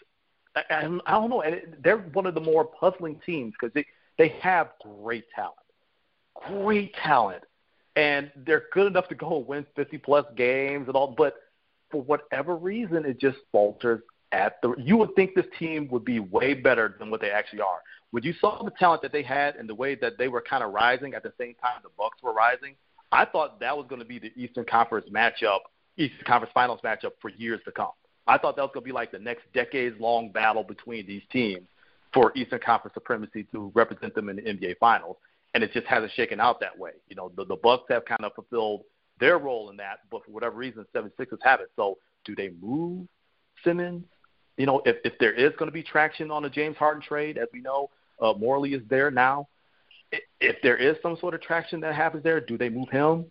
I, 0.56 0.98
I 1.06 1.12
don't 1.12 1.30
know, 1.30 1.42
they're 1.82 1.98
one 1.98 2.26
of 2.26 2.34
the 2.34 2.40
more 2.40 2.64
puzzling 2.64 3.20
teams 3.24 3.54
because 3.58 3.74
they 3.74 3.86
they 4.18 4.28
have 4.40 4.70
great 5.02 5.24
talent, 5.34 5.56
great 6.34 6.94
talent, 6.94 7.44
and 7.96 8.30
they're 8.46 8.64
good 8.72 8.86
enough 8.86 9.08
to 9.08 9.14
go 9.14 9.38
and 9.38 9.46
win 9.46 9.66
50 9.74 9.98
plus 9.98 10.24
games 10.36 10.86
and 10.86 10.96
all. 10.96 11.14
But 11.16 11.34
for 11.90 12.02
whatever 12.02 12.56
reason, 12.56 13.04
it 13.04 13.20
just 13.20 13.38
falters 13.52 14.02
at 14.32 14.60
the. 14.62 14.74
You 14.78 14.96
would 14.96 15.14
think 15.14 15.34
this 15.34 15.46
team 15.58 15.88
would 15.90 16.04
be 16.04 16.20
way 16.20 16.54
better 16.54 16.96
than 16.98 17.10
what 17.10 17.20
they 17.20 17.30
actually 17.30 17.60
are. 17.60 17.80
When 18.10 18.22
you 18.22 18.34
saw 18.40 18.62
the 18.62 18.70
talent 18.72 19.02
that 19.02 19.12
they 19.12 19.22
had 19.22 19.56
and 19.56 19.68
the 19.68 19.74
way 19.74 19.94
that 19.96 20.18
they 20.18 20.28
were 20.28 20.40
kind 20.40 20.62
of 20.62 20.72
rising 20.72 21.14
at 21.14 21.22
the 21.22 21.32
same 21.38 21.54
time 21.54 21.80
the 21.82 21.90
Bucks 21.96 22.22
were 22.22 22.32
rising, 22.32 22.74
I 23.12 23.24
thought 23.24 23.60
that 23.60 23.76
was 23.76 23.86
going 23.88 24.00
to 24.00 24.06
be 24.06 24.18
the 24.18 24.32
Eastern 24.36 24.64
Conference 24.64 25.08
matchup, 25.10 25.60
Eastern 25.96 26.24
Conference 26.26 26.52
Finals 26.54 26.80
matchup 26.84 27.12
for 27.20 27.30
years 27.30 27.60
to 27.64 27.72
come. 27.72 27.92
I 28.26 28.38
thought 28.38 28.56
that 28.56 28.62
was 28.62 28.70
going 28.74 28.84
to 28.84 28.88
be 28.88 28.92
like 28.92 29.12
the 29.12 29.18
next 29.18 29.44
decades 29.54 29.96
long 30.00 30.32
battle 30.32 30.64
between 30.64 31.06
these 31.06 31.22
teams 31.30 31.66
for 32.12 32.32
Eastern 32.36 32.60
Conference 32.64 32.94
supremacy 32.94 33.44
to 33.52 33.70
represent 33.74 34.14
them 34.14 34.28
in 34.28 34.36
the 34.36 34.42
NBA 34.42 34.78
Finals, 34.78 35.16
and 35.54 35.62
it 35.62 35.72
just 35.72 35.86
hasn't 35.86 36.12
shaken 36.12 36.40
out 36.40 36.60
that 36.60 36.76
way. 36.76 36.92
You 37.08 37.16
know, 37.16 37.30
the, 37.36 37.44
the 37.44 37.56
Bucks 37.56 37.84
have 37.90 38.04
kind 38.04 38.24
of 38.24 38.34
fulfilled 38.34 38.82
their 39.18 39.38
role 39.38 39.70
in 39.70 39.76
that, 39.76 40.00
but 40.10 40.24
for 40.24 40.30
whatever 40.30 40.56
reason, 40.56 40.84
76ers 40.94 41.38
haven't. 41.42 41.70
So, 41.76 41.98
do 42.24 42.34
they 42.34 42.50
move 42.60 43.06
Simmons? 43.64 44.04
You 44.56 44.66
know, 44.66 44.82
if 44.84 44.96
if 45.04 45.18
there 45.18 45.32
is 45.32 45.52
going 45.58 45.68
to 45.68 45.72
be 45.72 45.82
traction 45.82 46.30
on 46.30 46.42
the 46.42 46.50
James 46.50 46.76
Harden 46.76 47.02
trade, 47.02 47.38
as 47.38 47.48
we 47.52 47.60
know, 47.60 47.90
uh, 48.20 48.32
Morey 48.32 48.74
is 48.74 48.82
there 48.88 49.10
now. 49.10 49.48
If 50.40 50.56
there 50.62 50.76
is 50.76 50.96
some 51.02 51.16
sort 51.18 51.34
of 51.34 51.42
traction 51.42 51.80
that 51.80 51.94
happens 51.94 52.22
there, 52.22 52.40
do 52.40 52.56
they 52.56 52.68
move 52.68 52.88
him? 52.88 53.26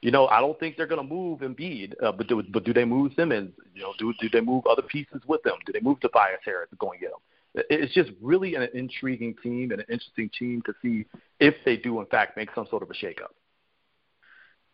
You 0.00 0.10
know, 0.10 0.28
I 0.28 0.40
don't 0.40 0.58
think 0.58 0.76
they're 0.76 0.86
going 0.86 1.06
to 1.06 1.14
move 1.14 1.40
Embiid, 1.40 1.92
uh, 2.02 2.12
but 2.12 2.26
do 2.28 2.42
but 2.50 2.64
do 2.64 2.72
they 2.72 2.86
move 2.86 3.12
Simmons? 3.14 3.52
You 3.74 3.82
know, 3.82 3.92
do 3.98 4.14
do 4.20 4.28
they 4.30 4.40
move 4.40 4.64
other 4.66 4.82
pieces 4.82 5.20
with 5.26 5.42
them? 5.42 5.54
Do 5.66 5.72
they 5.72 5.80
move 5.80 6.00
Tobias 6.00 6.40
Harris 6.44 6.70
to 6.70 6.76
go 6.76 6.92
and 6.92 7.00
get 7.00 7.10
him? 7.10 7.64
It's 7.68 7.92
just 7.92 8.10
really 8.22 8.54
an 8.54 8.68
intriguing 8.74 9.34
team 9.42 9.72
and 9.72 9.80
an 9.80 9.86
interesting 9.90 10.30
team 10.38 10.62
to 10.66 10.72
see 10.80 11.04
if 11.40 11.54
they 11.64 11.76
do 11.76 12.00
in 12.00 12.06
fact 12.06 12.36
make 12.36 12.48
some 12.54 12.66
sort 12.70 12.82
of 12.82 12.90
a 12.90 12.94
shakeup. 12.94 13.34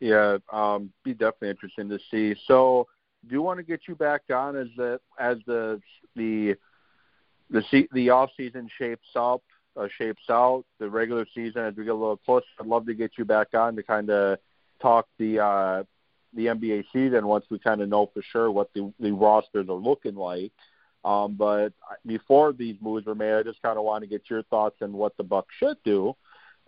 Yeah, 0.00 0.38
um, 0.52 0.92
be 1.04 1.12
definitely 1.12 1.50
interesting 1.50 1.88
to 1.88 1.98
see. 2.10 2.38
So, 2.46 2.86
do 3.28 3.40
want 3.42 3.58
to 3.58 3.64
get 3.64 3.80
you 3.88 3.94
back 3.94 4.22
on 4.32 4.56
as 4.56 4.68
the 4.76 5.00
as 5.18 5.38
the 5.46 5.80
the 6.14 6.56
the 7.50 7.88
the 7.92 8.10
off 8.10 8.30
season 8.36 8.68
shapes 8.78 9.08
up 9.14 9.42
uh, 9.76 9.88
shapes 9.98 10.22
out 10.30 10.64
the 10.78 10.88
regular 10.88 11.26
season 11.34 11.62
as 11.62 11.76
we 11.76 11.84
get 11.84 11.90
a 11.90 11.94
little 11.94 12.16
closer. 12.16 12.46
I'd 12.60 12.66
love 12.66 12.86
to 12.86 12.94
get 12.94 13.12
you 13.18 13.24
back 13.24 13.48
on 13.54 13.76
to 13.76 13.82
kind 13.82 14.10
of 14.10 14.38
talk 14.80 15.06
the 15.18 15.40
uh, 15.40 15.84
the 16.34 16.46
NBA 16.46 16.84
season 16.92 17.26
once 17.26 17.46
we 17.50 17.58
kind 17.58 17.80
of 17.80 17.88
know 17.88 18.10
for 18.12 18.22
sure 18.22 18.50
what 18.50 18.70
the, 18.74 18.92
the 19.00 19.12
rosters 19.12 19.68
are 19.68 19.74
looking 19.74 20.14
like. 20.14 20.52
Um, 21.04 21.34
but 21.34 21.72
before 22.04 22.52
these 22.52 22.76
moves 22.80 23.06
were 23.06 23.14
made, 23.14 23.34
I 23.34 23.42
just 23.42 23.62
kind 23.62 23.78
of 23.78 23.84
want 23.84 24.02
to 24.02 24.08
get 24.08 24.28
your 24.28 24.42
thoughts 24.44 24.76
on 24.82 24.92
what 24.92 25.16
the 25.16 25.22
Bucks 25.22 25.54
should 25.58 25.76
do. 25.84 26.16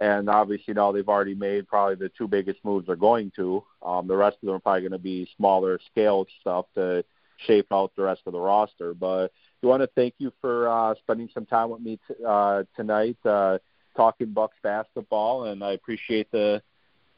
And 0.00 0.28
obviously 0.28 0.74
now 0.74 0.92
they've 0.92 1.08
already 1.08 1.34
made 1.34 1.66
probably 1.66 1.96
the 1.96 2.10
two 2.16 2.28
biggest 2.28 2.64
moves 2.64 2.86
they're 2.86 2.96
going 2.96 3.32
to. 3.36 3.64
Um, 3.82 4.06
the 4.06 4.16
rest 4.16 4.36
of 4.40 4.46
them 4.46 4.54
are 4.54 4.60
probably 4.60 4.82
going 4.82 4.92
to 4.92 4.98
be 4.98 5.28
smaller 5.36 5.80
scale 5.90 6.26
stuff 6.40 6.66
to 6.74 7.04
shape 7.46 7.66
out 7.72 7.92
the 7.96 8.02
rest 8.02 8.22
of 8.26 8.32
the 8.32 8.38
roster. 8.38 8.94
But 8.94 9.32
I 9.62 9.66
want 9.66 9.82
to 9.82 9.88
thank 9.94 10.14
you 10.18 10.32
for 10.40 10.68
uh, 10.68 10.94
spending 11.02 11.28
some 11.34 11.46
time 11.46 11.70
with 11.70 11.80
me 11.80 11.98
t- 12.06 12.14
uh, 12.26 12.64
tonight, 12.76 13.16
uh, 13.24 13.58
talking 13.96 14.32
Bucks 14.32 14.56
basketball, 14.62 15.46
and 15.46 15.64
I 15.64 15.72
appreciate 15.72 16.30
the 16.30 16.62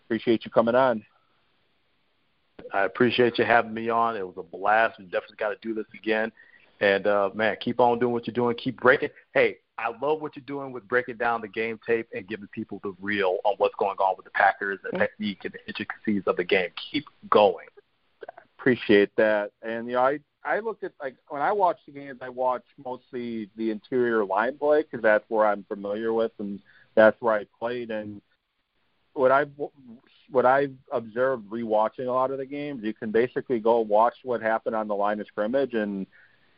appreciate 0.06 0.44
you 0.44 0.50
coming 0.50 0.74
on. 0.74 1.04
I 2.72 2.84
appreciate 2.84 3.38
you 3.38 3.44
having 3.44 3.74
me 3.74 3.90
on. 3.90 4.16
It 4.16 4.26
was 4.26 4.36
a 4.38 4.42
blast. 4.42 4.98
We 4.98 5.04
definitely 5.04 5.36
got 5.36 5.50
to 5.50 5.56
do 5.60 5.74
this 5.74 5.86
again. 5.94 6.32
And 6.80 7.06
uh, 7.06 7.30
man, 7.34 7.56
keep 7.60 7.80
on 7.80 7.98
doing 7.98 8.12
what 8.12 8.26
you're 8.26 8.34
doing. 8.34 8.56
Keep 8.56 8.80
breaking. 8.80 9.10
Hey, 9.34 9.58
I 9.80 9.88
love 10.04 10.20
what 10.20 10.36
you're 10.36 10.44
doing 10.46 10.72
with 10.72 10.86
breaking 10.86 11.16
down 11.16 11.40
the 11.40 11.48
game 11.48 11.80
tape 11.86 12.08
and 12.14 12.28
giving 12.28 12.48
people 12.48 12.80
the 12.82 12.94
real 13.00 13.38
on 13.44 13.54
what's 13.56 13.74
going 13.78 13.96
on 13.96 14.14
with 14.16 14.24
the 14.24 14.30
Packers, 14.32 14.78
the 14.82 14.90
mm-hmm. 14.90 14.98
technique, 14.98 15.38
and 15.44 15.54
the 15.54 15.66
intricacies 15.66 16.22
of 16.26 16.36
the 16.36 16.44
game. 16.44 16.68
Keep 16.92 17.06
going. 17.30 17.66
Appreciate 18.58 19.10
that. 19.16 19.52
And 19.62 19.86
you 19.86 19.94
know, 19.94 20.02
I 20.02 20.20
I 20.44 20.60
look 20.60 20.82
at 20.82 20.92
like 21.00 21.16
when 21.28 21.40
I 21.40 21.52
watch 21.52 21.78
the 21.86 21.92
games, 21.92 22.18
I 22.20 22.28
watch 22.28 22.64
mostly 22.82 23.48
the 23.56 23.70
interior 23.70 24.24
line 24.24 24.58
play 24.58 24.82
because 24.82 25.02
that's 25.02 25.24
where 25.28 25.46
I'm 25.46 25.64
familiar 25.64 26.12
with 26.12 26.32
and 26.38 26.60
that's 26.94 27.20
where 27.20 27.34
I 27.34 27.46
played. 27.58 27.90
And 27.90 28.20
what 29.14 29.32
I've 29.32 29.50
what 30.30 30.46
I've 30.46 30.74
observed 30.92 31.50
rewatching 31.50 32.06
a 32.06 32.12
lot 32.12 32.30
of 32.30 32.38
the 32.38 32.46
games, 32.46 32.84
you 32.84 32.94
can 32.94 33.10
basically 33.10 33.58
go 33.58 33.80
watch 33.80 34.14
what 34.22 34.42
happened 34.42 34.76
on 34.76 34.88
the 34.88 34.94
line 34.94 35.20
of 35.20 35.26
scrimmage 35.26 35.74
and 35.74 36.06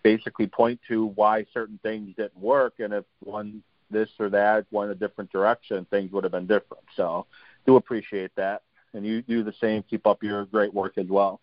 basically 0.02 0.46
point 0.46 0.80
to 0.88 1.06
why 1.06 1.46
certain 1.52 1.78
things 1.82 2.14
didn't 2.16 2.38
work, 2.38 2.74
and 2.78 2.92
if 2.92 3.04
one 3.20 3.62
this 3.90 4.08
or 4.18 4.30
that 4.30 4.66
went 4.70 4.90
a 4.90 4.94
different 4.94 5.30
direction, 5.30 5.86
things 5.90 6.10
would 6.12 6.24
have 6.24 6.32
been 6.32 6.46
different. 6.46 6.84
So, 6.96 7.26
do 7.66 7.76
appreciate 7.76 8.34
that, 8.36 8.62
and 8.94 9.06
you 9.06 9.22
do 9.22 9.42
the 9.42 9.54
same. 9.60 9.82
Keep 9.82 10.06
up 10.06 10.22
your 10.22 10.46
great 10.46 10.72
work 10.72 10.96
as 10.96 11.06
well. 11.06 11.40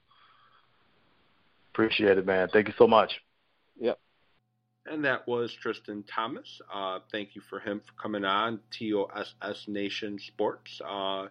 Appreciate 1.74 2.18
it, 2.18 2.26
man. 2.26 2.50
Thank 2.52 2.68
you 2.68 2.74
so 2.78 2.88
much. 2.88 3.22
Yep 3.80 4.00
and 4.90 5.06
that 5.06 5.28
was 5.28 5.54
Tristan 5.62 6.04
Thomas. 6.04 6.62
Uh, 6.74 7.00
thank 7.12 7.36
you 7.36 7.42
for 7.50 7.60
him 7.60 7.82
for 7.86 8.02
coming 8.02 8.26
on 8.26 8.60
TOSS 8.78 9.66
Nation 9.68 10.20
Sports, 10.20 10.82
uh, 10.86 11.28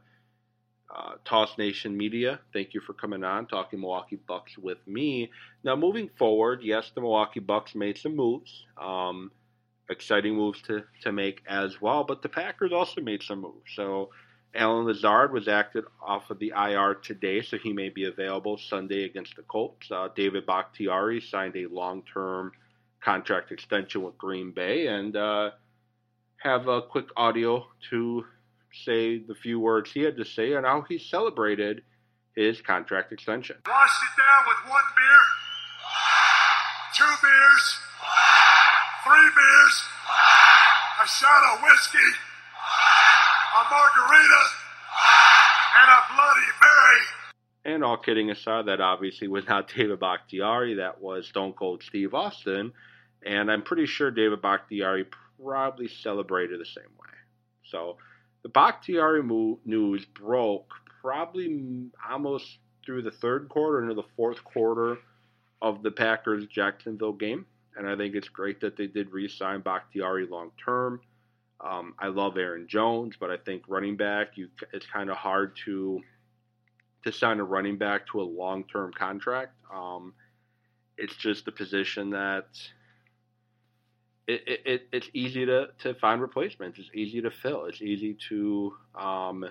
uh, 0.95 1.15
Toss 1.25 1.57
Nation 1.59 1.97
Media. 1.97 2.41
Thank 2.53 2.75
you 2.75 2.81
for 2.81 2.93
coming 2.93 3.25
on, 3.25 3.47
talking 3.47 3.81
Milwaukee 3.81 4.17
Bucks 4.17 4.57
with 4.57 4.79
me. 4.87 5.31
Now, 5.63 5.77
moving 5.77 6.11
forward, 6.19 6.61
yes, 6.63 6.91
the 6.95 7.01
Milwaukee 7.01 7.41
Bucks 7.41 7.75
made 7.75 7.99
some 7.99 8.17
moves, 8.17 8.65
um, 8.81 9.31
exciting 9.91 10.35
moves 10.35 10.63
to 10.63 10.85
to 11.03 11.13
make 11.13 11.43
as 11.47 11.81
well. 11.81 12.05
But 12.05 12.23
the 12.23 12.29
Packers 12.29 12.73
also 12.73 13.01
made 13.01 13.23
some 13.23 13.41
moves. 13.41 13.73
So. 13.75 14.11
Allen 14.55 14.87
Lazard 14.87 15.31
was 15.31 15.47
acted 15.47 15.85
off 16.01 16.31
of 16.31 16.39
the 16.39 16.55
IR 16.57 16.95
today, 16.95 17.43
so 17.43 17.59
he 17.59 17.71
may 17.71 17.91
be 17.91 18.05
available 18.05 18.57
Sunday 18.57 19.05
against 19.05 19.37
the 19.37 19.43
Colts. 19.43 19.91
Uh, 19.91 20.09
David 20.17 20.47
Bakhtiari 20.47 21.21
signed 21.21 21.55
a 21.55 21.67
long-term 21.67 22.53
contract 23.01 23.53
extension 23.53 24.03
with 24.03 24.17
Green 24.17 24.51
Bay 24.53 24.87
and 24.87 25.15
uh, 25.17 25.51
have 26.39 26.69
a 26.69 26.83
quick 26.83 27.09
audio 27.17 27.67
to 27.91 28.25
say 28.73 29.19
the 29.19 29.35
few 29.35 29.61
words 29.61 29.93
he 29.93 30.01
had 30.01 30.17
to 30.17 30.25
say 30.25 30.53
and 30.53 30.67
how 30.67 30.83
he 30.83 30.99
celebrated 30.99 31.83
his 32.37 32.61
contract 32.61 33.13
extension. 33.13 33.57
Washed 33.67 34.03
it 34.03 34.21
down 34.21 34.45
with 34.47 34.71
one 34.71 34.89
beer, 34.95 35.23
two 36.97 37.15
beers, 37.27 37.79
three 39.05 39.31
beers, 39.35 39.83
a 41.03 41.07
shot 41.07 41.43
of 41.55 41.63
whiskey, 41.63 42.11
a 43.57 43.63
margarita, 43.71 44.43
and 45.81 45.91
a 45.91 46.01
Bloody 46.15 46.51
Mary. 46.63 47.75
And 47.75 47.85
all 47.85 47.97
kidding 47.97 48.31
aside, 48.31 48.67
that 48.67 48.81
obviously 48.81 49.29
was 49.29 49.47
not 49.47 49.69
David 49.77 50.01
Bakhtiari. 50.01 50.75
That 50.75 51.01
was 51.01 51.27
Stone 51.27 51.55
Cold 51.55 51.83
Steve 51.83 52.15
Austin. 52.15 52.73
And 53.25 53.51
I'm 53.51 53.63
pretty 53.63 53.87
sure 53.87 54.11
David 54.11 54.41
Bakhtiari 54.41 55.07
probably 55.43 55.89
celebrated 55.89 56.61
the 56.61 56.67
same 56.67 56.93
way. 56.99 57.09
So 57.65 57.97
the 58.49 58.53
Bakhtiari 58.53 59.23
news 59.67 60.07
broke 60.07 60.73
probably 61.03 61.91
almost 62.09 62.59
through 62.85 63.03
the 63.03 63.11
third 63.11 63.47
quarter 63.51 63.83
into 63.83 63.95
the 63.95 64.09
fourth 64.17 64.43
quarter 64.43 64.97
of 65.61 65.83
the 65.83 65.91
Packers 65.91 66.47
Jacksonville 66.47 67.13
game. 67.13 67.45
And 67.77 67.87
I 67.87 67.95
think 67.95 68.15
it's 68.15 68.31
great 68.31 68.59
that 68.61 68.75
they 68.75 68.87
did 68.87 69.13
re 69.13 69.29
sign 69.29 69.61
Bakhtiari 69.61 70.27
long 70.27 70.51
term. 70.65 71.01
Um, 71.61 71.95
I 71.99 72.07
love 72.07 72.39
Aaron 72.39 72.67
Jones, 72.67 73.17
but 73.21 73.31
I 73.31 73.37
think 73.37 73.65
running 73.69 73.97
back, 73.99 74.29
you, 74.37 74.49
it's 74.73 74.87
kind 74.87 75.11
of 75.11 75.17
hard 75.19 75.55
to 75.67 76.01
to 77.05 77.13
sign 77.13 77.41
a 77.41 77.45
running 77.45 77.77
back 77.77 78.07
to 78.09 78.21
a 78.21 78.23
long 78.23 78.65
term 78.65 78.93
contract. 78.93 79.53
Um, 79.73 80.15
it's 80.97 81.17
just 81.17 81.47
a 81.49 81.53
position 81.53 82.11
that 82.11 82.47
it, 84.29 84.61
it, 84.67 84.89
it's 84.93 85.09
easy 85.15 85.47
to, 85.47 85.69
to 85.81 85.95
find 85.95 86.21
replacements. 86.21 86.79
It's 86.79 86.91
easy 86.95 87.23
to 87.23 87.31
fill. 87.31 87.65
It's 87.65 87.81
easy 87.81 88.17
to 88.29 88.75
um, 88.95 89.47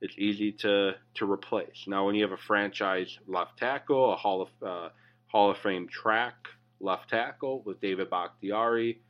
it's 0.00 0.14
easy 0.16 0.52
to 0.52 0.92
to 1.14 1.30
replace. 1.30 1.84
Now, 1.88 2.06
when 2.06 2.14
you 2.14 2.22
have 2.22 2.32
a 2.32 2.42
franchise 2.46 3.18
left 3.26 3.58
tackle, 3.58 4.12
a 4.12 4.16
Hall 4.16 4.42
of 4.42 4.48
uh, 4.66 4.88
Hall 5.26 5.50
of 5.50 5.58
Fame 5.58 5.88
track 5.88 6.36
left 6.80 7.10
tackle 7.10 7.62
with 7.66 7.80
David 7.80 8.08
Bakhtiari, 8.08 9.00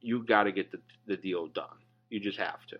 you 0.00 0.24
got 0.24 0.44
to 0.44 0.52
get 0.52 0.72
the 0.72 0.78
the 1.06 1.16
deal 1.18 1.46
done. 1.48 1.76
You 2.08 2.18
just 2.18 2.38
have 2.38 2.64
to. 2.68 2.78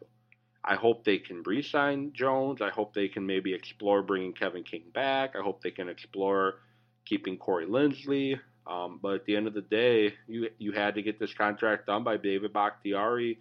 I 0.64 0.76
hope 0.76 1.04
they 1.04 1.18
can 1.18 1.42
re-sign 1.42 2.12
Jones. 2.14 2.62
I 2.62 2.70
hope 2.70 2.94
they 2.94 3.08
can 3.08 3.26
maybe 3.26 3.52
explore 3.52 4.00
bringing 4.02 4.32
Kevin 4.32 4.62
King 4.62 4.84
back. 4.94 5.34
I 5.36 5.42
hope 5.42 5.60
they 5.60 5.72
can 5.72 5.88
explore 5.88 6.60
keeping 7.04 7.36
Corey 7.36 7.66
Linsley. 7.66 8.38
Um, 8.66 9.00
but 9.02 9.14
at 9.14 9.24
the 9.24 9.36
end 9.36 9.46
of 9.46 9.54
the 9.54 9.62
day, 9.62 10.14
you 10.28 10.48
you 10.58 10.72
had 10.72 10.94
to 10.94 11.02
get 11.02 11.18
this 11.18 11.34
contract 11.34 11.86
done 11.86 12.04
by 12.04 12.16
David 12.16 12.52
Bakhtiari 12.52 13.38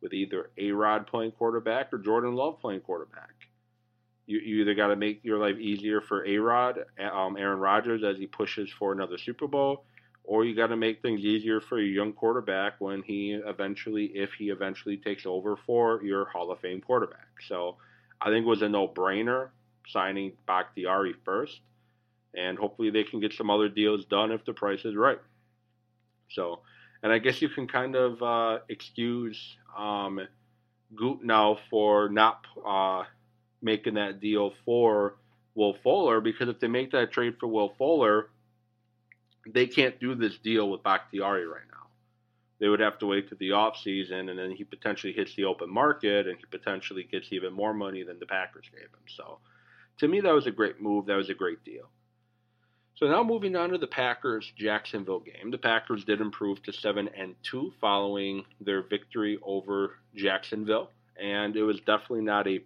with 0.00 0.12
either 0.12 0.50
A 0.58 0.72
Rod 0.72 1.06
playing 1.06 1.32
quarterback 1.32 1.92
or 1.92 1.98
Jordan 1.98 2.34
Love 2.34 2.60
playing 2.60 2.80
quarterback. 2.80 3.30
You, 4.26 4.38
you 4.38 4.62
either 4.62 4.74
got 4.74 4.88
to 4.88 4.96
make 4.96 5.24
your 5.24 5.38
life 5.38 5.58
easier 5.58 6.00
for 6.00 6.26
A 6.26 6.38
Rod, 6.38 6.78
um, 6.98 7.36
Aaron 7.36 7.58
Rodgers, 7.58 8.02
as 8.02 8.18
he 8.18 8.26
pushes 8.26 8.70
for 8.70 8.92
another 8.92 9.18
Super 9.18 9.46
Bowl, 9.46 9.84
or 10.24 10.44
you 10.44 10.54
got 10.56 10.68
to 10.68 10.76
make 10.76 11.02
things 11.02 11.20
easier 11.20 11.60
for 11.60 11.78
your 11.78 12.04
young 12.04 12.12
quarterback 12.12 12.80
when 12.80 13.02
he 13.02 13.32
eventually, 13.32 14.06
if 14.06 14.32
he 14.32 14.50
eventually 14.50 14.96
takes 14.96 15.26
over 15.26 15.56
for 15.56 16.02
your 16.02 16.24
Hall 16.26 16.50
of 16.50 16.58
Fame 16.60 16.80
quarterback. 16.80 17.28
So 17.46 17.76
I 18.20 18.30
think 18.30 18.44
it 18.44 18.48
was 18.48 18.62
a 18.62 18.68
no 18.68 18.88
brainer 18.88 19.50
signing 19.88 20.32
Bakhtiari 20.46 21.14
first, 21.24 21.60
and 22.36 22.58
hopefully 22.58 22.90
they 22.90 23.04
can 23.04 23.20
get 23.20 23.32
some 23.32 23.50
other 23.50 23.68
deals 23.68 24.04
done 24.04 24.32
if 24.32 24.44
the 24.44 24.52
price 24.52 24.84
is 24.84 24.94
right. 24.94 25.20
So, 26.30 26.60
and 27.02 27.12
I 27.12 27.18
guess 27.18 27.40
you 27.42 27.48
can 27.48 27.66
kind 27.66 27.94
of 27.96 28.22
uh, 28.22 28.58
excuse 28.68 29.56
um, 29.76 30.20
Gute 30.94 31.22
now 31.22 31.58
for 31.70 32.08
not 32.08 32.44
uh, 32.66 33.04
making 33.62 33.94
that 33.94 34.20
deal 34.20 34.52
for 34.64 35.16
Will 35.54 35.76
Fuller 35.82 36.20
because 36.20 36.48
if 36.48 36.60
they 36.60 36.68
make 36.68 36.92
that 36.92 37.12
trade 37.12 37.36
for 37.38 37.46
Will 37.46 37.74
Fuller, 37.78 38.28
they 39.46 39.66
can't 39.66 39.98
do 40.00 40.14
this 40.14 40.38
deal 40.38 40.70
with 40.70 40.82
Bakhtiari 40.82 41.46
right 41.46 41.66
now. 41.70 41.74
They 42.60 42.68
would 42.68 42.80
have 42.80 42.98
to 43.00 43.06
wait 43.06 43.28
to 43.28 43.34
the 43.34 43.52
off 43.52 43.76
season, 43.78 44.28
and 44.28 44.38
then 44.38 44.52
he 44.52 44.64
potentially 44.64 45.12
hits 45.12 45.34
the 45.34 45.44
open 45.44 45.68
market, 45.70 46.26
and 46.26 46.38
he 46.38 46.44
potentially 46.50 47.02
gets 47.02 47.32
even 47.32 47.52
more 47.52 47.74
money 47.74 48.04
than 48.04 48.18
the 48.18 48.26
Packers 48.26 48.70
gave 48.72 48.84
him. 48.84 49.04
So, 49.06 49.38
to 49.98 50.08
me, 50.08 50.20
that 50.20 50.32
was 50.32 50.46
a 50.46 50.50
great 50.50 50.80
move. 50.80 51.06
That 51.06 51.16
was 51.16 51.30
a 51.30 51.34
great 51.34 51.64
deal. 51.64 51.90
So 52.96 53.08
now 53.08 53.24
moving 53.24 53.56
on 53.56 53.70
to 53.70 53.78
the 53.78 53.88
Packers 53.88 54.52
Jacksonville 54.56 55.18
game. 55.18 55.50
The 55.50 55.58
Packers 55.58 56.04
did 56.04 56.20
improve 56.20 56.62
to 56.62 56.72
7 56.72 57.08
and 57.08 57.34
2 57.42 57.72
following 57.80 58.44
their 58.60 58.82
victory 58.82 59.36
over 59.42 59.96
Jacksonville, 60.14 60.90
and 61.20 61.56
it 61.56 61.64
was 61.64 61.80
definitely 61.80 62.22
not 62.22 62.46
a 62.46 62.60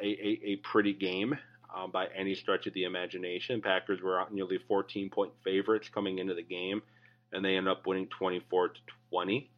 a, 0.00 0.06
a, 0.06 0.40
a 0.44 0.56
pretty 0.62 0.92
game 0.92 1.36
um, 1.74 1.90
by 1.90 2.06
any 2.16 2.36
stretch 2.36 2.68
of 2.68 2.74
the 2.74 2.84
imagination. 2.84 3.60
Packers 3.60 4.00
were 4.00 4.24
nearly 4.30 4.58
14 4.68 5.10
point 5.10 5.32
favorites 5.42 5.88
coming 5.92 6.20
into 6.20 6.34
the 6.34 6.42
game, 6.42 6.82
and 7.32 7.44
they 7.44 7.56
ended 7.56 7.72
up 7.72 7.84
winning 7.84 8.06
24 8.06 8.68
to 8.68 8.80
20. 9.10 9.50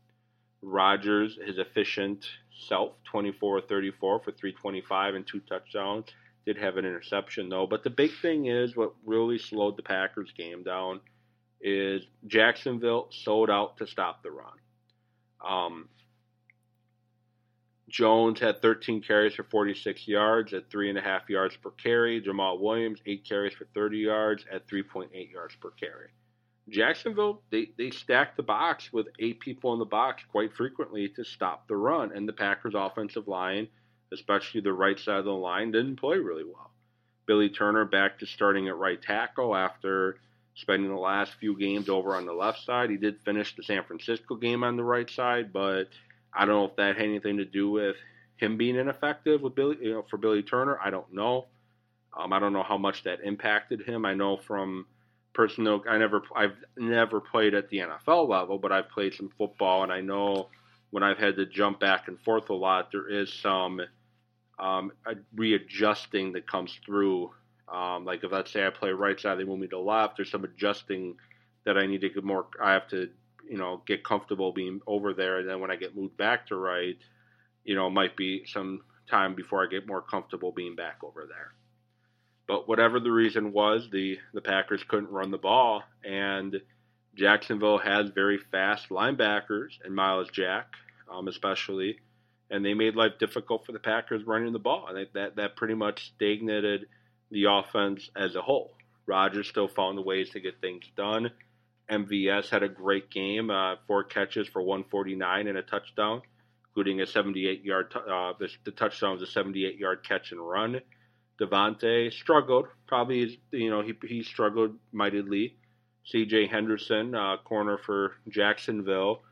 Rodgers, 0.62 1.38
his 1.44 1.58
efficient 1.58 2.24
self, 2.66 2.92
24 3.10 3.60
34 3.60 4.20
for 4.20 4.32
325 4.32 5.14
and 5.16 5.26
two 5.26 5.40
touchdowns. 5.40 6.06
Did 6.46 6.58
have 6.58 6.76
an 6.76 6.84
interception 6.84 7.48
though, 7.48 7.66
but 7.66 7.82
the 7.82 7.90
big 7.90 8.10
thing 8.20 8.46
is 8.46 8.76
what 8.76 8.94
really 9.04 9.38
slowed 9.38 9.76
the 9.76 9.82
Packers 9.82 10.32
game 10.36 10.62
down 10.62 11.00
is 11.60 12.02
Jacksonville 12.26 13.08
sold 13.10 13.48
out 13.48 13.78
to 13.78 13.86
stop 13.86 14.22
the 14.22 14.30
run. 14.30 14.58
Um, 15.44 15.88
Jones 17.88 18.40
had 18.40 18.60
13 18.60 19.02
carries 19.02 19.34
for 19.34 19.44
46 19.44 20.08
yards 20.08 20.52
at 20.52 20.70
three 20.70 20.88
and 20.88 20.98
a 20.98 21.00
half 21.00 21.30
yards 21.30 21.56
per 21.56 21.70
carry. 21.70 22.20
Jamaal 22.20 22.60
Williams 22.60 23.00
eight 23.06 23.24
carries 23.24 23.54
for 23.54 23.66
30 23.72 23.98
yards 23.98 24.44
at 24.52 24.66
3.8 24.66 25.32
yards 25.32 25.54
per 25.56 25.70
carry. 25.70 26.08
Jacksonville 26.68 27.42
they 27.50 27.70
they 27.76 27.90
stacked 27.90 28.36
the 28.36 28.42
box 28.42 28.92
with 28.92 29.08
eight 29.18 29.38
people 29.40 29.72
in 29.74 29.78
the 29.78 29.84
box 29.84 30.22
quite 30.30 30.52
frequently 30.52 31.08
to 31.10 31.24
stop 31.24 31.68
the 31.68 31.76
run, 31.76 32.10
and 32.12 32.26
the 32.28 32.32
Packers' 32.32 32.74
offensive 32.74 33.28
line 33.28 33.68
especially 34.12 34.60
the 34.60 34.72
right 34.72 34.98
side 34.98 35.18
of 35.18 35.24
the 35.24 35.32
line, 35.32 35.72
didn't 35.72 35.96
play 35.96 36.18
really 36.18 36.44
well. 36.44 36.70
Billy 37.26 37.48
Turner 37.48 37.84
back 37.84 38.18
to 38.18 38.26
starting 38.26 38.68
at 38.68 38.76
right 38.76 39.00
tackle 39.00 39.56
after 39.56 40.18
spending 40.54 40.90
the 40.90 41.00
last 41.00 41.32
few 41.34 41.58
games 41.58 41.88
over 41.88 42.14
on 42.14 42.26
the 42.26 42.32
left 42.32 42.64
side. 42.64 42.90
He 42.90 42.96
did 42.96 43.20
finish 43.24 43.56
the 43.56 43.62
San 43.62 43.82
Francisco 43.84 44.36
game 44.36 44.62
on 44.62 44.76
the 44.76 44.84
right 44.84 45.10
side, 45.10 45.52
but 45.52 45.88
I 46.32 46.44
don't 46.44 46.54
know 46.54 46.64
if 46.66 46.76
that 46.76 46.96
had 46.96 47.06
anything 47.06 47.38
to 47.38 47.44
do 47.44 47.70
with 47.70 47.96
him 48.36 48.56
being 48.56 48.76
ineffective 48.76 49.40
with 49.40 49.54
Billy, 49.54 49.76
you 49.80 49.92
know, 49.92 50.04
for 50.08 50.16
Billy 50.16 50.42
Turner. 50.42 50.78
I 50.82 50.90
don't 50.90 51.12
know. 51.12 51.46
Um, 52.16 52.32
I 52.32 52.38
don't 52.38 52.52
know 52.52 52.62
how 52.62 52.78
much 52.78 53.02
that 53.04 53.20
impacted 53.24 53.82
him. 53.82 54.04
I 54.04 54.14
know 54.14 54.36
from 54.36 54.86
personal, 55.32 55.82
I 55.88 55.98
never, 55.98 56.22
I've 56.36 56.56
never 56.76 57.20
played 57.20 57.54
at 57.54 57.68
the 57.70 57.78
NFL 57.78 58.28
level, 58.28 58.58
but 58.58 58.70
I've 58.70 58.88
played 58.88 59.14
some 59.14 59.30
football, 59.36 59.82
and 59.82 59.92
I 59.92 60.00
know 60.00 60.48
when 60.94 61.02
I've 61.02 61.18
had 61.18 61.34
to 61.38 61.46
jump 61.46 61.80
back 61.80 62.06
and 62.06 62.20
forth 62.20 62.50
a 62.50 62.54
lot, 62.54 62.92
there 62.92 63.08
is 63.08 63.32
some 63.42 63.80
um, 64.60 64.92
readjusting 65.34 66.34
that 66.34 66.48
comes 66.48 66.78
through. 66.86 67.32
Um, 67.66 68.04
like 68.04 68.22
if 68.22 68.30
let's 68.30 68.52
say 68.52 68.64
I 68.64 68.70
play 68.70 68.90
right 68.90 69.18
side, 69.18 69.40
they 69.40 69.44
move 69.44 69.58
me 69.58 69.66
to 69.68 69.78
left. 69.80 70.16
There's 70.16 70.30
some 70.30 70.44
adjusting 70.44 71.16
that 71.64 71.76
I 71.76 71.86
need 71.86 72.02
to 72.02 72.10
get 72.10 72.22
more. 72.22 72.46
I 72.62 72.74
have 72.74 72.86
to, 72.90 73.08
you 73.50 73.58
know, 73.58 73.82
get 73.84 74.04
comfortable 74.04 74.52
being 74.52 74.82
over 74.86 75.14
there, 75.14 75.38
and 75.40 75.48
then 75.48 75.58
when 75.58 75.72
I 75.72 75.74
get 75.74 75.96
moved 75.96 76.16
back 76.16 76.46
to 76.46 76.56
right, 76.56 76.96
you 77.64 77.74
know, 77.74 77.88
it 77.88 77.92
might 77.92 78.16
be 78.16 78.44
some 78.46 78.82
time 79.10 79.34
before 79.34 79.64
I 79.64 79.66
get 79.66 79.88
more 79.88 80.00
comfortable 80.00 80.52
being 80.52 80.76
back 80.76 80.98
over 81.02 81.26
there. 81.28 81.54
But 82.46 82.68
whatever 82.68 83.00
the 83.00 83.10
reason 83.10 83.52
was, 83.52 83.88
the 83.90 84.20
the 84.32 84.40
Packers 84.40 84.84
couldn't 84.86 85.10
run 85.10 85.32
the 85.32 85.38
ball, 85.38 85.82
and 86.04 86.60
Jacksonville 87.16 87.78
has 87.78 88.10
very 88.10 88.38
fast 88.38 88.90
linebackers 88.90 89.70
and 89.84 89.94
Myles 89.94 90.28
Jack, 90.32 90.74
um, 91.10 91.28
especially 91.28 91.98
and 92.50 92.64
they 92.64 92.74
made 92.74 92.94
life 92.94 93.12
difficult 93.18 93.64
for 93.64 93.72
the 93.72 93.78
Packers 93.78 94.24
running 94.24 94.52
the 94.52 94.58
ball. 94.58 94.86
And 94.88 95.06
that 95.14 95.36
that 95.36 95.56
pretty 95.56 95.74
much 95.74 96.12
stagnated 96.14 96.86
the 97.30 97.44
offense 97.50 98.10
as 98.16 98.36
a 98.36 98.42
whole. 98.42 98.76
Rodgers 99.06 99.48
still 99.48 99.68
found 99.68 99.98
the 99.98 100.02
ways 100.02 100.30
to 100.30 100.40
get 100.40 100.60
things 100.60 100.84
done. 100.96 101.30
MVS 101.90 102.48
had 102.48 102.62
a 102.62 102.68
great 102.68 103.10
game, 103.10 103.50
uh, 103.50 103.76
four 103.86 104.04
catches 104.04 104.48
for 104.48 104.62
149 104.62 105.48
and 105.48 105.58
a 105.58 105.62
touchdown, 105.62 106.22
including 106.68 107.02
a 107.02 107.06
78 107.06 107.62
yard. 107.62 107.90
T- 107.90 107.98
uh, 107.98 108.32
the, 108.38 108.48
the, 108.64 108.70
touchdown 108.70 109.12
was 109.12 109.22
a 109.22 109.26
78 109.26 109.76
yard 109.76 110.06
catch 110.06 110.32
and 110.32 110.40
run. 110.40 110.80
Davante 111.38 112.12
struggled, 112.12 112.66
probably 112.86 113.38
you 113.50 113.70
know 113.70 113.82
he 113.82 113.94
he 114.06 114.22
struggled 114.22 114.76
mightily. 114.92 115.56
C.J. 116.06 116.48
Henderson, 116.48 117.14
uh, 117.14 117.38
corner 117.38 117.78
for 117.78 118.12
Jacksonville, 118.28 119.22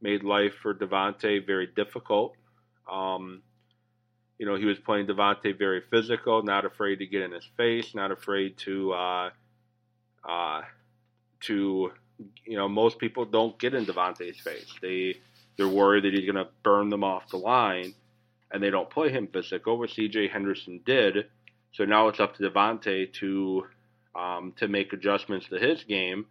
made 0.00 0.22
life 0.22 0.54
for 0.62 0.74
Davante 0.74 1.44
very 1.46 1.66
difficult. 1.66 2.34
Um, 2.90 3.42
you 4.38 4.46
know, 4.46 4.54
he 4.54 4.64
was 4.64 4.78
playing 4.78 5.06
Davante 5.06 5.56
very 5.58 5.82
physical, 5.90 6.42
not 6.42 6.64
afraid 6.64 6.96
to 6.96 7.06
get 7.06 7.22
in 7.22 7.32
his 7.32 7.48
face, 7.56 7.94
not 7.94 8.12
afraid 8.12 8.56
to, 8.58 8.92
uh, 8.92 9.30
uh, 10.28 10.62
to, 11.40 11.92
you 12.44 12.56
know, 12.56 12.68
most 12.68 12.98
people 12.98 13.24
don't 13.24 13.58
get 13.58 13.74
in 13.74 13.84
Davante's 13.84 14.40
face. 14.40 14.72
They 14.80 15.16
they're 15.56 15.68
worried 15.68 16.04
that 16.04 16.14
he's 16.14 16.24
going 16.30 16.42
to 16.42 16.50
burn 16.62 16.88
them 16.88 17.02
off 17.02 17.28
the 17.30 17.36
line, 17.36 17.92
and 18.52 18.62
they 18.62 18.70
don't 18.70 18.88
play 18.88 19.10
him 19.10 19.26
physical. 19.26 19.76
What 19.76 19.90
C.J. 19.90 20.28
Henderson 20.28 20.80
did, 20.86 21.26
so 21.72 21.84
now 21.84 22.06
it's 22.08 22.20
up 22.20 22.36
to 22.36 22.48
Davante 22.48 23.12
to 23.14 23.66
um, 24.14 24.52
to 24.56 24.68
make 24.68 24.92
adjustments 24.92 25.48
to 25.48 25.58
his 25.58 25.82
game, 25.84 26.26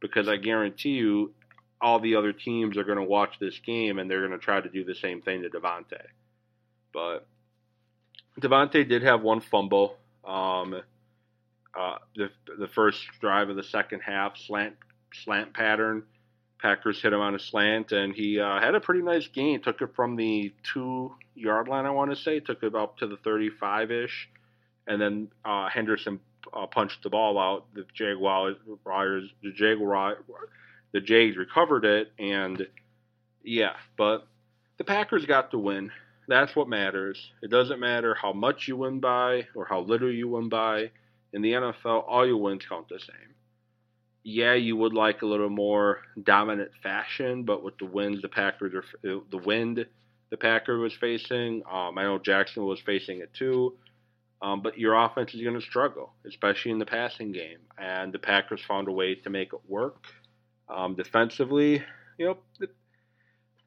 because 0.00 0.28
I 0.28 0.36
guarantee 0.36 0.90
you, 0.90 1.34
all 1.80 2.00
the 2.00 2.16
other 2.16 2.32
teams 2.32 2.76
are 2.76 2.84
going 2.84 2.98
to 2.98 3.04
watch 3.04 3.38
this 3.40 3.58
game 3.60 3.98
and 3.98 4.10
they're 4.10 4.26
going 4.26 4.38
to 4.38 4.44
try 4.44 4.60
to 4.60 4.68
do 4.68 4.84
the 4.84 4.94
same 4.94 5.22
thing 5.22 5.42
to 5.42 5.48
Davante. 5.48 6.00
But 6.92 7.26
Davante 8.40 8.88
did 8.88 9.02
have 9.02 9.22
one 9.22 9.40
fumble. 9.40 9.96
Um, 10.24 10.82
uh, 11.78 11.98
the 12.16 12.30
the 12.58 12.68
first 12.68 13.00
drive 13.20 13.50
of 13.50 13.56
the 13.56 13.62
second 13.62 14.00
half 14.00 14.36
slant 14.36 14.76
slant 15.12 15.54
pattern. 15.54 16.04
Packers 16.60 17.00
hit 17.00 17.12
him 17.12 17.20
on 17.20 17.36
a 17.36 17.38
slant, 17.38 17.92
and 17.92 18.12
he 18.12 18.40
uh, 18.40 18.58
had 18.60 18.74
a 18.74 18.80
pretty 18.80 19.02
nice 19.02 19.28
gain. 19.28 19.60
Took 19.62 19.80
it 19.80 19.94
from 19.94 20.16
the 20.16 20.52
two 20.74 21.14
yard 21.36 21.68
line, 21.68 21.86
I 21.86 21.90
want 21.90 22.10
to 22.10 22.16
say, 22.16 22.40
took 22.40 22.64
it 22.64 22.74
up 22.74 22.98
to 22.98 23.06
the 23.06 23.16
35 23.16 23.92
ish, 23.92 24.28
and 24.88 25.00
then 25.00 25.28
uh, 25.44 25.68
Henderson 25.68 26.18
uh, 26.52 26.66
punched 26.66 27.04
the 27.04 27.10
ball 27.10 27.38
out. 27.38 27.66
The 27.74 27.84
Jaguars, 27.94 28.56
the 28.66 29.52
Jaguar, 29.54 30.18
the 30.92 31.00
Jays 31.00 31.36
recovered 31.36 31.84
it, 31.84 32.12
and 32.18 32.66
yeah, 33.42 33.74
but 33.96 34.26
the 34.78 34.84
Packers 34.84 35.26
got 35.26 35.50
the 35.50 35.58
win. 35.58 35.90
That's 36.28 36.54
what 36.54 36.68
matters. 36.68 37.32
It 37.42 37.50
doesn't 37.50 37.80
matter 37.80 38.14
how 38.14 38.32
much 38.32 38.68
you 38.68 38.76
win 38.76 39.00
by 39.00 39.46
or 39.54 39.64
how 39.64 39.80
little 39.80 40.12
you 40.12 40.28
win 40.28 40.48
by. 40.48 40.90
In 41.32 41.42
the 41.42 41.52
NFL, 41.52 42.04
all 42.06 42.26
your 42.26 42.38
wins 42.38 42.64
count 42.66 42.88
the 42.88 42.98
same. 42.98 43.34
Yeah, 44.24 44.54
you 44.54 44.76
would 44.76 44.94
like 44.94 45.22
a 45.22 45.26
little 45.26 45.48
more 45.48 46.00
dominant 46.22 46.70
fashion, 46.82 47.44
but 47.44 47.62
with 47.62 47.78
the 47.78 47.86
winds 47.86 48.20
the 48.22 48.28
Packers 48.28 48.74
are 48.74 48.84
the 49.02 49.38
wind 49.38 49.86
the 50.30 50.36
Packer 50.36 50.78
was 50.78 50.94
facing, 50.94 51.62
um, 51.70 51.96
I 51.96 52.02
know 52.02 52.18
Jackson 52.18 52.64
was 52.64 52.80
facing 52.80 53.20
it 53.20 53.32
too. 53.34 53.74
Um, 54.40 54.62
but 54.62 54.78
your 54.78 54.94
offense 54.94 55.34
is 55.34 55.42
going 55.42 55.58
to 55.58 55.66
struggle, 55.66 56.12
especially 56.24 56.70
in 56.70 56.78
the 56.78 56.86
passing 56.86 57.32
game. 57.32 57.58
And 57.76 58.12
the 58.12 58.20
Packers 58.20 58.60
found 58.68 58.86
a 58.86 58.92
way 58.92 59.16
to 59.16 59.30
make 59.30 59.52
it 59.52 59.60
work. 59.66 60.04
Um, 60.68 60.94
defensively, 60.94 61.82
you 62.18 62.26
know, 62.26 62.68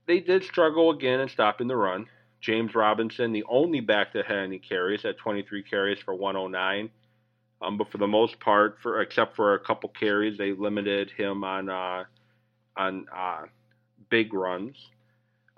they 0.07 0.19
did 0.19 0.43
struggle 0.43 0.91
again 0.91 1.19
in 1.19 1.29
stopping 1.29 1.67
the 1.67 1.75
run. 1.75 2.07
James 2.41 2.73
Robinson, 2.73 3.31
the 3.31 3.45
only 3.47 3.79
back 3.79 4.13
that 4.13 4.25
had 4.25 4.39
any 4.39 4.59
carries, 4.59 5.03
had 5.03 5.17
23 5.17 5.63
carries 5.63 5.99
for 5.99 6.13
109. 6.13 6.89
Um, 7.61 7.77
but 7.77 7.91
for 7.91 7.99
the 7.99 8.07
most 8.07 8.39
part, 8.39 8.77
for 8.81 9.01
except 9.01 9.35
for 9.35 9.53
a 9.53 9.59
couple 9.59 9.89
carries, 9.89 10.37
they 10.37 10.51
limited 10.51 11.11
him 11.11 11.43
on 11.43 11.69
uh, 11.69 12.05
on 12.75 13.05
uh, 13.15 13.43
big 14.09 14.33
runs. 14.33 14.75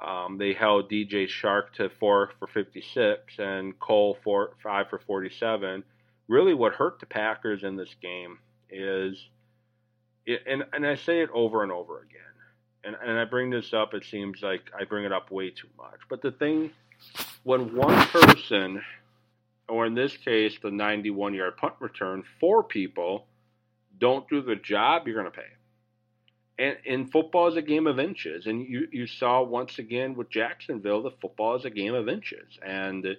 Um, 0.06 0.38
they 0.38 0.54
held 0.54 0.92
DJ 0.92 1.28
Chark 1.28 1.72
to 1.78 1.90
four 1.90 2.32
for 2.40 2.48
56 2.48 3.40
and 3.40 3.80
Cole 3.80 4.18
for 4.22 4.52
five 4.62 4.90
for 4.90 5.00
47. 5.00 5.84
Really, 6.28 6.54
what 6.54 6.74
hurt 6.74 7.00
the 7.00 7.06
Packers 7.06 7.64
in 7.64 7.78
this 7.78 7.96
game 8.02 8.40
is 8.70 9.18
and 10.28 10.64
and 10.74 10.86
I 10.86 10.96
say 10.96 11.22
it 11.22 11.30
over 11.34 11.64
and 11.64 11.72
over 11.72 12.00
again, 12.00 12.22
and 12.84 12.96
and 13.04 13.20
I 13.20 13.26
bring 13.26 13.50
this 13.50 13.74
up. 13.74 13.94
It 13.94 14.06
seems 14.06 14.42
like 14.42 14.62
I 14.78 14.84
bring 14.86 15.06
it 15.06 15.12
up 15.12 15.32
way 15.32 15.50
too 15.50 15.70
much. 15.78 16.00
But 16.10 16.22
the 16.22 16.32
thing, 16.32 16.72
when 17.44 17.76
one 17.76 18.08
person, 18.08 18.82
or 19.68 19.86
in 19.86 19.96
this 19.96 20.16
case, 20.16 20.58
the 20.62 20.72
91 20.72 21.34
yard 21.34 21.58
punt 21.58 21.74
return, 21.80 22.24
four 22.40 22.64
people 22.64 23.28
don't 23.98 24.28
do 24.30 24.42
the 24.42 24.56
job, 24.56 25.08
you're 25.08 25.16
going 25.16 25.32
to 25.32 25.38
pay. 25.38 25.44
And 26.60 26.78
in 26.86 27.08
football 27.08 27.48
is 27.48 27.56
a 27.56 27.62
game 27.62 27.88
of 27.88 28.00
inches, 28.00 28.46
and 28.46 28.66
you 28.68 28.88
you 28.92 29.08
saw 29.08 29.42
once 29.42 29.80
again 29.80 30.16
with 30.16 30.30
Jacksonville, 30.30 31.02
the 31.02 31.12
football 31.22 31.56
is 31.56 31.66
a 31.66 31.70
game 31.70 31.96
of 31.96 32.08
inches, 32.08 32.60
and 32.66 33.18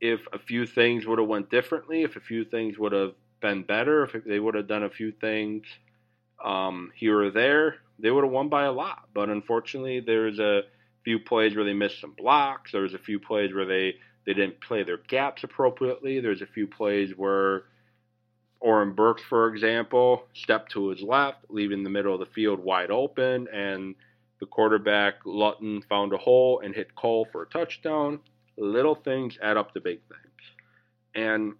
if 0.00 0.20
a 0.32 0.38
few 0.38 0.66
things 0.66 1.06
would 1.06 1.18
have 1.18 1.28
went 1.28 1.50
differently, 1.50 2.02
if 2.02 2.16
a 2.16 2.20
few 2.20 2.44
things 2.44 2.76
would 2.78 2.92
have 2.92 3.14
been 3.40 3.62
better, 3.62 4.04
if 4.04 4.24
they 4.24 4.38
would 4.38 4.54
have 4.54 4.66
done 4.66 4.82
a 4.82 4.90
few 4.90 5.10
things 5.10 5.64
um, 6.44 6.92
here 6.94 7.20
or 7.20 7.30
there, 7.30 7.76
they 7.98 8.10
would 8.10 8.24
have 8.24 8.32
won 8.32 8.48
by 8.48 8.64
a 8.64 8.72
lot. 8.72 9.08
But 9.14 9.28
unfortunately, 9.28 10.00
there's 10.00 10.38
a 10.38 10.62
few 11.04 11.18
plays 11.18 11.54
where 11.54 11.64
they 11.64 11.72
missed 11.72 12.00
some 12.00 12.14
blocks. 12.16 12.72
There's 12.72 12.94
a 12.94 12.98
few 12.98 13.18
plays 13.18 13.54
where 13.54 13.66
they 13.66 13.94
they 14.26 14.34
didn't 14.34 14.60
play 14.60 14.82
their 14.82 14.98
gaps 14.98 15.44
appropriately. 15.44 16.18
There's 16.20 16.42
a 16.42 16.46
few 16.46 16.66
plays 16.66 17.12
where 17.16 17.62
Oren 18.60 18.92
Burks, 18.92 19.22
for 19.28 19.48
example, 19.48 20.24
stepped 20.34 20.72
to 20.72 20.88
his 20.88 21.00
left, 21.00 21.44
leaving 21.48 21.84
the 21.84 21.90
middle 21.90 22.14
of 22.14 22.20
the 22.20 22.26
field 22.34 22.58
wide 22.58 22.90
open, 22.90 23.46
and 23.52 23.94
the 24.40 24.46
quarterback 24.46 25.24
Luton 25.24 25.82
found 25.88 26.12
a 26.12 26.18
hole 26.18 26.60
and 26.64 26.74
hit 26.74 26.94
Cole 26.94 27.28
for 27.30 27.42
a 27.42 27.46
touchdown. 27.46 28.20
Little 28.58 28.94
things 28.94 29.38
add 29.40 29.56
up 29.56 29.72
to 29.74 29.80
big 29.80 30.00
things. 30.08 30.22
And 31.14 31.54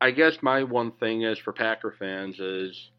I 0.00 0.12
guess 0.12 0.38
my 0.42 0.62
one 0.62 0.92
thing 0.92 1.22
is 1.22 1.38
for 1.38 1.52
Packer 1.52 1.94
fans 1.98 2.38
is 2.38 2.90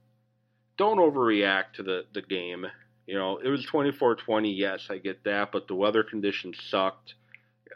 don't 0.78 0.98
overreact 0.98 1.74
to 1.76 1.84
the, 1.84 2.06
the 2.14 2.22
game. 2.22 2.66
You 3.08 3.16
know, 3.16 3.38
it 3.38 3.50
was 3.50 3.66
24 3.66 4.16
20, 4.16 4.52
yes, 4.52 4.88
I 4.90 4.98
get 4.98 5.24
that, 5.26 5.52
but 5.52 5.68
the 5.68 5.76
weather 5.76 6.04
conditions 6.04 6.58
sucked. 6.70 7.16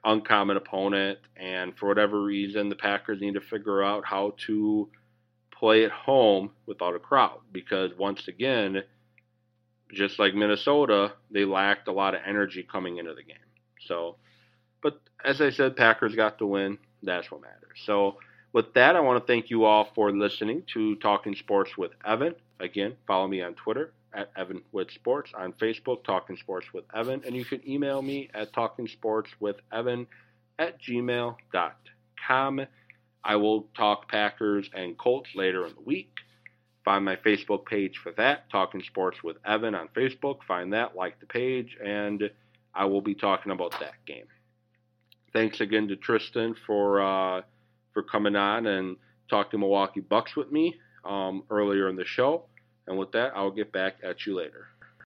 Uncommon 0.04 0.56
opponent, 0.56 1.18
and 1.36 1.76
for 1.78 1.88
whatever 1.88 2.22
reason, 2.22 2.70
the 2.70 2.76
Packers 2.76 3.22
need 3.22 3.34
to 3.34 3.42
figure 3.42 3.82
out 3.82 4.06
how 4.06 4.36
to 4.46 4.88
play 5.52 5.84
at 5.84 5.92
home 5.92 6.52
without 6.68 6.96
a 6.96 7.00
crowd 7.00 7.40
because 7.52 7.92
once 7.98 8.28
again, 8.28 8.84
just 9.94 10.20
like 10.20 10.36
Minnesota, 10.36 11.14
they 11.32 11.46
lacked 11.46 11.88
a 11.88 11.92
lot 11.92 12.14
of 12.14 12.22
energy 12.26 12.64
coming 12.70 12.98
into 12.98 13.14
the 13.14 13.24
game. 13.24 13.38
So, 13.88 14.18
but 14.84 15.02
as 15.24 15.42
I 15.42 15.50
said, 15.50 15.76
Packers 15.76 16.16
got 16.16 16.38
the 16.38 16.46
win. 16.46 16.78
That's 17.04 17.30
what 17.32 17.42
matters. 17.42 17.80
So, 17.86 18.18
with 18.56 18.74
that, 18.74 18.96
I 18.96 19.02
want 19.02 19.22
to 19.22 19.28
thank 19.28 19.50
you 19.50 19.66
all 19.66 19.90
for 19.94 20.14
listening 20.14 20.64
to 20.74 20.96
Talking 20.96 21.36
Sports 21.36 21.78
with 21.78 21.92
Evan. 22.06 22.36
Again, 22.62 22.96
follow 23.06 23.28
me 23.28 23.42
on 23.42 23.54
Twitter 23.54 23.92
at 24.14 24.32
Evan 24.38 24.62
with 24.72 24.90
Sports, 24.92 25.30
on 25.38 25.52
Facebook, 25.52 26.06
Talking 26.06 26.38
Sports 26.38 26.68
with 26.74 26.86
Evan, 26.96 27.22
and 27.26 27.36
you 27.36 27.44
can 27.44 27.60
email 27.70 28.02
me 28.02 28.30
at 28.34 28.54
Talking 28.54 28.88
Sports 28.88 29.30
with 29.42 29.58
Evan 29.74 30.08
at 30.58 30.82
gmail.com. 30.82 32.62
I 33.26 33.36
will 33.36 33.68
talk 33.76 34.10
Packers 34.10 34.70
and 34.74 34.98
Colts 34.98 35.32
later 35.36 35.68
in 35.68 35.74
the 35.76 35.82
week. 35.82 36.14
Find 36.86 37.04
my 37.04 37.18
Facebook 37.18 37.66
page 37.66 37.98
for 38.02 38.14
that, 38.14 38.50
Talking 38.50 38.84
Sports 38.84 39.22
with 39.22 39.36
Evan 39.46 39.76
on 39.76 39.90
Facebook. 39.90 40.38
Find 40.48 40.72
that, 40.72 40.96
like 40.96 41.20
the 41.20 41.26
page, 41.26 41.76
and 41.84 42.30
I 42.74 42.86
will 42.86 43.02
be 43.02 43.16
talking 43.16 43.52
about 43.52 43.72
that 43.82 43.96
game. 44.06 44.28
Thanks 45.34 45.60
again 45.60 45.90
to 45.90 45.98
Tristan 45.98 46.56
for. 46.66 47.02
Uh, 47.02 47.42
for 47.96 48.04
coming 48.04 48.36
on 48.36 48.68
and 48.68 48.98
talking 49.30 49.52
to 49.52 49.58
Milwaukee 49.58 50.02
Bucks 50.02 50.36
with 50.36 50.52
me 50.52 50.76
um, 51.06 51.44
earlier 51.50 51.90
in 51.90 51.96
the 51.96 52.06
show. 52.06 52.44
And 52.88 53.00
with 53.00 53.12
that, 53.14 53.32
I'll 53.36 53.50
get 53.50 53.72
back 53.72 53.96
at 54.04 54.28
you 54.28 54.36
later. 54.36 54.68